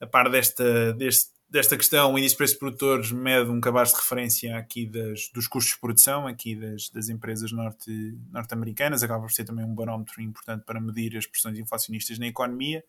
a 0.00 0.06
par 0.06 0.30
desta, 0.30 0.92
deste 0.94 1.36
desta 1.48 1.76
questão, 1.76 2.12
o 2.12 2.18
índice 2.18 2.34
de 2.34 2.38
preços 2.38 2.58
produtores 2.58 3.12
mede 3.12 3.50
um 3.50 3.60
cabaz 3.60 3.90
de 3.90 3.96
referência 3.96 4.56
aqui 4.56 4.84
das, 4.84 5.28
dos 5.32 5.46
custos 5.46 5.74
de 5.74 5.80
produção, 5.80 6.26
aqui 6.26 6.56
das, 6.56 6.90
das 6.90 7.08
empresas 7.08 7.52
norte, 7.52 8.18
norte-americanas, 8.30 9.02
acaba 9.02 9.22
por 9.22 9.32
ser 9.32 9.44
também 9.44 9.64
um 9.64 9.74
barómetro 9.74 10.20
importante 10.20 10.64
para 10.64 10.80
medir 10.80 11.16
as 11.16 11.26
pressões 11.26 11.58
inflacionistas 11.58 12.18
na 12.18 12.26
economia. 12.26 12.84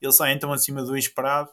Ele 0.00 0.12
sai 0.12 0.32
então 0.32 0.52
acima 0.52 0.82
do 0.82 0.96
esperado, 0.96 1.50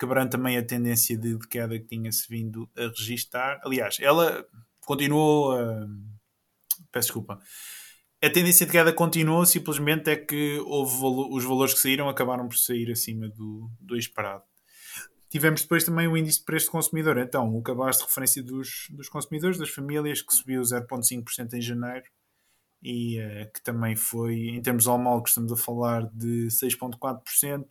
quebrando 0.00 0.30
também 0.30 0.56
a 0.56 0.64
tendência 0.64 1.16
de, 1.16 1.38
queda 1.46 1.78
que 1.78 1.84
tinha-se 1.84 2.26
vindo 2.26 2.68
a 2.74 2.88
registar. 2.88 3.60
Aliás, 3.62 3.98
ela 4.00 4.46
continuou 4.80 5.52
a... 5.52 5.86
Peço 6.90 7.08
desculpa. 7.08 7.38
A 8.22 8.30
tendência 8.30 8.64
de 8.64 8.72
queda 8.72 8.92
continuou, 8.92 9.44
simplesmente 9.44 10.10
é 10.10 10.16
que 10.16 10.58
houve 10.60 10.94
os 11.34 11.44
valores 11.44 11.74
que 11.74 11.80
saíram 11.80 12.08
acabaram 12.08 12.48
por 12.48 12.56
sair 12.56 12.90
acima 12.90 13.28
do, 13.28 13.70
do 13.78 13.96
esperado. 13.96 14.42
Tivemos 15.28 15.62
depois 15.62 15.84
também 15.84 16.08
o 16.08 16.16
índice 16.16 16.38
de 16.38 16.44
preço 16.44 16.66
do 16.66 16.72
consumidor. 16.72 17.18
Então, 17.18 17.54
o 17.54 17.62
cabaz 17.62 17.98
de 17.98 18.04
referência 18.04 18.42
dos, 18.42 18.88
dos 18.90 19.08
consumidores, 19.08 19.58
das 19.58 19.70
famílias, 19.70 20.22
que 20.22 20.34
subiu 20.34 20.60
0,5% 20.62 21.52
em 21.54 21.60
janeiro 21.60 22.06
e 22.82 23.20
uh, 23.20 23.52
que 23.52 23.62
também 23.62 23.94
foi, 23.94 24.48
em 24.48 24.62
termos 24.62 24.86
homólogos, 24.86 25.30
estamos 25.30 25.52
a 25.52 25.56
falar 25.56 26.10
de 26.12 26.48
6,4%, 26.48 27.66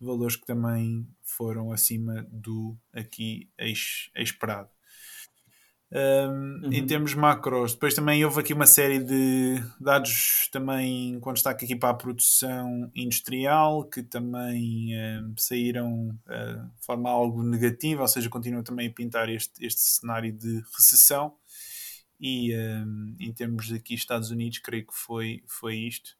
valores 0.00 0.36
que 0.36 0.46
também 0.46 1.06
foram 1.22 1.72
acima 1.72 2.26
do 2.30 2.76
aqui 2.92 3.48
esperado. 4.14 4.68
Um, 5.92 6.60
uhum. 6.62 6.72
Em 6.72 6.86
termos 6.86 7.14
macros, 7.14 7.72
depois 7.72 7.94
também 7.94 8.24
houve 8.24 8.40
aqui 8.40 8.52
uma 8.52 8.66
série 8.66 9.00
de 9.00 9.56
dados 9.80 10.48
também 10.52 11.18
com 11.18 11.32
destaque 11.32 11.64
aqui 11.64 11.74
para 11.74 11.90
a 11.90 11.94
produção 11.94 12.88
industrial 12.94 13.84
que 13.88 14.00
também 14.00 14.90
um, 14.96 15.34
saíram 15.36 16.10
uh, 16.26 16.70
de 16.78 16.86
forma 16.86 17.10
algo 17.10 17.42
negativa, 17.42 18.02
ou 18.02 18.08
seja, 18.08 18.28
continuam 18.28 18.62
também 18.62 18.86
a 18.86 18.92
pintar 18.92 19.28
este, 19.28 19.66
este 19.66 19.80
cenário 19.80 20.32
de 20.32 20.62
recessão 20.76 21.34
e 22.20 22.54
um, 22.54 23.16
em 23.18 23.32
termos 23.32 23.72
aqui 23.72 23.94
Estados 23.94 24.30
Unidos 24.30 24.58
creio 24.58 24.86
que 24.86 24.94
foi, 24.94 25.42
foi 25.48 25.74
isto. 25.74 26.10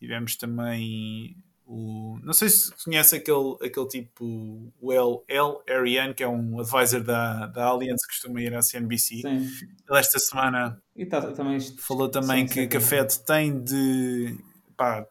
Tivemos 0.00 0.34
também 0.34 1.36
o, 1.74 2.18
não 2.22 2.34
sei 2.34 2.50
se 2.50 2.70
conhece 2.84 3.16
aquele, 3.16 3.56
aquele 3.62 3.88
tipo, 3.88 4.70
o 4.78 4.92
L, 4.92 5.22
L. 5.26 5.56
Ariane, 5.66 6.12
que 6.12 6.22
é 6.22 6.28
um 6.28 6.60
advisor 6.60 7.02
da, 7.02 7.46
da 7.46 7.64
Allianz, 7.64 8.04
que 8.04 8.12
costuma 8.12 8.42
ir 8.42 8.54
à 8.54 8.60
CNBC. 8.60 9.22
Sim. 9.22 9.50
Ele 9.88 9.98
esta 9.98 10.18
semana 10.18 10.82
tá, 11.08 11.32
também, 11.32 11.58
falou 11.78 12.10
também 12.10 12.46
sim, 12.46 12.52
que, 12.52 12.66
que 12.66 12.76
a 12.76 12.80
Fed 12.80 13.18
tem 13.24 13.58
de, 13.64 14.36
pá, 14.76 15.06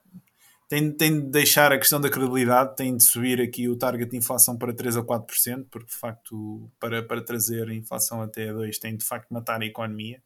tem, 0.70 0.91
tem 0.91 1.20
de 1.20 1.32
deixar 1.32 1.72
a 1.72 1.80
questão 1.80 1.99
da 1.99 2.12
credibilidade, 2.12 2.76
tem 2.76 2.95
de 2.95 3.03
subir 3.03 3.41
aqui 3.41 3.68
o 3.68 3.76
target 3.76 4.12
de 4.12 4.18
inflação 4.18 4.55
para 4.55 4.72
3 4.72 4.97
ou 4.97 5.03
4%, 5.03 5.66
porque 5.68 5.88
de 5.88 5.97
facto, 5.97 6.72
para, 6.80 7.01
para 7.01 7.24
trazer 7.24 7.70
a 7.70 7.74
inflação 7.74 8.22
até 8.22 8.49
a 8.49 8.53
2, 8.53 8.78
tem 8.78 8.95
de 8.95 9.03
facto 9.03 9.32
matar 9.32 9.59
a 9.59 9.66
economia. 9.66 10.22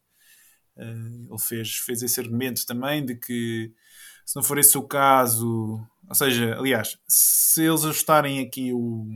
Uh, 0.76 1.30
ele 1.30 1.40
fez, 1.40 1.76
fez 1.76 2.02
esse 2.02 2.20
argumento 2.20 2.66
também 2.66 3.06
de 3.06 3.14
que 3.14 3.72
se 4.26 4.34
não 4.34 4.42
for 4.42 4.58
esse 4.58 4.76
o 4.76 4.82
caso, 4.82 5.80
ou 6.08 6.14
seja, 6.14 6.56
aliás, 6.56 6.98
se 7.06 7.62
eles 7.62 7.84
ajustarem 7.84 8.40
aqui 8.40 8.72
o, 8.72 9.06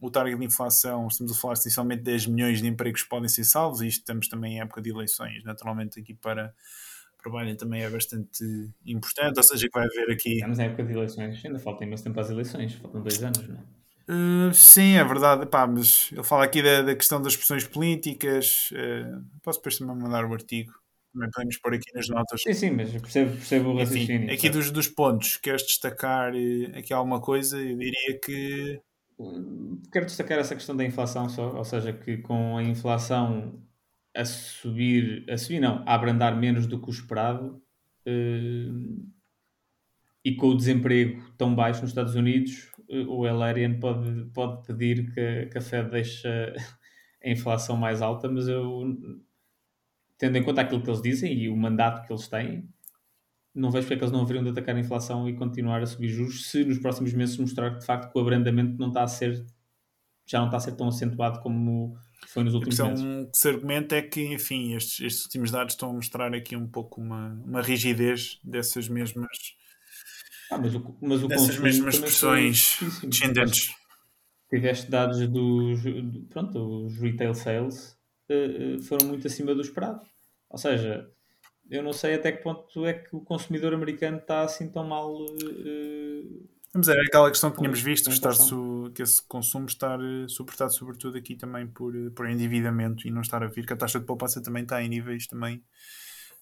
o 0.00 0.10
target 0.10 0.38
de 0.38 0.46
inflação, 0.46 1.06
estamos 1.08 1.32
a 1.32 1.40
falar 1.40 1.54
essencialmente 1.54 2.02
de 2.02 2.10
10 2.10 2.26
milhões 2.26 2.60
de 2.60 2.66
empregos 2.66 3.02
que 3.02 3.08
podem 3.08 3.28
ser 3.28 3.44
salvos, 3.44 3.80
e 3.80 3.88
isto 3.88 4.00
estamos 4.00 4.28
também 4.28 4.56
em 4.56 4.60
época 4.60 4.82
de 4.82 4.90
eleições, 4.90 5.42
naturalmente 5.44 6.00
aqui 6.00 6.14
para, 6.14 6.54
para 7.22 7.32
Biden 7.32 7.56
também 7.56 7.82
é 7.82 7.90
bastante 7.90 8.44
importante, 8.84 9.36
ou 9.38 9.42
seja, 9.42 9.66
que 9.66 9.78
vai 9.78 9.86
haver 9.86 10.12
aqui... 10.12 10.34
Estamos 10.34 10.58
em 10.58 10.64
época 10.64 10.84
de 10.84 10.92
eleições, 10.92 11.44
ainda 11.44 11.58
falta 11.58 11.84
imenso 11.84 12.04
tempo 12.04 12.20
às 12.20 12.30
eleições, 12.30 12.74
faltam 12.74 13.02
dois 13.02 13.22
anos, 13.22 13.48
não 13.48 13.56
é? 13.56 13.74
Uh, 14.06 14.52
sim, 14.52 14.96
é 14.96 15.04
verdade, 15.04 15.46
Pá, 15.46 15.66
mas 15.66 16.10
ele 16.12 16.22
fala 16.22 16.44
aqui 16.44 16.62
da, 16.62 16.82
da 16.82 16.94
questão 16.94 17.22
das 17.22 17.34
pressões 17.34 17.66
políticas, 17.66 18.68
uh, 18.72 19.24
posso 19.42 19.60
depois 19.60 19.78
também 19.78 19.96
mandar 19.96 20.26
o 20.26 20.34
artigo 20.34 20.74
também 21.14 21.30
podemos 21.30 21.56
pôr 21.58 21.74
aqui 21.74 21.94
nas 21.94 22.08
notas. 22.08 22.42
Sim, 22.42 22.52
sim, 22.52 22.70
mas 22.72 22.90
percebo, 22.90 23.30
percebo 23.30 23.70
o 23.70 23.78
raciocínio. 23.78 24.24
Enfim, 24.24 24.34
aqui 24.34 24.50
dos, 24.50 24.70
dos 24.70 24.88
pontos, 24.88 25.36
queres 25.36 25.62
destacar 25.62 26.34
eh, 26.34 26.76
aqui 26.76 26.92
alguma 26.92 27.20
coisa? 27.20 27.56
Eu 27.56 27.78
diria 27.78 28.20
que. 28.22 28.80
Quero 29.92 30.06
destacar 30.06 30.38
essa 30.40 30.56
questão 30.56 30.76
da 30.76 30.84
inflação 30.84 31.28
só, 31.28 31.56
ou 31.56 31.64
seja, 31.64 31.92
que 31.92 32.18
com 32.18 32.56
a 32.56 32.62
inflação 32.62 33.62
a 34.14 34.24
subir, 34.24 35.24
a 35.30 35.38
subir 35.38 35.60
não, 35.60 35.84
a 35.86 35.94
abrandar 35.94 36.36
menos 36.36 36.66
do 36.66 36.80
que 36.80 36.88
o 36.88 36.90
esperado 36.90 37.62
eh, 38.04 38.68
e 40.24 40.34
com 40.34 40.48
o 40.48 40.56
desemprego 40.56 41.22
tão 41.38 41.54
baixo 41.54 41.80
nos 41.82 41.90
Estados 41.90 42.16
Unidos, 42.16 42.72
eh, 42.90 43.04
o 43.06 43.24
Elarian 43.24 43.78
pode, 43.78 44.24
pode 44.32 44.66
pedir 44.66 45.12
que, 45.14 45.46
que 45.46 45.58
a 45.58 45.60
Fed 45.60 45.90
deixe 45.90 46.26
a 46.26 46.54
inflação 47.30 47.76
mais 47.76 48.02
alta, 48.02 48.28
mas 48.28 48.48
eu 48.48 48.84
tendo 50.18 50.36
em 50.36 50.42
conta 50.42 50.60
aquilo 50.60 50.82
que 50.82 50.88
eles 50.88 51.02
dizem 51.02 51.32
e 51.32 51.48
o 51.48 51.56
mandato 51.56 52.06
que 52.06 52.12
eles 52.12 52.28
têm, 52.28 52.68
não 53.54 53.70
vejo 53.70 53.86
porque 53.86 53.94
é 53.94 53.96
que 53.98 54.04
eles 54.04 54.12
não 54.12 54.22
haveriam 54.22 54.42
de 54.42 54.50
atacar 54.50 54.74
a 54.74 54.80
inflação 54.80 55.28
e 55.28 55.34
continuar 55.34 55.82
a 55.82 55.86
subir 55.86 56.08
juros 56.08 56.50
se 56.50 56.64
nos 56.64 56.78
próximos 56.78 57.12
meses 57.12 57.36
mostrar 57.36 57.70
que 57.70 57.78
de 57.78 57.86
facto 57.86 58.10
que 58.10 58.18
o 58.18 58.20
abrandamento 58.20 58.78
não 58.78 58.88
está 58.88 59.04
a 59.04 59.08
ser 59.08 59.46
já 60.26 60.38
não 60.38 60.46
está 60.46 60.56
a 60.56 60.60
ser 60.60 60.72
tão 60.72 60.88
acentuado 60.88 61.40
como 61.40 61.96
foi 62.26 62.42
nos 62.42 62.54
últimos 62.54 62.80
a 62.80 62.88
meses. 62.88 63.04
O 63.04 63.30
que 63.30 63.38
se 63.38 63.48
argumenta 63.48 63.94
é 63.94 64.02
que, 64.02 64.22
enfim, 64.32 64.74
estes, 64.74 65.00
estes 65.00 65.24
últimos 65.26 65.50
dados 65.50 65.74
estão 65.74 65.90
a 65.90 65.92
mostrar 65.92 66.34
aqui 66.34 66.56
um 66.56 66.66
pouco 66.66 67.00
uma, 67.00 67.38
uma 67.44 67.60
rigidez 67.60 68.40
dessas 68.42 68.88
mesmas 68.88 69.28
ah, 70.50 70.58
mas 70.58 70.74
o, 70.74 70.96
mas 71.00 71.22
o 71.22 71.28
dessas 71.28 71.58
mesmas 71.58 71.98
pressões 71.98 72.78
descendentes. 73.02 73.74
Tiveste 74.48 74.90
dados 74.90 75.26
dos, 75.28 75.80
pronto, 76.30 76.86
os 76.86 76.98
retail 76.98 77.34
sales 77.34 77.96
foram 78.88 79.06
muito 79.08 79.26
acima 79.26 79.54
do 79.54 79.60
esperado. 79.60 80.00
Ou 80.48 80.58
seja, 80.58 81.10
eu 81.70 81.82
não 81.82 81.92
sei 81.92 82.14
até 82.14 82.30
que 82.32 82.42
ponto 82.42 82.86
é 82.86 82.94
que 82.94 83.14
o 83.16 83.20
consumidor 83.20 83.74
americano 83.74 84.18
está 84.18 84.42
assim 84.42 84.70
tão 84.70 84.86
mal. 84.86 85.14
Uh, 85.14 86.48
Mas 86.74 86.88
é 86.88 87.00
aquela 87.00 87.30
questão 87.30 87.50
que 87.50 87.58
tínhamos 87.58 87.80
visto, 87.80 88.06
que, 88.06 88.14
estar 88.14 88.32
su, 88.32 88.92
que 88.94 89.02
esse 89.02 89.22
consumo 89.26 89.66
estar 89.66 89.98
suportado 90.28 90.72
sobretudo 90.72 91.16
aqui 91.16 91.34
também 91.34 91.66
por, 91.66 91.94
por 92.12 92.28
endividamento 92.28 93.06
e 93.08 93.10
não 93.10 93.22
estar 93.22 93.42
a 93.42 93.46
vir, 93.46 93.66
que 93.66 93.72
a 93.72 93.76
taxa 93.76 93.98
de 93.98 94.06
poupança 94.06 94.42
também 94.42 94.62
está 94.62 94.82
em 94.82 94.88
níveis 94.88 95.26
também 95.26 95.64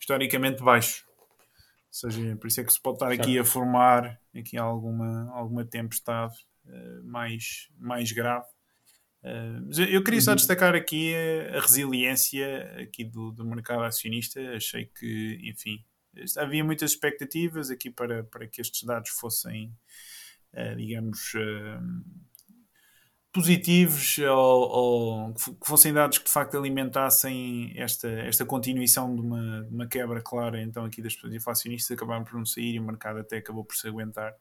historicamente 0.01 0.63
baixos. 0.63 1.05
Ou 1.07 2.11
seja, 2.11 2.37
por 2.37 2.49
isso 2.49 2.61
é 2.61 2.65
que 2.65 2.73
se 2.73 2.81
pode 2.81 2.97
estar 2.97 3.13
aqui 3.13 3.39
a 3.39 3.45
formar 3.45 4.19
aqui 4.35 4.57
alguma, 4.57 5.31
alguma 5.33 5.65
tempestade 5.65 6.35
uh, 6.65 7.05
mais, 7.05 7.69
mais 7.79 8.11
grave 8.11 8.47
Uh, 9.23 9.71
eu 9.89 10.03
queria 10.03 10.21
só 10.21 10.33
uhum. 10.33 10.37
destacar 10.37 10.75
aqui 10.75 11.15
a, 11.15 11.59
a 11.59 11.61
resiliência 11.61 12.77
aqui 12.83 13.05
do, 13.05 13.31
do, 13.31 13.45
mercado 13.45 13.83
acionista. 13.85 14.41
Achei 14.57 14.87
que, 14.87 15.39
enfim, 15.45 15.85
havia 16.39 16.65
muitas 16.65 16.91
expectativas 16.91 17.71
aqui 17.71 17.91
para, 17.91 18.25
para 18.25 18.47
que 18.49 18.61
estes 18.61 18.83
dados 18.83 19.11
fossem, 19.11 19.73
uh, 20.55 20.77
digamos, 20.77 21.35
uh, 21.35 22.23
positivos 23.33 24.19
ou, 24.19 24.69
ou, 24.69 25.35
que 25.35 25.67
fossem 25.67 25.93
dados 25.93 26.19
que 26.19 26.25
de 26.25 26.31
facto 26.31 26.59
alimentassem 26.59 27.73
esta, 27.77 28.09
esta 28.09 28.45
continuação 28.45 29.15
de 29.15 29.23
uma, 29.23 29.63
de 29.63 29.75
uma 29.75 29.87
quebra 29.87 30.21
clara 30.21 30.61
então 30.61 30.85
aqui 30.85 31.01
das 31.01 31.15
pessoas 31.15 31.33
inflacionistas 31.33 31.97
acabaram 31.97 32.25
por 32.25 32.35
não 32.35 32.45
sair 32.45 32.75
e 32.75 32.79
o 32.79 32.85
mercado 32.85 33.21
até 33.21 33.39
acabou 33.39 33.65
por 33.65 33.75
se 33.75 33.89
aguentar 33.89 34.35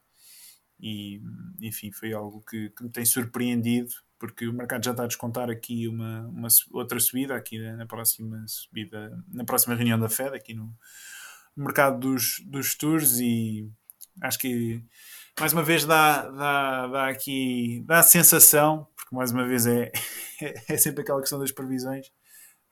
e 0.78 1.22
enfim 1.62 1.90
foi 1.90 2.12
algo 2.12 2.44
que, 2.44 2.70
que 2.72 2.84
me 2.84 2.90
tem 2.90 3.06
surpreendido 3.06 3.94
porque 4.22 4.48
o 4.48 4.54
mercado 4.54 4.86
já 4.86 4.92
está 4.92 5.04
a 5.04 5.08
descontar 5.08 5.50
aqui 5.50 5.88
uma, 5.88 6.28
uma 6.28 6.48
outra 6.74 7.00
subida 7.00 7.36
aqui 7.36 7.58
na 7.58 7.88
próxima 7.88 8.46
subida 8.48 9.20
na 9.28 9.44
próxima 9.44 9.74
reunião 9.74 10.00
da 10.00 10.08
Fed 10.08 10.36
aqui 10.36 10.54
no 10.54 10.72
mercado 11.58 12.00
dos, 12.00 12.40
dos 12.46 12.76
tours 12.76 13.18
e 13.20 13.68
acho 14.22 14.38
que 14.38 14.86
mais 15.40 15.54
uma 15.54 15.64
vez 15.64 15.86
dá, 15.86 16.30
dá, 16.30 16.88
dá 16.88 17.08
aqui 17.08 17.84
dá 17.88 17.98
a 17.98 18.04
sensação, 18.04 18.88
porque 18.96 19.16
mais 19.16 19.32
uma 19.32 19.48
vez 19.48 19.66
é, 19.66 19.92
é 20.70 20.78
sempre 20.78 21.02
aquela 21.02 21.20
questão 21.20 21.40
das 21.40 21.52
previsões, 21.52 22.12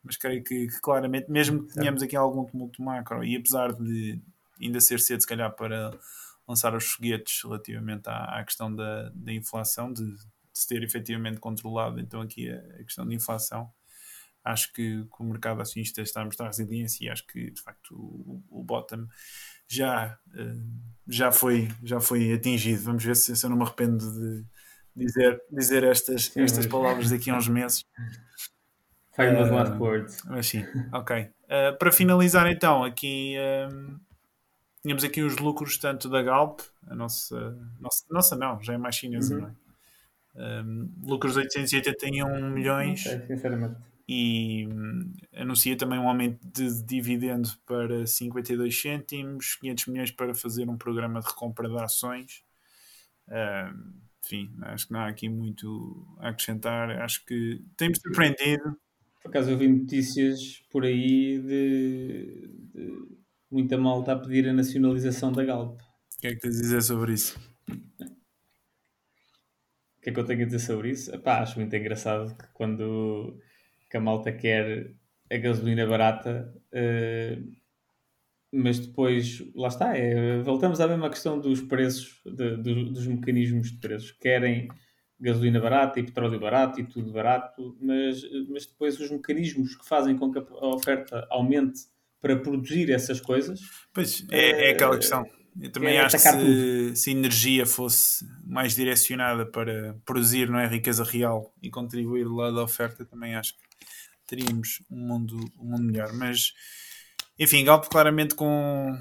mas 0.04 0.18
creio 0.18 0.44
que, 0.44 0.68
que 0.68 0.80
claramente, 0.82 1.32
mesmo 1.32 1.66
que 1.66 1.74
tenhamos 1.74 2.04
aqui 2.04 2.16
algum 2.16 2.46
tumulto 2.46 2.80
macro, 2.84 3.24
e 3.24 3.36
apesar 3.36 3.74
de 3.74 4.22
ainda 4.62 4.80
ser 4.80 5.00
cedo, 5.00 5.22
se 5.22 5.28
calhar, 5.28 5.52
para 5.56 5.98
lançar 6.48 6.76
os 6.76 6.86
foguetes 6.92 7.42
relativamente 7.44 8.08
à, 8.08 8.40
à 8.40 8.44
questão 8.44 8.74
da, 8.74 9.10
da 9.16 9.34
inflação, 9.34 9.92
de, 9.92 10.16
de, 10.60 10.62
se 10.62 10.68
ter 10.68 10.84
efetivamente 10.84 11.40
controlado 11.40 12.00
então 12.00 12.22
aqui 12.22 12.50
a, 12.50 12.84
questão 12.84 13.08
da 13.08 13.14
inflação, 13.14 13.72
acho 14.44 14.72
que, 14.74 15.04
que, 15.04 15.22
o 15.22 15.24
mercado 15.24 15.62
acionista 15.62 16.02
está 16.02 16.22
a 16.22 16.26
mostrar 16.26 16.48
resiliência 16.48 17.06
e 17.06 17.10
acho 17.10 17.26
que 17.28 17.52
de 17.52 17.62
facto 17.62 17.96
o, 17.96 18.44
o 18.50 18.64
bottom 18.64 19.08
já, 19.68 20.18
eh, 20.36 20.56
já, 21.08 21.32
foi, 21.32 21.70
já 21.84 22.00
foi 22.00 22.34
atingido. 22.34 22.82
Vamos 22.84 23.04
ver 23.04 23.16
se, 23.16 23.36
se 23.36 23.46
eu 23.46 23.50
não 23.50 23.58
me 23.58 23.64
arrependo 23.64 23.98
de 24.00 24.46
dizer, 24.96 25.42
dizer 25.52 25.84
estas, 25.84 26.36
estas 26.36 26.66
palavras 26.66 27.12
daqui 27.12 27.30
a 27.30 27.38
uns 27.38 27.48
meses. 27.48 27.86
Famous 29.16 29.50
uh, 29.50 29.54
last 29.54 29.74
words. 29.78 30.24
Mas 30.26 30.48
sim, 30.48 30.66
ok. 30.92 31.22
Uh, 31.22 31.78
para 31.78 31.92
finalizar 31.92 32.48
então, 32.48 32.84
aqui 32.84 33.36
tínhamos 34.82 35.04
aqui 35.04 35.22
os 35.22 35.38
lucros 35.38 35.78
tanto 35.78 36.10
da 36.10 36.22
Galp, 36.22 36.62
a 36.88 36.96
nossa, 36.96 37.58
nossa, 37.80 38.06
nossa 38.10 38.36
não, 38.36 38.62
já 38.62 38.74
é 38.74 38.78
mais 38.78 38.96
chinesa, 38.96 39.36
uhum. 39.36 39.42
não 39.42 39.48
é? 39.50 39.52
Um, 40.40 40.90
lucros 41.04 41.34
de 41.34 41.40
881 41.40 42.50
milhões. 42.50 43.06
Okay, 43.06 43.28
sinceramente 43.28 43.76
e 44.12 44.68
hum, 44.68 45.14
anuncia 45.36 45.78
também 45.78 46.00
um 46.00 46.10
aumento 46.10 46.40
de 46.44 46.84
dividendo 46.84 47.48
para 47.64 48.08
52 48.08 48.82
cêntimos, 48.82 49.54
500 49.58 49.86
milhões 49.86 50.10
para 50.10 50.34
fazer 50.34 50.68
um 50.68 50.76
programa 50.76 51.20
de 51.20 51.28
recompra 51.28 51.70
de 51.70 51.78
ações. 51.78 52.44
Enfim, 54.26 54.50
acho 54.64 54.88
que 54.88 54.94
não 54.94 55.02
há 55.02 55.08
aqui 55.10 55.30
muito 55.30 56.08
a 56.18 56.30
acrescentar. 56.30 56.90
Acho 57.02 57.24
que 57.24 57.64
tem-me 57.78 57.96
surpreendido. 57.96 58.76
Por 59.22 59.30
acaso 59.30 59.52
eu 59.52 59.58
vi 59.60 59.68
notícias 59.68 60.64
por 60.72 60.86
aí 60.86 61.40
de, 61.40 62.50
de 62.74 63.18
muita 63.52 63.78
malta 63.78 64.14
a 64.14 64.16
pedir 64.16 64.50
a 64.50 64.54
nacionalização 64.54 65.32
da 65.32 65.46
Galp. 65.46 65.80
O 65.80 66.22
que 66.22 66.28
é 66.28 66.34
que 66.34 66.40
tens 66.40 66.58
a 66.58 66.62
dizer 66.62 66.82
sobre 66.82 67.14
isso? 67.14 67.40
Que 70.10 70.12
é 70.12 70.14
que 70.14 70.20
eu 70.20 70.26
tenho 70.26 70.42
a 70.42 70.46
dizer 70.46 70.60
sobre 70.60 70.90
isso? 70.90 71.14
Epá, 71.14 71.40
acho 71.40 71.60
muito 71.60 71.76
engraçado 71.76 72.36
que 72.36 72.48
quando 72.54 73.40
que 73.90 73.98
a 73.98 74.00
malta 74.00 74.32
quer 74.32 74.92
a 75.32 75.38
gasolina 75.38 75.86
barata, 75.86 76.52
uh, 76.74 77.60
mas 78.52 78.80
depois, 78.80 79.44
lá 79.56 79.68
está, 79.68 79.96
é, 79.96 80.42
voltamos 80.42 80.82
à 80.82 80.88
mesma 80.88 81.10
questão 81.10 81.40
dos 81.40 81.62
preços, 81.62 82.20
de, 82.26 82.58
dos, 82.58 82.92
dos 82.92 83.08
mecanismos 83.08 83.72
de 83.72 83.78
preços. 83.78 84.12
Querem 84.12 84.68
gasolina 85.20 85.60
barata 85.60 86.00
e 86.00 86.04
petróleo 86.04 86.40
barato 86.40 86.80
e 86.80 86.84
tudo 86.84 87.12
barato, 87.12 87.78
mas, 87.80 88.24
mas 88.50 88.66
depois 88.66 89.00
os 89.00 89.12
mecanismos 89.12 89.76
que 89.76 89.88
fazem 89.88 90.18
com 90.18 90.32
que 90.32 90.40
a 90.40 90.68
oferta 90.68 91.28
aumente 91.30 91.82
para 92.20 92.36
produzir 92.36 92.90
essas 92.90 93.22
coisas. 93.22 93.60
Pois, 93.94 94.26
é, 94.32 94.70
é 94.70 94.72
aquela 94.72 94.96
eh, 94.96 94.98
questão. 94.98 95.26
Eu 95.62 95.72
também 95.72 95.98
acho 95.98 96.16
que 96.16 96.22
se, 96.22 96.96
se, 96.96 97.10
a 97.10 97.14
energia 97.14 97.66
fosse 97.66 98.26
mais 98.46 98.76
direcionada 98.76 99.46
para 99.46 99.94
produzir 100.06 100.50
não 100.50 100.60
é, 100.60 100.68
riqueza 100.68 101.04
real 101.04 101.54
e 101.62 101.70
contribuir 101.70 102.26
lá 102.26 102.50
da 102.50 102.64
oferta, 102.64 103.06
também 103.06 103.36
acho 103.36 103.54
que 103.56 103.70
teríamos 104.26 104.82
um 104.90 105.08
mundo, 105.08 105.38
um 105.60 105.72
mundo 105.72 105.84
melhor. 105.84 106.14
Mas, 106.14 106.54
enfim, 107.38 107.66
Galp 107.66 107.86
claramente 107.90 108.36
com, 108.36 108.98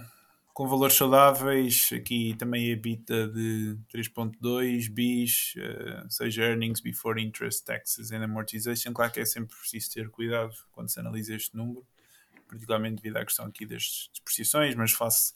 com 0.52 0.66
valores 0.66 0.96
saudáveis, 0.96 1.90
aqui 1.92 2.34
também 2.36 2.72
a 2.72 2.76
bita 2.76 3.28
de 3.28 3.78
3.2 3.94 4.90
bis, 4.90 5.54
uh, 5.56 6.10
seja 6.10 6.42
earnings 6.42 6.80
before 6.80 7.22
interest, 7.22 7.64
taxes 7.64 8.10
and 8.10 8.24
amortization. 8.24 8.92
Claro 8.92 9.12
que 9.12 9.20
é 9.20 9.24
sempre 9.24 9.54
preciso 9.56 9.92
ter 9.92 10.08
cuidado 10.10 10.52
quando 10.72 10.90
se 10.90 10.98
analisa 10.98 11.36
este 11.36 11.56
número, 11.56 11.86
particularmente 12.48 12.96
devido 12.96 13.18
à 13.18 13.24
questão 13.24 13.46
aqui 13.46 13.64
das 13.64 14.10
depreciações, 14.12 14.74
mas 14.74 14.90
face 14.90 15.34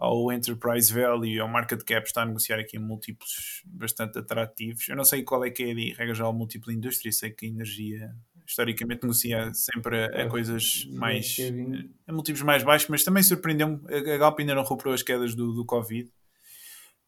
ao 0.00 0.32
enterprise 0.32 0.90
value 0.92 1.38
ao 1.40 1.46
market 1.46 1.84
cap 1.84 2.06
está 2.06 2.22
a 2.22 2.26
negociar 2.26 2.58
aqui 2.58 2.78
múltiplos 2.78 3.62
bastante 3.66 4.18
atrativos. 4.18 4.88
Eu 4.88 4.96
não 4.96 5.04
sei 5.04 5.22
qual 5.22 5.44
é 5.44 5.50
que 5.50 5.62
é 5.62 5.72
a 5.72 5.96
regra 5.98 6.14
geral 6.14 6.32
múltiplo 6.32 6.72
indústria, 6.72 7.12
sei 7.12 7.30
que 7.30 7.44
a 7.44 7.48
energia 7.50 8.10
historicamente 8.46 9.02
negocia 9.02 9.52
sempre 9.52 10.04
a, 10.04 10.22
a 10.24 10.28
coisas 10.28 10.86
mais 10.92 11.36
a 12.08 12.12
múltiplos 12.12 12.42
mais 12.42 12.62
baixos, 12.62 12.88
mas 12.88 13.04
também 13.04 13.22
surpreendeu-me 13.22 13.78
a 13.94 14.16
Galp 14.16 14.40
ainda 14.40 14.54
não 14.54 14.62
recuperou 14.62 14.94
as 14.94 15.02
quedas 15.02 15.34
do, 15.34 15.52
do 15.52 15.66
Covid. 15.66 16.10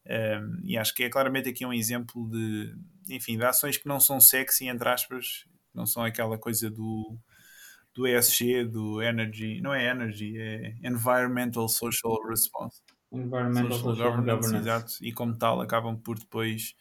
Um, 0.04 0.60
e 0.62 0.76
acho 0.76 0.94
que 0.94 1.04
é 1.04 1.08
claramente 1.08 1.48
aqui 1.48 1.64
um 1.64 1.72
exemplo 1.72 2.28
de 2.28 2.74
enfim, 3.08 3.38
de 3.38 3.44
ações 3.44 3.78
que 3.78 3.88
não 3.88 3.98
são 3.98 4.20
sexy 4.20 4.68
entre 4.68 4.88
aspas, 4.88 5.46
não 5.74 5.86
são 5.86 6.04
aquela 6.04 6.36
coisa 6.36 6.70
do 6.70 7.16
do 7.94 8.06
ESG, 8.06 8.64
do 8.64 9.02
Energy, 9.02 9.60
não 9.60 9.74
é 9.74 9.90
Energy, 9.90 10.38
é 10.38 10.74
Environmental 10.82 11.68
Social 11.68 12.18
Response. 12.28 12.80
Environmental 13.12 13.72
Social, 13.72 13.94
Social 13.94 14.10
Governance, 14.10 14.46
governance. 14.46 14.68
Exato, 14.68 14.92
e 15.02 15.12
como 15.12 15.36
tal 15.36 15.60
acabam 15.60 15.96
por 15.96 16.18
depois 16.18 16.74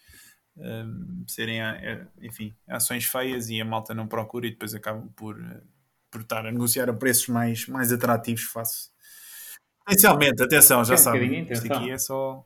um, 0.55 1.25
serem, 1.27 1.61
eh, 1.61 2.07
enfim, 2.21 2.55
ações 2.67 3.05
feias 3.05 3.49
e 3.49 3.59
a 3.59 3.65
malta 3.65 3.93
não 3.93 4.07
procura 4.07 4.47
e 4.47 4.51
depois 4.51 4.73
acabam 4.73 5.09
por, 5.15 5.39
eh, 5.41 5.61
por 6.09 6.21
estar 6.21 6.45
a 6.45 6.51
negociar 6.51 6.89
a 6.89 6.93
preços 6.93 7.27
mais, 7.27 7.67
mais 7.67 7.91
atrativos 7.91 8.43
face. 8.43 8.89
Potencialmente, 9.85 10.41
atenção, 10.41 10.85
já 10.85 10.93
é 10.93 10.97
sabem, 10.97 11.51
isto 11.51 11.73
aqui 11.73 11.91
é 11.91 11.97
só 11.97 12.45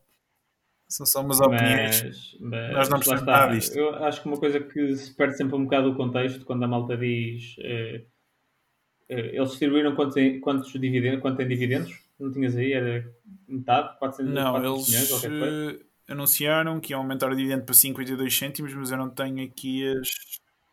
são 0.88 1.06
só 1.06 1.22
umas 1.22 1.42
opiniões. 1.42 2.04
Mas, 2.04 2.38
mas 2.40 2.74
Nós 2.74 2.90
não 2.90 2.98
precisamos 2.98 3.26
nada 3.26 3.54
disto. 3.54 3.76
Eu 3.76 3.96
acho 4.04 4.22
que 4.22 4.28
uma 4.28 4.38
coisa 4.38 4.60
que 4.60 4.96
se 4.96 5.16
perde 5.16 5.36
sempre 5.36 5.56
um 5.56 5.64
bocado 5.64 5.90
o 5.90 5.96
contexto 5.96 6.46
quando 6.46 6.64
a 6.64 6.68
malta 6.68 6.96
diz 6.96 7.56
eh, 7.60 8.06
eles 9.08 9.50
distribuíram 9.50 9.96
quantos, 9.96 10.16
quantos 10.42 10.72
dividendos, 10.72 11.22
quanto 11.22 11.42
em 11.42 11.48
dividendos? 11.48 12.00
Não 12.20 12.32
tinhas 12.32 12.56
aí? 12.56 12.74
Era 12.74 13.08
metade? 13.48 13.98
400, 14.00 14.34
não, 14.34 14.52
400 14.54 15.24
eles 15.24 15.32
milhões, 15.32 15.80
anunciaram 16.10 16.80
que 16.80 16.94
iam 16.94 17.02
aumentar 17.02 17.32
o 17.32 17.36
dividendo 17.36 17.64
para 17.64 17.74
52 17.74 18.38
cêntimos, 18.38 18.74
mas 18.74 18.92
eu 18.92 18.98
não 18.98 19.10
tenho 19.10 19.44
aqui 19.46 19.88
as, 19.88 20.10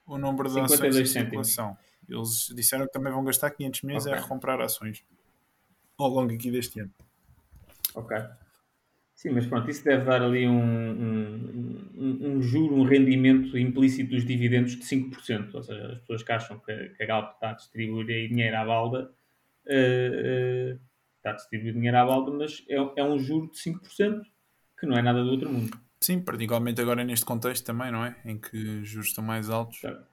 o 0.07 0.19
número 0.19 0.49
de 0.51 0.61
ações 0.61 0.97
em 0.97 1.07
circulação. 1.07 1.77
Eles 2.09 2.53
disseram 2.55 2.87
que 2.87 2.93
também 2.93 3.13
vão 3.13 3.25
gastar 3.25 3.51
500 3.51 3.83
milhões 3.83 4.07
okay. 4.07 4.19
a 4.19 4.21
recomprar 4.23 4.61
ações 4.61 5.05
ao 5.99 6.09
longo 6.09 6.33
aqui 6.33 6.51
deste 6.51 6.81
ano. 6.81 6.91
Ok. 7.95 8.17
Sim, 9.23 9.31
mas 9.31 9.47
pronto, 9.47 9.71
isso 9.71 9.85
deve 9.85 10.05
dar 10.05 10.21
ali 10.21 10.49
um, 10.49 10.61
um, 10.61 11.91
um, 11.97 12.19
um 12.27 12.43
juro, 12.43 12.75
um 12.75 12.83
rendimento 12.83 13.57
implícito 13.57 14.11
dos 14.11 14.25
dividendos 14.25 14.75
de 14.75 14.83
5%. 14.83 15.55
Ou 15.55 15.63
seja, 15.63 15.93
as 15.93 15.99
pessoas 16.01 16.23
que 16.25 16.33
acham 16.33 16.59
que, 16.59 16.89
que 16.89 17.03
a 17.05 17.07
Galp 17.07 17.35
está 17.35 17.51
a 17.51 17.53
distribuir 17.53 18.29
dinheiro 18.29 18.57
à 18.57 18.65
balda, 18.65 19.13
uh, 19.69 20.75
uh, 20.75 20.81
está 21.19 21.31
a 21.31 21.33
distribuir 21.35 21.73
dinheiro 21.73 21.99
à 21.99 22.05
balda, 22.05 22.33
mas 22.33 22.65
é, 22.69 22.75
é 22.97 23.05
um 23.05 23.17
juro 23.17 23.49
de 23.53 23.59
5% 23.59 24.23
que 24.77 24.87
não 24.87 24.99
é 24.99 25.03
nada 25.03 25.23
do 25.23 25.31
outro 25.31 25.49
mundo. 25.49 25.71
Sim, 26.01 26.21
particularmente 26.21 26.81
agora 26.81 27.05
neste 27.05 27.25
contexto 27.25 27.65
também, 27.65 27.93
não 27.93 28.05
é? 28.05 28.17
Em 28.25 28.37
que 28.37 28.57
os 28.57 28.89
juros 28.89 29.11
estão 29.11 29.23
mais 29.23 29.49
altos. 29.49 29.79
Certo. 29.79 30.05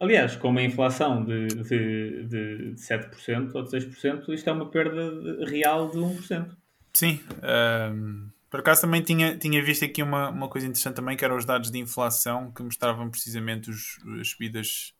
Aliás, 0.00 0.34
com 0.34 0.48
uma 0.48 0.62
inflação 0.62 1.24
de, 1.24 1.46
de, 1.46 2.26
de 2.26 2.74
7% 2.74 3.54
ou 3.54 3.62
de 3.62 3.70
6%, 3.70 4.28
isto 4.30 4.50
é 4.50 4.52
uma 4.52 4.68
perda 4.68 5.46
real 5.46 5.88
de 5.88 5.98
1%. 5.98 6.61
Sim. 6.92 7.20
Um, 7.92 8.30
por 8.50 8.60
acaso 8.60 8.82
também 8.82 9.02
tinha, 9.02 9.36
tinha 9.36 9.62
visto 9.62 9.84
aqui 9.84 10.02
uma, 10.02 10.28
uma 10.28 10.48
coisa 10.48 10.66
interessante 10.66 10.96
também, 10.96 11.16
que 11.16 11.24
eram 11.24 11.36
os 11.36 11.44
dados 11.44 11.70
de 11.70 11.78
inflação 11.78 12.52
que 12.52 12.62
mostravam 12.62 13.10
precisamente 13.10 13.70
os, 13.70 13.98
as 14.20 14.28
subidas 14.28 14.94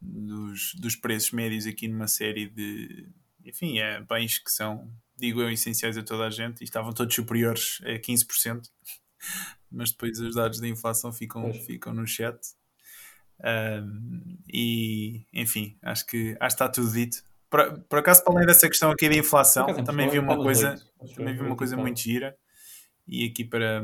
dos, 0.00 0.74
dos 0.74 0.96
preços 0.96 1.30
médios 1.30 1.66
aqui 1.66 1.86
numa 1.86 2.08
série 2.08 2.48
de 2.48 3.08
enfim, 3.44 3.78
é, 3.78 4.00
bens 4.00 4.38
que 4.38 4.50
são 4.50 4.90
digo 5.20 5.42
eu, 5.42 5.50
essenciais 5.50 5.98
a 5.98 6.02
toda 6.02 6.26
a 6.26 6.30
gente 6.30 6.62
e 6.62 6.64
estavam 6.64 6.92
todos 6.92 7.14
superiores 7.14 7.78
a 7.82 7.98
15%, 7.98 8.62
mas 9.70 9.90
depois 9.92 10.18
os 10.18 10.34
dados 10.34 10.58
da 10.60 10.66
inflação 10.66 11.12
ficam, 11.12 11.52
ficam 11.52 11.92
no 11.92 12.06
chat. 12.06 12.38
Um, 13.42 14.38
e 14.52 15.26
enfim, 15.32 15.78
acho 15.82 16.06
que, 16.06 16.36
acho 16.40 16.56
que 16.56 16.62
está 16.62 16.68
tudo 16.68 16.90
dito. 16.90 17.22
Por, 17.50 17.80
por 17.88 17.98
acaso, 17.98 18.22
para 18.22 18.32
além 18.32 18.46
dessa 18.46 18.68
questão 18.68 18.90
aqui 18.90 19.08
da 19.08 19.16
inflação, 19.16 19.66
também 19.84 20.08
vi 20.08 20.18
uma 20.18 20.36
coisa, 20.36 20.76
também 21.16 21.34
vi 21.34 21.40
uma 21.40 21.56
coisa 21.56 21.76
muito 21.76 21.98
gira. 21.98 22.36
E 23.08 23.26
aqui 23.26 23.44
para, 23.44 23.82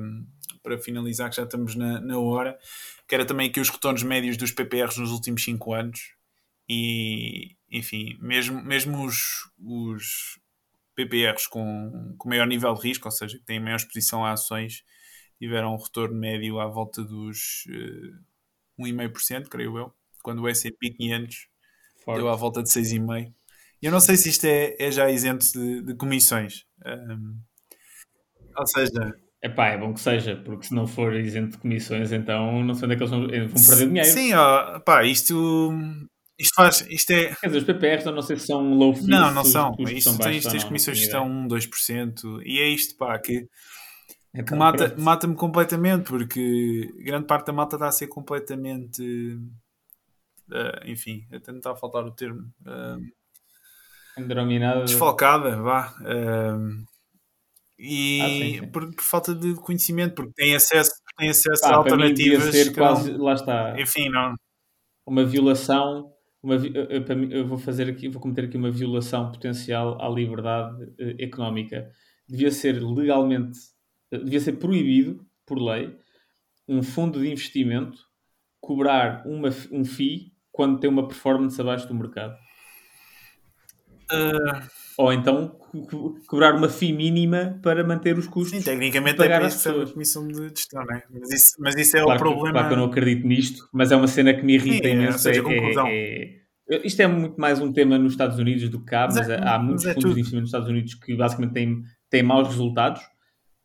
para 0.62 0.78
finalizar, 0.78 1.28
que 1.28 1.36
já 1.36 1.42
estamos 1.42 1.74
na, 1.74 2.00
na 2.00 2.16
hora, 2.16 2.56
que 3.08 3.14
era 3.14 3.24
também 3.24 3.48
aqui 3.48 3.58
os 3.58 3.68
retornos 3.68 4.04
médios 4.04 4.36
dos 4.36 4.52
PPRs 4.52 4.96
nos 4.98 5.10
últimos 5.10 5.42
5 5.42 5.74
anos. 5.74 6.14
E, 6.68 7.56
enfim, 7.70 8.16
mesmo, 8.20 8.62
mesmo 8.62 9.04
os, 9.04 9.50
os 9.58 10.38
PPRs 10.94 11.48
com, 11.48 12.14
com 12.16 12.28
maior 12.28 12.46
nível 12.46 12.72
de 12.74 12.82
risco, 12.82 13.08
ou 13.08 13.12
seja, 13.12 13.36
que 13.36 13.44
têm 13.44 13.58
maior 13.58 13.76
exposição 13.76 14.24
a 14.24 14.32
ações, 14.32 14.84
tiveram 15.38 15.74
um 15.74 15.78
retorno 15.78 16.14
médio 16.14 16.60
à 16.60 16.66
volta 16.66 17.02
dos 17.02 17.64
uh, 17.68 18.16
eh, 18.80 18.92
1,5%, 18.92 19.48
creio 19.48 19.76
eu, 19.76 19.92
quando 20.22 20.42
o 20.42 20.48
S&P 20.48 20.90
500 20.90 21.48
Forte. 22.04 22.18
deu 22.18 22.28
à 22.28 22.36
volta 22.36 22.62
de 22.62 22.68
6,5%. 22.68 23.32
Eu 23.86 23.92
não 23.92 24.00
sei 24.00 24.16
se 24.16 24.30
isto 24.30 24.44
é, 24.44 24.74
é 24.80 24.90
já 24.90 25.08
isento 25.08 25.46
de, 25.52 25.82
de 25.82 25.94
comissões. 25.94 26.64
Um, 26.84 27.38
ou 28.58 28.66
seja... 28.66 29.14
Epá, 29.40 29.68
é 29.68 29.78
bom 29.78 29.94
que 29.94 30.00
seja, 30.00 30.34
porque 30.44 30.66
se 30.66 30.74
não 30.74 30.88
for 30.88 31.14
isento 31.14 31.52
de 31.52 31.58
comissões, 31.58 32.10
então 32.10 32.64
não 32.64 32.74
sei 32.74 32.86
onde 32.86 32.94
é 32.94 32.96
que 32.96 33.02
eles 33.04 33.10
vão, 33.10 33.20
vão 33.20 33.64
perder 33.64 33.86
dinheiro. 33.86 34.08
Sim, 34.08 34.32
ó, 34.32 34.80
pá, 34.80 35.04
isto 35.04 35.72
isto 36.36 36.54
faz. 36.54 36.84
Isto 36.90 37.12
é... 37.12 37.34
Quer 37.36 37.46
dizer, 37.46 37.58
os 37.58 37.64
PPRs 37.64 38.04
não 38.06 38.22
sei 38.22 38.36
se 38.36 38.46
são 38.46 38.74
low 38.74 38.92
fees. 38.92 39.06
Não, 39.06 39.32
não 39.32 39.44
são. 39.44 39.76
Isto 39.78 40.10
são 40.10 40.18
tens, 40.18 40.44
tens 40.44 40.64
comissões 40.64 40.98
que 40.98 41.04
estão 41.04 41.24
1, 41.28 41.46
2%. 41.46 42.42
E 42.44 42.58
é 42.58 42.68
isto, 42.68 42.96
pá, 42.96 43.16
que, 43.20 43.48
é 44.34 44.42
que 44.42 44.54
mata, 44.56 44.96
mata-me 44.98 45.36
completamente, 45.36 46.08
porque 46.08 46.92
grande 46.98 47.26
parte 47.26 47.46
da 47.46 47.52
malta 47.52 47.76
está 47.76 47.86
a 47.86 47.92
ser 47.92 48.08
completamente. 48.08 49.00
Uh, 50.50 50.86
enfim, 50.86 51.24
até 51.32 51.52
não 51.52 51.58
está 51.58 51.70
a 51.70 51.76
faltar 51.76 52.04
o 52.04 52.10
termo. 52.10 52.42
Uh, 52.62 53.00
Desfalcada, 54.84 55.60
vá. 55.60 55.94
Uh, 56.00 56.84
e 57.78 58.20
ah, 58.22 58.28
sim, 58.28 58.58
sim. 58.60 58.66
Por, 58.68 58.94
por, 58.94 59.02
falta 59.02 59.34
de 59.34 59.54
conhecimento, 59.54 60.14
porque 60.14 60.32
tem 60.34 60.54
acesso, 60.54 60.92
tem 61.18 61.30
acesso 61.30 61.64
a 61.66 61.74
alternativas. 61.74 62.54
Ser 62.54 62.74
quase, 62.74 63.12
lá 63.12 63.34
está. 63.34 63.80
Enfim, 63.80 64.08
não. 64.08 64.34
Uma 65.06 65.24
violação 65.24 66.10
uma, 66.46 66.54
eu 67.30 67.44
vou 67.44 67.58
fazer 67.58 67.88
aqui, 67.88 68.08
vou 68.08 68.22
cometer 68.22 68.44
aqui 68.44 68.56
uma 68.56 68.70
violação 68.70 69.32
potencial 69.32 70.00
à 70.00 70.08
liberdade 70.08 70.84
uh, 70.84 71.16
económica. 71.18 71.90
Devia 72.28 72.52
ser 72.52 72.80
legalmente, 72.80 73.58
uh, 74.12 74.22
devia 74.22 74.38
ser 74.38 74.52
proibido 74.52 75.26
por 75.44 75.58
lei 75.58 75.96
um 76.68 76.82
fundo 76.82 77.20
de 77.20 77.28
investimento 77.28 77.98
cobrar 78.60 79.26
uma, 79.26 79.48
um 79.72 79.84
FII 79.84 80.32
quando 80.52 80.78
tem 80.78 80.88
uma 80.88 81.06
performance 81.06 81.60
abaixo 81.60 81.88
do 81.88 81.94
mercado. 81.94 82.36
Uh... 84.12 84.76
Ou 84.98 85.12
então 85.12 85.58
cobrar 86.26 86.54
uma 86.54 86.70
FII 86.70 86.92
mínima 86.92 87.58
para 87.62 87.84
manter 87.84 88.16
os 88.16 88.26
custos. 88.26 88.58
Sim, 88.58 88.64
tecnicamente 88.64 89.20
é 89.20 89.28
para 89.28 89.46
isso 89.46 89.68
a 89.68 89.86
comissão 89.86 90.26
de 90.26 90.48
gestão, 90.48 90.82
não 90.84 90.96
é? 90.96 91.02
Mas 91.10 91.30
isso, 91.32 91.54
mas 91.58 91.74
isso 91.76 91.96
é 91.98 92.02
claro 92.02 92.18
o 92.18 92.22
problema. 92.22 92.46
Que, 92.46 92.52
claro 92.52 92.68
que 92.68 92.74
eu 92.74 92.78
não 92.78 92.84
acredito 92.86 93.26
nisto, 93.26 93.68
mas 93.72 93.92
é 93.92 93.96
uma 93.96 94.08
cena 94.08 94.32
que 94.32 94.42
me 94.42 94.54
irrita 94.54 94.88
Sim, 94.88 94.94
imenso. 94.94 95.18
Seja, 95.18 95.42
é, 95.42 96.42
é, 96.70 96.76
é, 96.76 96.86
isto 96.86 97.00
é 97.00 97.06
muito 97.06 97.38
mais 97.38 97.60
um 97.60 97.72
tema 97.72 97.98
nos 97.98 98.12
Estados 98.12 98.38
Unidos 98.38 98.70
do 98.70 98.80
que 98.80 98.86
cá, 98.86 99.06
mas, 99.06 99.16
mas 99.16 99.28
é, 99.28 99.46
há 99.46 99.58
muitos 99.58 99.84
mas 99.84 99.90
é 99.90 99.94
fundos 99.94 100.14
de 100.14 100.20
investimento 100.20 100.40
nos 100.42 100.48
Estados 100.48 100.68
Unidos 100.68 100.94
que 100.94 101.14
basicamente 101.14 101.52
têm, 101.52 101.82
têm 102.08 102.22
maus 102.22 102.48
resultados. 102.48 103.02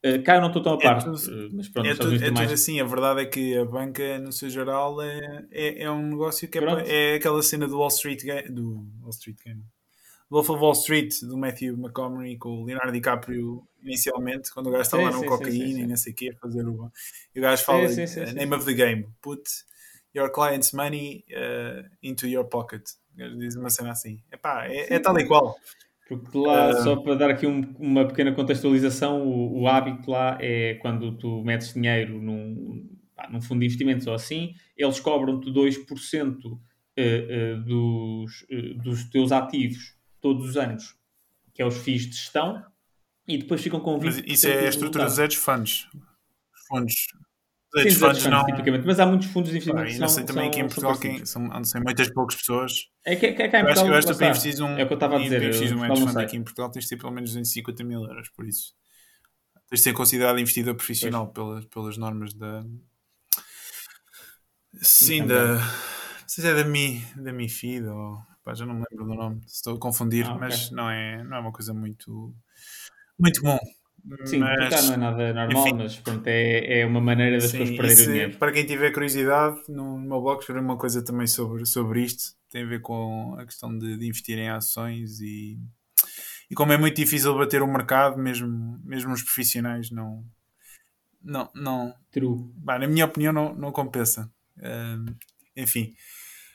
Uh, 0.04 0.22
cá 0.24 0.36
eu 0.36 0.42
não 0.42 0.48
estou 0.48 0.64
tão 0.64 0.74
a 0.74 0.78
é 0.78 0.82
par, 0.82 1.04
tudo, 1.04 1.16
uh, 1.16 1.50
mas 1.54 1.70
pronto, 1.70 1.88
é, 1.88 1.94
tudo, 1.94 2.16
é 2.16 2.20
tudo 2.20 2.34
mais... 2.34 2.52
assim. 2.52 2.82
A 2.82 2.84
verdade 2.84 3.22
é 3.22 3.26
que 3.26 3.56
a 3.56 3.64
banca, 3.64 4.20
no 4.20 4.34
seu 4.34 4.50
geral, 4.50 5.02
é, 5.02 5.46
é, 5.52 5.84
é 5.84 5.92
um 5.92 6.10
negócio 6.10 6.48
que 6.50 6.58
é, 6.58 6.64
é 6.88 7.16
aquela 7.16 7.42
cena 7.42 7.68
do 7.68 7.78
Wall 7.78 7.88
Street 7.88 8.22
Game, 8.24 8.50
do 8.50 8.84
Wall 9.02 9.12
Street 9.12 9.38
Game 9.46 9.64
Wolf 10.32 10.49
of 10.49 10.61
Wall 10.61 10.71
Street, 10.71 11.13
do 11.23 11.38
Matthew 11.38 11.73
McConaughey, 11.73 12.38
com 12.38 12.61
o 12.61 12.63
Leonardo 12.63 12.93
DiCaprio 12.93 13.67
inicialmente, 13.84 14.49
quando 14.53 14.67
o 14.67 14.71
gajo 14.71 14.84
está 14.84 14.97
lá 14.97 15.11
no 15.11 15.25
cocaína 15.25 15.82
e 15.82 15.86
não 15.86 15.97
sei 15.97 16.13
o 16.13 16.15
quê, 16.15 16.32
a 16.34 16.39
fazer 16.39 16.65
o. 16.65 16.89
E 17.36 17.39
o 17.39 17.41
gajo 17.41 17.61
fala: 17.65 17.89
sim, 17.89 18.07
sim, 18.07 18.25
sim, 18.25 18.34
Name 18.34 18.55
of 18.55 18.65
the 18.65 18.73
game, 18.73 19.09
put 19.21 19.43
your 20.15 20.32
client's 20.32 20.71
money 20.71 21.25
uh, 21.32 21.86
into 22.01 22.27
your 22.27 22.45
pocket. 22.45 22.82
O 23.13 23.17
gajo 23.17 23.38
diz 23.39 23.57
uma 23.57 23.69
cena 23.69 23.91
assim. 23.91 24.23
Epá, 24.32 24.67
é, 24.67 24.95
é 24.95 24.99
tal 24.99 25.19
e 25.19 25.27
qual. 25.27 25.53
Porque 26.07 26.38
lá, 26.38 26.69
uh, 26.69 26.84
só 26.84 26.95
para 26.95 27.15
dar 27.15 27.29
aqui 27.29 27.45
um, 27.45 27.75
uma 27.77 28.07
pequena 28.07 28.34
contextualização, 28.34 29.27
o, 29.27 29.61
o, 29.61 29.67
hábito 29.67 30.11
lá 30.11 30.38
é 30.39 30.75
quando 30.75 31.17
tu 31.17 31.43
metes 31.43 31.73
dinheiro 31.73 32.21
num, 32.21 32.89
pá, 33.13 33.29
num 33.29 33.41
fundo 33.41 33.59
de 33.59 33.65
investimentos 33.65 34.07
ou 34.07 34.13
assim, 34.13 34.53
eles 34.77 34.99
cobram-te 34.99 35.49
2% 35.51 36.36
uh, 36.45 36.57
uh, 36.57 37.63
dos, 37.63 38.41
uh, 38.43 38.77
dos 38.82 39.09
teus 39.09 39.34
ativos 39.34 39.99
todos 40.22 40.49
os 40.49 40.57
anos, 40.57 40.95
que 41.53 41.61
é 41.61 41.65
os 41.65 41.78
FIIs 41.78 42.09
de 42.09 42.15
gestão, 42.15 42.63
e 43.28 43.38
depois 43.38 43.61
ficam 43.61 43.80
com 43.80 43.99
20%. 43.99 44.03
Mas 44.03 44.17
isso 44.26 44.47
é 44.47 44.65
a 44.65 44.69
estrutura 44.69 45.05
dos 45.05 45.17
hedge 45.17 45.38
funds. 45.38 45.88
Fundos. 46.67 47.07
Os 47.74 47.86
hedge 47.86 47.95
funds, 47.95 48.26
não... 48.26 48.45
tipicamente, 48.45 48.86
mas 48.86 48.99
há 48.99 49.05
muitos 49.05 49.28
fundos 49.28 49.49
de 49.49 49.57
investimento. 49.57 49.95
Ah, 49.95 49.99
não 49.99 50.07
sei 50.07 50.24
também 50.24 50.49
aqui 50.49 50.59
em 50.59 50.67
Portugal, 50.67 50.97
quem, 50.97 51.26
são, 51.26 51.41
não 51.41 51.63
sei, 51.63 51.82
muitas 51.82 52.09
poucas 52.09 52.36
pessoas. 52.36 52.89
É 53.05 53.15
que, 53.15 53.32
que, 53.34 53.47
que 53.47 53.57
em 53.57 53.63
Portugal, 53.63 53.88
eu 53.88 53.93
acho, 53.95 54.07
que 54.07 54.15
para 54.15 54.28
investir 54.28 54.61
um, 54.61 54.78
é 54.78 54.84
o 54.84 54.88
que 54.88 54.93
eu 54.93 54.95
estava 54.95 55.15
a 55.15 55.19
dizer. 55.19 55.39
Para 55.39 55.76
um 55.76 55.86
hedge 55.86 56.05
fund 56.05 56.17
aqui 56.17 56.38
em 56.38 56.43
Portugal 56.43 56.69
tens 56.69 56.84
de 56.84 56.89
ter 56.89 56.97
pelo 56.97 57.11
menos 57.11 57.30
250 57.32 57.84
mil 57.84 58.03
euros, 58.03 58.30
por 58.30 58.45
isso. 58.45 58.74
Tens 59.69 59.80
de 59.80 59.84
ser 59.84 59.93
considerado 59.93 60.39
investidor 60.39 60.76
profissional 60.76 61.28
pelas, 61.28 61.65
pelas 61.65 61.97
normas 61.97 62.34
da. 62.34 62.63
Sim, 64.82 65.26
da. 65.26 65.55
Não 65.55 66.28
sei 66.28 66.43
se 66.43 66.49
é 66.49 66.53
da, 66.53 66.63
Mi, 66.63 67.01
da 67.15 67.32
MIFID 67.32 67.88
ou 67.88 68.22
Pá, 68.44 68.54
já 68.54 68.66
não 68.66 68.74
me 68.74 68.84
lembro 68.89 69.06
do 69.06 69.14
nome, 69.14 69.42
estou 69.46 69.76
a 69.76 69.80
confundir, 69.80 70.26
ah, 70.26 70.34
okay. 70.34 70.39
mas 70.39 70.72
não 70.72 70.89
é, 70.89 71.24
não 71.24 71.38
é 71.38 71.39
uma 71.39 71.52
coisa 71.52 71.74
muito, 71.74 72.34
muito 73.20 73.42
bom. 73.42 73.60
Sim, 74.26 74.39
mas, 74.39 74.70
cá 74.70 74.82
não 74.82 74.94
é 74.94 74.98
nada 74.98 75.34
normal, 75.34 75.68
enfim, 75.68 75.76
mas 75.78 75.96
pronto, 75.98 76.26
é, 76.26 76.80
é 76.80 76.86
uma 76.86 77.00
maneira 77.00 77.38
das 77.38 77.52
pessoas 77.52 77.70
perderem 77.70 78.06
dinheiro. 78.06 78.38
Para 78.38 78.52
quem 78.52 78.66
tiver 78.66 78.92
curiosidade, 78.92 79.62
no, 79.70 80.00
no 80.00 80.10
meu 80.10 80.22
blog 80.22 80.39
escrevi 80.39 80.60
uma 80.60 80.78
coisa 80.78 81.04
também 81.04 81.28
sobre, 81.28 81.66
sobre 81.68 82.02
isto, 82.02 82.36
tem 82.50 82.64
a 82.64 82.68
ver 82.68 82.82
com 82.82 83.36
a 83.38 83.46
questão 83.46 83.78
de, 83.78 83.98
de 83.98 84.08
investir 84.08 84.39
em 84.39 84.50
ações 84.50 85.20
e, 85.22 85.60
e 86.50 86.56
como 86.56 86.74
é 86.74 86.78
muito 86.78 86.96
difícil 86.96 87.38
bater 87.38 87.62
o 87.62 87.68
mercado, 87.68 88.18
mesmo, 88.18 88.80
mesmo 88.84 89.14
os 89.14 89.22
profissionais 89.22 89.92
não. 89.92 90.26
Não, 91.24 91.50
não. 91.54 91.94
True. 92.12 92.52
Bah, 92.56 92.80
na 92.80 92.88
minha 92.88 93.06
opinião, 93.06 93.32
não, 93.32 93.54
não 93.54 93.72
compensa. 93.72 94.30
Uh, 94.58 95.16
enfim. 95.56 95.94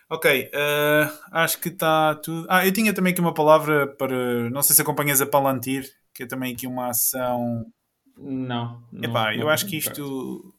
Ok, 0.09 0.51
uh, 0.55 1.19
acho 1.33 1.61
que 1.61 1.69
está 1.69 2.15
tudo. 2.15 2.47
Ah, 2.49 2.65
eu 2.65 2.73
tinha 2.73 2.95
também 2.95 3.13
aqui 3.13 3.21
uma 3.21 3.35
palavra 3.35 3.89
para. 3.89 4.49
Não 4.51 4.63
sei 4.63 4.77
se 4.77 4.83
acompanhas 4.83 5.21
a 5.21 5.27
Palantir, 5.27 5.91
que 6.15 6.23
é 6.23 6.27
também 6.27 6.55
aqui 6.55 6.67
uma 6.67 6.91
ação. 6.91 7.67
Não. 8.17 8.83
não 8.93 9.05
Epá, 9.05 9.33
não, 9.33 9.41
eu 9.41 9.49
acho 9.49 9.67
que 9.67 9.77
isto. 9.77 10.55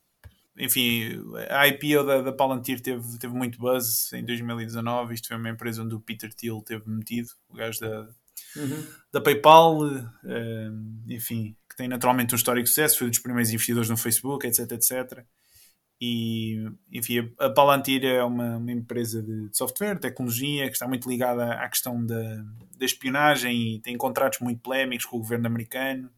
Enfim, 0.60 1.24
a 1.50 1.68
IPO 1.68 2.04
da, 2.04 2.22
da 2.24 2.34
Palantir 2.34 2.82
teve, 2.82 3.18
teve 3.20 3.34
muito 3.34 3.58
buzz 3.58 4.12
em 4.12 4.26
2019. 4.26 5.14
Isto 5.14 5.30
foi 5.30 5.38
uma 5.38 5.50
empresa 5.50 5.82
onde 5.82 5.95
o 5.95 6.00
Peter 6.02 6.34
Thiel 6.34 6.62
teve 6.62 6.89
metido, 6.89 7.30
o 7.48 7.56
gajo 7.56 7.80
da, 7.80 8.10
uhum. 8.56 8.88
da 9.14 9.22
PayPal, 9.22 9.78
uh, 9.84 10.04
enfim, 11.08 11.56
que 11.70 11.76
tem 11.78 11.88
naturalmente 11.88 12.34
um 12.34 12.36
histórico 12.36 12.64
de 12.64 12.70
sucesso, 12.70 12.98
foi 12.98 13.08
um 13.08 13.12
dos 13.12 13.20
primeiros 13.20 13.50
investidores 13.52 13.89
no 13.89 13.95
Facebook, 13.95 14.45
etc, 14.48 14.72
etc. 14.72 15.24
E, 16.00 16.70
enfim, 16.91 17.34
a 17.39 17.50
Palantir 17.50 18.06
é 18.06 18.24
uma, 18.24 18.58
uma 18.58 18.72
empresa 18.72 19.22
de 19.22 19.50
software, 19.52 20.00
tecnologia, 20.00 20.68
que 20.68 20.74
está 20.74 20.88
muito 20.88 21.10
ligada 21.10 21.54
à 21.54 21.68
questão 21.68 22.06
da, 22.06 22.36
da 22.78 22.86
espionagem 22.86 23.76
e 23.76 23.80
tem 23.80 23.98
contratos 23.98 24.39
muito 24.39 24.62
polémicos 24.62 25.06
com 25.06 25.18
o 25.18 25.20
governo 25.20 25.48
americano. 25.48 26.12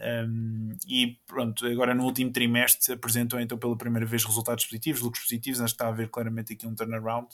Um, 0.00 0.70
e 0.86 1.18
pronto, 1.26 1.66
agora 1.66 1.92
no 1.94 2.04
último 2.04 2.32
trimestre 2.32 2.94
apresentou 2.94 3.40
então 3.40 3.58
pela 3.58 3.76
primeira 3.76 4.06
vez 4.06 4.24
resultados 4.24 4.64
positivos, 4.64 5.00
lucros 5.00 5.22
positivos. 5.22 5.60
Acho 5.60 5.74
que 5.74 5.76
está 5.76 5.86
a 5.86 5.90
haver 5.90 6.08
claramente 6.08 6.52
aqui 6.52 6.66
um 6.66 6.74
turnaround. 6.74 7.28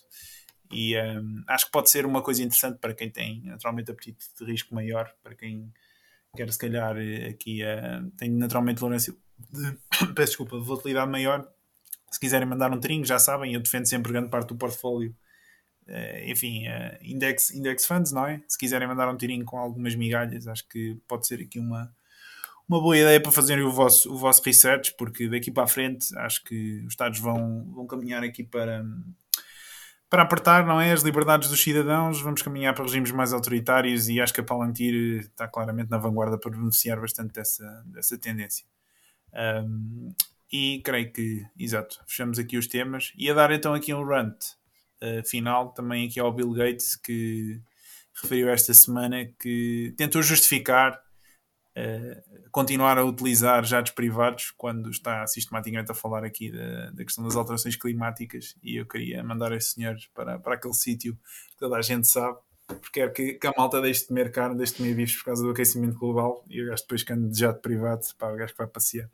E 0.71 0.99
um, 0.99 1.45
acho 1.47 1.67
que 1.67 1.73
pode 1.73 1.89
ser 1.89 2.05
uma 2.05 2.23
coisa 2.23 2.43
interessante 2.43 2.79
para 2.79 2.95
quem 2.95 3.11
tem 3.11 3.43
naturalmente 3.45 3.91
apetite 3.91 4.27
de 4.39 4.45
risco 4.45 4.75
maior, 4.75 5.11
para 5.23 5.35
quem 5.35 5.73
quer 6.37 6.51
se 6.53 6.59
calhar 6.59 6.97
aqui 7.31 7.63
uh, 7.63 8.11
tem 8.17 8.31
naturalmente 8.31 8.81
tolerância 8.81 9.15
de, 9.51 9.73
peço 10.15 10.33
desculpa, 10.33 10.59
de 10.59 10.65
volatilidade 10.65 11.11
maior 11.11 11.49
se 12.15 12.21
quiserem 12.21 12.47
mandar 12.47 12.73
um 12.73 12.79
trinco, 12.79 13.05
já 13.05 13.19
sabem, 13.19 13.55
eu 13.55 13.61
defendo 13.61 13.87
sempre 13.87 14.13
grande 14.13 14.31
parte 14.31 14.49
do 14.49 14.57
portfólio. 14.57 15.15
Uh, 15.87 16.31
enfim, 16.31 16.67
uh, 16.69 16.97
index, 17.03 17.51
index 17.51 17.85
funds, 17.85 18.13
não 18.13 18.25
é? 18.27 18.41
Se 18.49 18.57
quiserem 18.57 18.87
mandar 18.87 19.09
um 19.09 19.17
tirinho 19.17 19.45
com 19.45 19.59
algumas 19.59 19.97
migalhas, 19.97 20.47
acho 20.47 20.67
que 20.69 20.97
pode 21.09 21.27
ser 21.27 21.41
aqui 21.41 21.59
uma, 21.59 21.93
uma 22.69 22.81
boa 22.81 22.97
ideia 22.97 23.21
para 23.21 23.33
fazerem 23.33 23.65
o 23.65 23.73
vosso, 23.73 24.13
o 24.13 24.17
vosso 24.17 24.43
research, 24.45 24.95
porque 24.97 25.29
daqui 25.29 25.51
para 25.51 25.65
a 25.65 25.67
frente 25.67 26.17
acho 26.19 26.43
que 26.45 26.85
os 26.87 26.93
Estados 26.93 27.19
vão, 27.19 27.65
vão 27.75 27.87
caminhar 27.87 28.23
aqui 28.23 28.45
para, 28.45 28.85
para 30.09 30.23
apertar, 30.23 30.65
não 30.65 30.81
é? 30.81 30.93
As 30.93 31.03
liberdades 31.03 31.51
dos 31.51 31.61
cidadãos, 31.61 32.21
vamos 32.21 32.43
caminhar 32.43 32.75
para 32.75 32.85
regimes 32.85 33.11
mais 33.11 33.33
autoritários 33.33 34.09
e 34.09 34.21
acho 34.21 34.33
que 34.33 34.41
a 34.41 34.45
Palantir 34.45 35.23
está 35.23 35.49
claramente 35.49 35.91
na 35.91 35.99
vanguarda 35.99 36.39
para 36.39 36.53
beneficiar 36.53 37.01
bastante 37.01 37.33
dessa, 37.33 37.83
dessa 37.87 38.17
tendência. 38.17 38.65
Um, 39.35 40.15
e 40.53 40.81
creio 40.85 41.13
que, 41.13 41.45
exato, 41.59 42.01
fechamos 42.07 42.39
aqui 42.39 42.57
os 42.57 42.67
temas. 42.67 43.13
E 43.17 43.31
a 43.31 43.35
dar 43.35 43.51
então 43.51 43.75
aqui 43.75 43.93
um 43.93 44.05
rant 44.05 44.37
uh, 45.03 45.29
final 45.29 45.73
também 45.73 46.07
aqui 46.07 46.21
ao 46.21 46.33
Bill 46.33 46.53
Gates, 46.53 46.97
que 46.97 47.61
referiu 48.23 48.49
esta 48.49 48.73
semana 48.73 49.27
que 49.41 49.95
tentou 49.97 50.23
justificar 50.23 51.01
uh, 51.77 52.51
continuar 52.51 52.97
a 52.99 53.05
utilizar 53.05 53.65
jatos 53.65 53.93
privados 53.93 54.53
quando 54.57 54.91
está 54.91 55.27
sistematicamente 55.27 55.91
a 55.91 55.95
falar 55.95 56.25
aqui 56.25 56.51
da, 56.53 56.91
da, 56.91 57.05
questão 57.05 57.25
das 57.25 57.35
alterações 57.35 57.75
climáticas 57.77 58.55
e 58.63 58.77
eu 58.77 58.87
queria 58.87 59.23
mandar 59.25 59.53
esse 59.53 59.73
senhor 59.73 59.97
para, 60.15 60.39
para 60.39 60.55
aquele 60.55 60.75
sítio 60.75 61.19
que 61.51 61.57
toda 61.59 61.77
a 61.77 61.83
gente 61.83 62.07
sabe 62.07 62.39
porque 62.67 63.01
quer 63.01 63.13
que, 63.13 63.35
que 63.35 63.47
a 63.47 63.53
malta 63.57 63.81
deixe 63.81 64.03
de 64.03 64.07
comer 64.09 64.33
carne, 64.33 64.57
deixe 64.57 64.73
de 64.73 64.79
comer 64.79 64.95
bifes 64.95 65.17
por 65.17 65.25
causa 65.27 65.43
do 65.43 65.51
aquecimento 65.51 65.99
global 65.99 66.45
e 66.49 66.63
o 66.63 66.67
gajo 66.67 66.83
depois 66.83 67.03
que 67.03 67.13
anda 67.13 67.29
de 67.29 67.39
jato 67.39 67.61
privado, 67.61 68.03
pá, 68.19 68.31
o 68.31 68.37
gajo 68.37 68.53
que 68.53 68.59
vai 68.59 68.67
passear. 68.67 69.11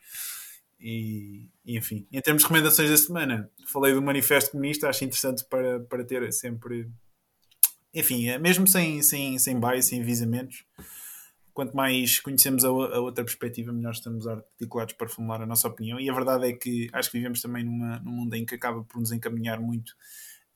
E, 0.81 1.49
e, 1.65 1.77
enfim, 1.77 2.07
em 2.11 2.21
termos 2.21 2.43
de 2.43 2.49
recomendações 2.49 2.91
da 2.91 2.97
semana, 2.97 3.51
falei 3.67 3.93
do 3.93 4.01
Manifesto 4.01 4.53
Comunista, 4.53 4.89
acho 4.89 5.05
interessante 5.05 5.45
para, 5.45 5.81
para 5.81 6.05
ter 6.05 6.33
sempre, 6.33 6.91
enfim, 7.93 8.29
é 8.29 8.39
mesmo 8.39 8.67
sem, 8.67 9.03
sem, 9.03 9.39
sem 9.39 9.61
bias, 9.61 9.85
sem 9.87 10.01
avisamentos, 10.01 10.65
quanto 11.53 11.77
mais 11.77 12.19
conhecemos 12.21 12.65
a, 12.65 12.69
a, 12.69 13.01
outra 13.01 13.23
perspectiva, 13.23 13.73
melhor 13.73 13.93
estamos 13.93 14.27
articulados 14.27 14.95
para 14.95 15.09
formular 15.09 15.43
a 15.43 15.47
nossa 15.47 15.69
opinião. 15.69 16.01
E 16.01 16.09
a 16.09 16.15
verdade 16.15 16.49
é 16.49 16.53
que 16.55 16.89
acho 16.93 17.11
que 17.11 17.19
vivemos 17.19 17.43
também 17.43 17.63
numa, 17.63 17.99
num 18.01 18.13
mundo 18.13 18.35
em 18.35 18.47
que 18.47 18.55
acaba 18.55 18.83
por 18.83 18.99
nos 18.99 19.13
encaminhar 19.13 19.61
muito 19.61 19.95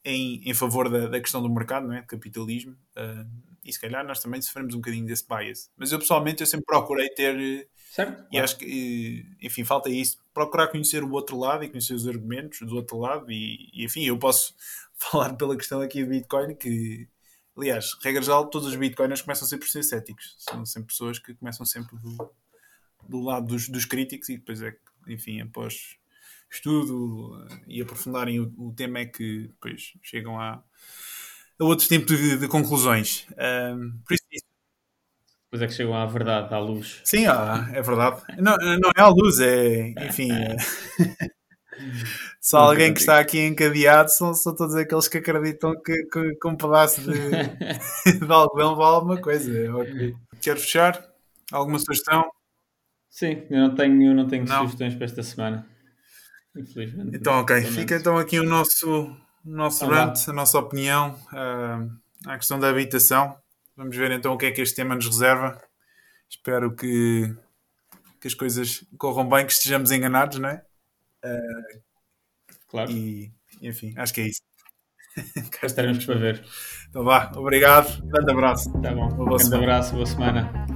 em, 0.05 0.41
em 0.49 0.55
favor 0.55 0.89
da, 0.89 1.09
da 1.09 1.20
questão 1.20 1.43
do 1.43 1.51
mercado, 1.51 1.87
não 1.87 1.95
é? 1.95 2.03
capitalismo, 2.03 2.72
uh, 2.97 3.53
e 3.64 3.72
se 3.72 3.80
calhar 3.80 4.06
nós 4.06 4.20
também 4.20 4.40
sofremos 4.42 4.74
um 4.74 4.78
bocadinho 4.78 5.06
desse 5.06 5.26
bias. 5.26 5.70
Mas 5.76 5.90
eu 5.90 5.98
pessoalmente 5.98 6.42
eu 6.42 6.46
sempre 6.46 6.66
procurei 6.66 7.08
ter. 7.08 7.68
Certo. 7.90 8.24
E 8.30 8.38
acho 8.38 8.58
que, 8.58 9.24
enfim, 9.40 9.64
falta 9.64 9.88
isso. 9.88 10.18
Procurar 10.32 10.68
conhecer 10.68 11.02
o 11.02 11.10
outro 11.12 11.38
lado 11.38 11.64
e 11.64 11.68
conhecer 11.68 11.94
os 11.94 12.06
argumentos 12.06 12.60
do 12.60 12.76
outro 12.76 12.98
lado. 12.98 13.30
E, 13.30 13.70
e 13.72 13.84
enfim, 13.84 14.04
eu 14.04 14.18
posso 14.18 14.54
falar 14.94 15.34
pela 15.34 15.56
questão 15.56 15.80
aqui 15.80 16.04
do 16.04 16.10
Bitcoin, 16.10 16.54
que, 16.54 17.08
aliás, 17.56 17.96
regra 18.02 18.22
geral, 18.22 18.50
todos 18.50 18.68
os 18.68 18.76
Bitcoiners 18.76 19.22
começam 19.22 19.48
sempre 19.48 19.66
por 19.66 19.72
ser 19.72 19.82
céticos. 19.82 20.36
São 20.38 20.66
sempre 20.66 20.88
pessoas 20.88 21.18
que 21.18 21.34
começam 21.34 21.64
sempre 21.64 21.96
do, 21.98 22.30
do 23.08 23.20
lado 23.20 23.46
dos, 23.46 23.68
dos 23.68 23.84
críticos 23.84 24.28
e 24.28 24.36
depois 24.36 24.60
é 24.60 24.72
que, 24.72 25.12
enfim, 25.12 25.40
após 25.40 25.96
estudo 26.50 27.46
eh, 27.50 27.60
e 27.66 27.82
aprofundarem 27.82 28.40
o, 28.40 28.52
o 28.58 28.72
tema 28.72 29.00
é 29.00 29.06
que 29.06 29.48
depois 29.48 29.94
chegam 30.02 30.40
a, 30.40 30.62
a 31.61 31.64
outro 31.64 31.86
tipo 31.86 32.07
de, 32.07 32.38
de 32.38 32.48
conclusões. 32.48 33.26
Um, 33.32 33.98
por 34.07 34.14
isso, 34.14 34.44
Depois 35.44 35.62
é 35.62 35.66
que 35.66 35.72
chegam 35.72 35.94
à 35.94 36.07
verdade, 36.07 36.52
à 36.55 36.59
luz. 36.59 37.00
Sim, 37.05 37.26
ah, 37.26 37.68
é 37.72 37.82
verdade. 37.82 38.22
Não, 38.38 38.57
não 38.57 38.90
é 38.96 39.00
à 39.00 39.09
luz, 39.09 39.40
é. 39.40 39.94
Enfim. 40.07 40.30
É... 40.32 40.57
Só 42.40 42.59
alguém 42.59 42.92
que 42.92 43.00
está 43.00 43.18
aqui 43.18 43.40
encadeado 43.40 44.11
são, 44.11 44.32
são 44.34 44.55
todos 44.55 44.74
aqueles 44.74 45.09
que 45.09 45.18
acreditam 45.18 45.74
que, 45.82 46.05
que, 46.05 46.34
que 46.34 46.48
um 46.48 46.57
pedaço 46.57 47.00
de, 47.00 47.12
de 48.20 48.32
algodão 48.32 48.76
vale 48.76 48.94
alguma 48.96 49.20
coisa. 49.20 49.50
Okay. 49.78 50.14
Quero 50.40 50.61
fechar? 50.61 51.05
Alguma 51.50 51.78
sugestão? 51.78 52.24
Sim, 53.11 53.44
eu 53.50 53.59
não 53.59 53.74
tenho, 53.74 54.14
não 54.14 54.26
tenho 54.26 54.44
não. 54.44 54.62
sugestões 54.62 54.94
para 54.94 55.05
esta 55.05 55.22
semana. 55.22 55.66
Infelizmente. 56.57 57.16
Então, 57.16 57.40
ok. 57.40 57.62
Fica 57.62 57.96
então 57.96 58.18
aqui 58.18 58.38
o 58.38 58.44
nosso, 58.44 59.16
nosso 59.45 59.86
rant, 59.86 60.28
a 60.28 60.32
nossa 60.32 60.59
opinião 60.59 61.18
uh, 61.32 62.30
à 62.30 62.36
questão 62.36 62.59
da 62.59 62.68
habitação. 62.68 63.36
Vamos 63.76 63.97
ver 63.97 64.11
então 64.12 64.32
o 64.32 64.38
que 64.38 64.47
é 64.47 64.51
que 64.51 64.61
este 64.61 64.76
tema 64.76 64.95
nos 64.95 65.07
reserva. 65.07 65.61
Espero 66.28 66.74
que, 66.74 67.34
que 68.20 68.28
as 68.28 68.34
coisas 68.34 68.84
corram 68.97 69.28
bem, 69.28 69.47
que 69.47 69.53
estejamos 69.53 69.90
enganados, 69.90 70.38
não 70.38 70.49
é? 70.49 70.64
Uh, 71.24 71.80
claro. 72.68 72.90
E, 72.90 73.32
enfim, 73.61 73.95
acho 73.97 74.14
que 74.14 74.20
é 74.20 74.28
isso. 74.28 74.40
Cá 75.53 75.66
estaremos 75.66 76.05
para 76.05 76.14
ver. 76.16 76.45
Então 76.88 77.05
vá, 77.05 77.30
obrigado, 77.36 78.03
grande 78.07 78.30
abraço. 78.30 78.72
Tá 78.80 78.92
bom, 78.92 79.09
grande 79.24 79.45
semana. 79.45 79.62
abraço, 79.62 79.92
boa 79.95 80.07
semana. 80.07 80.74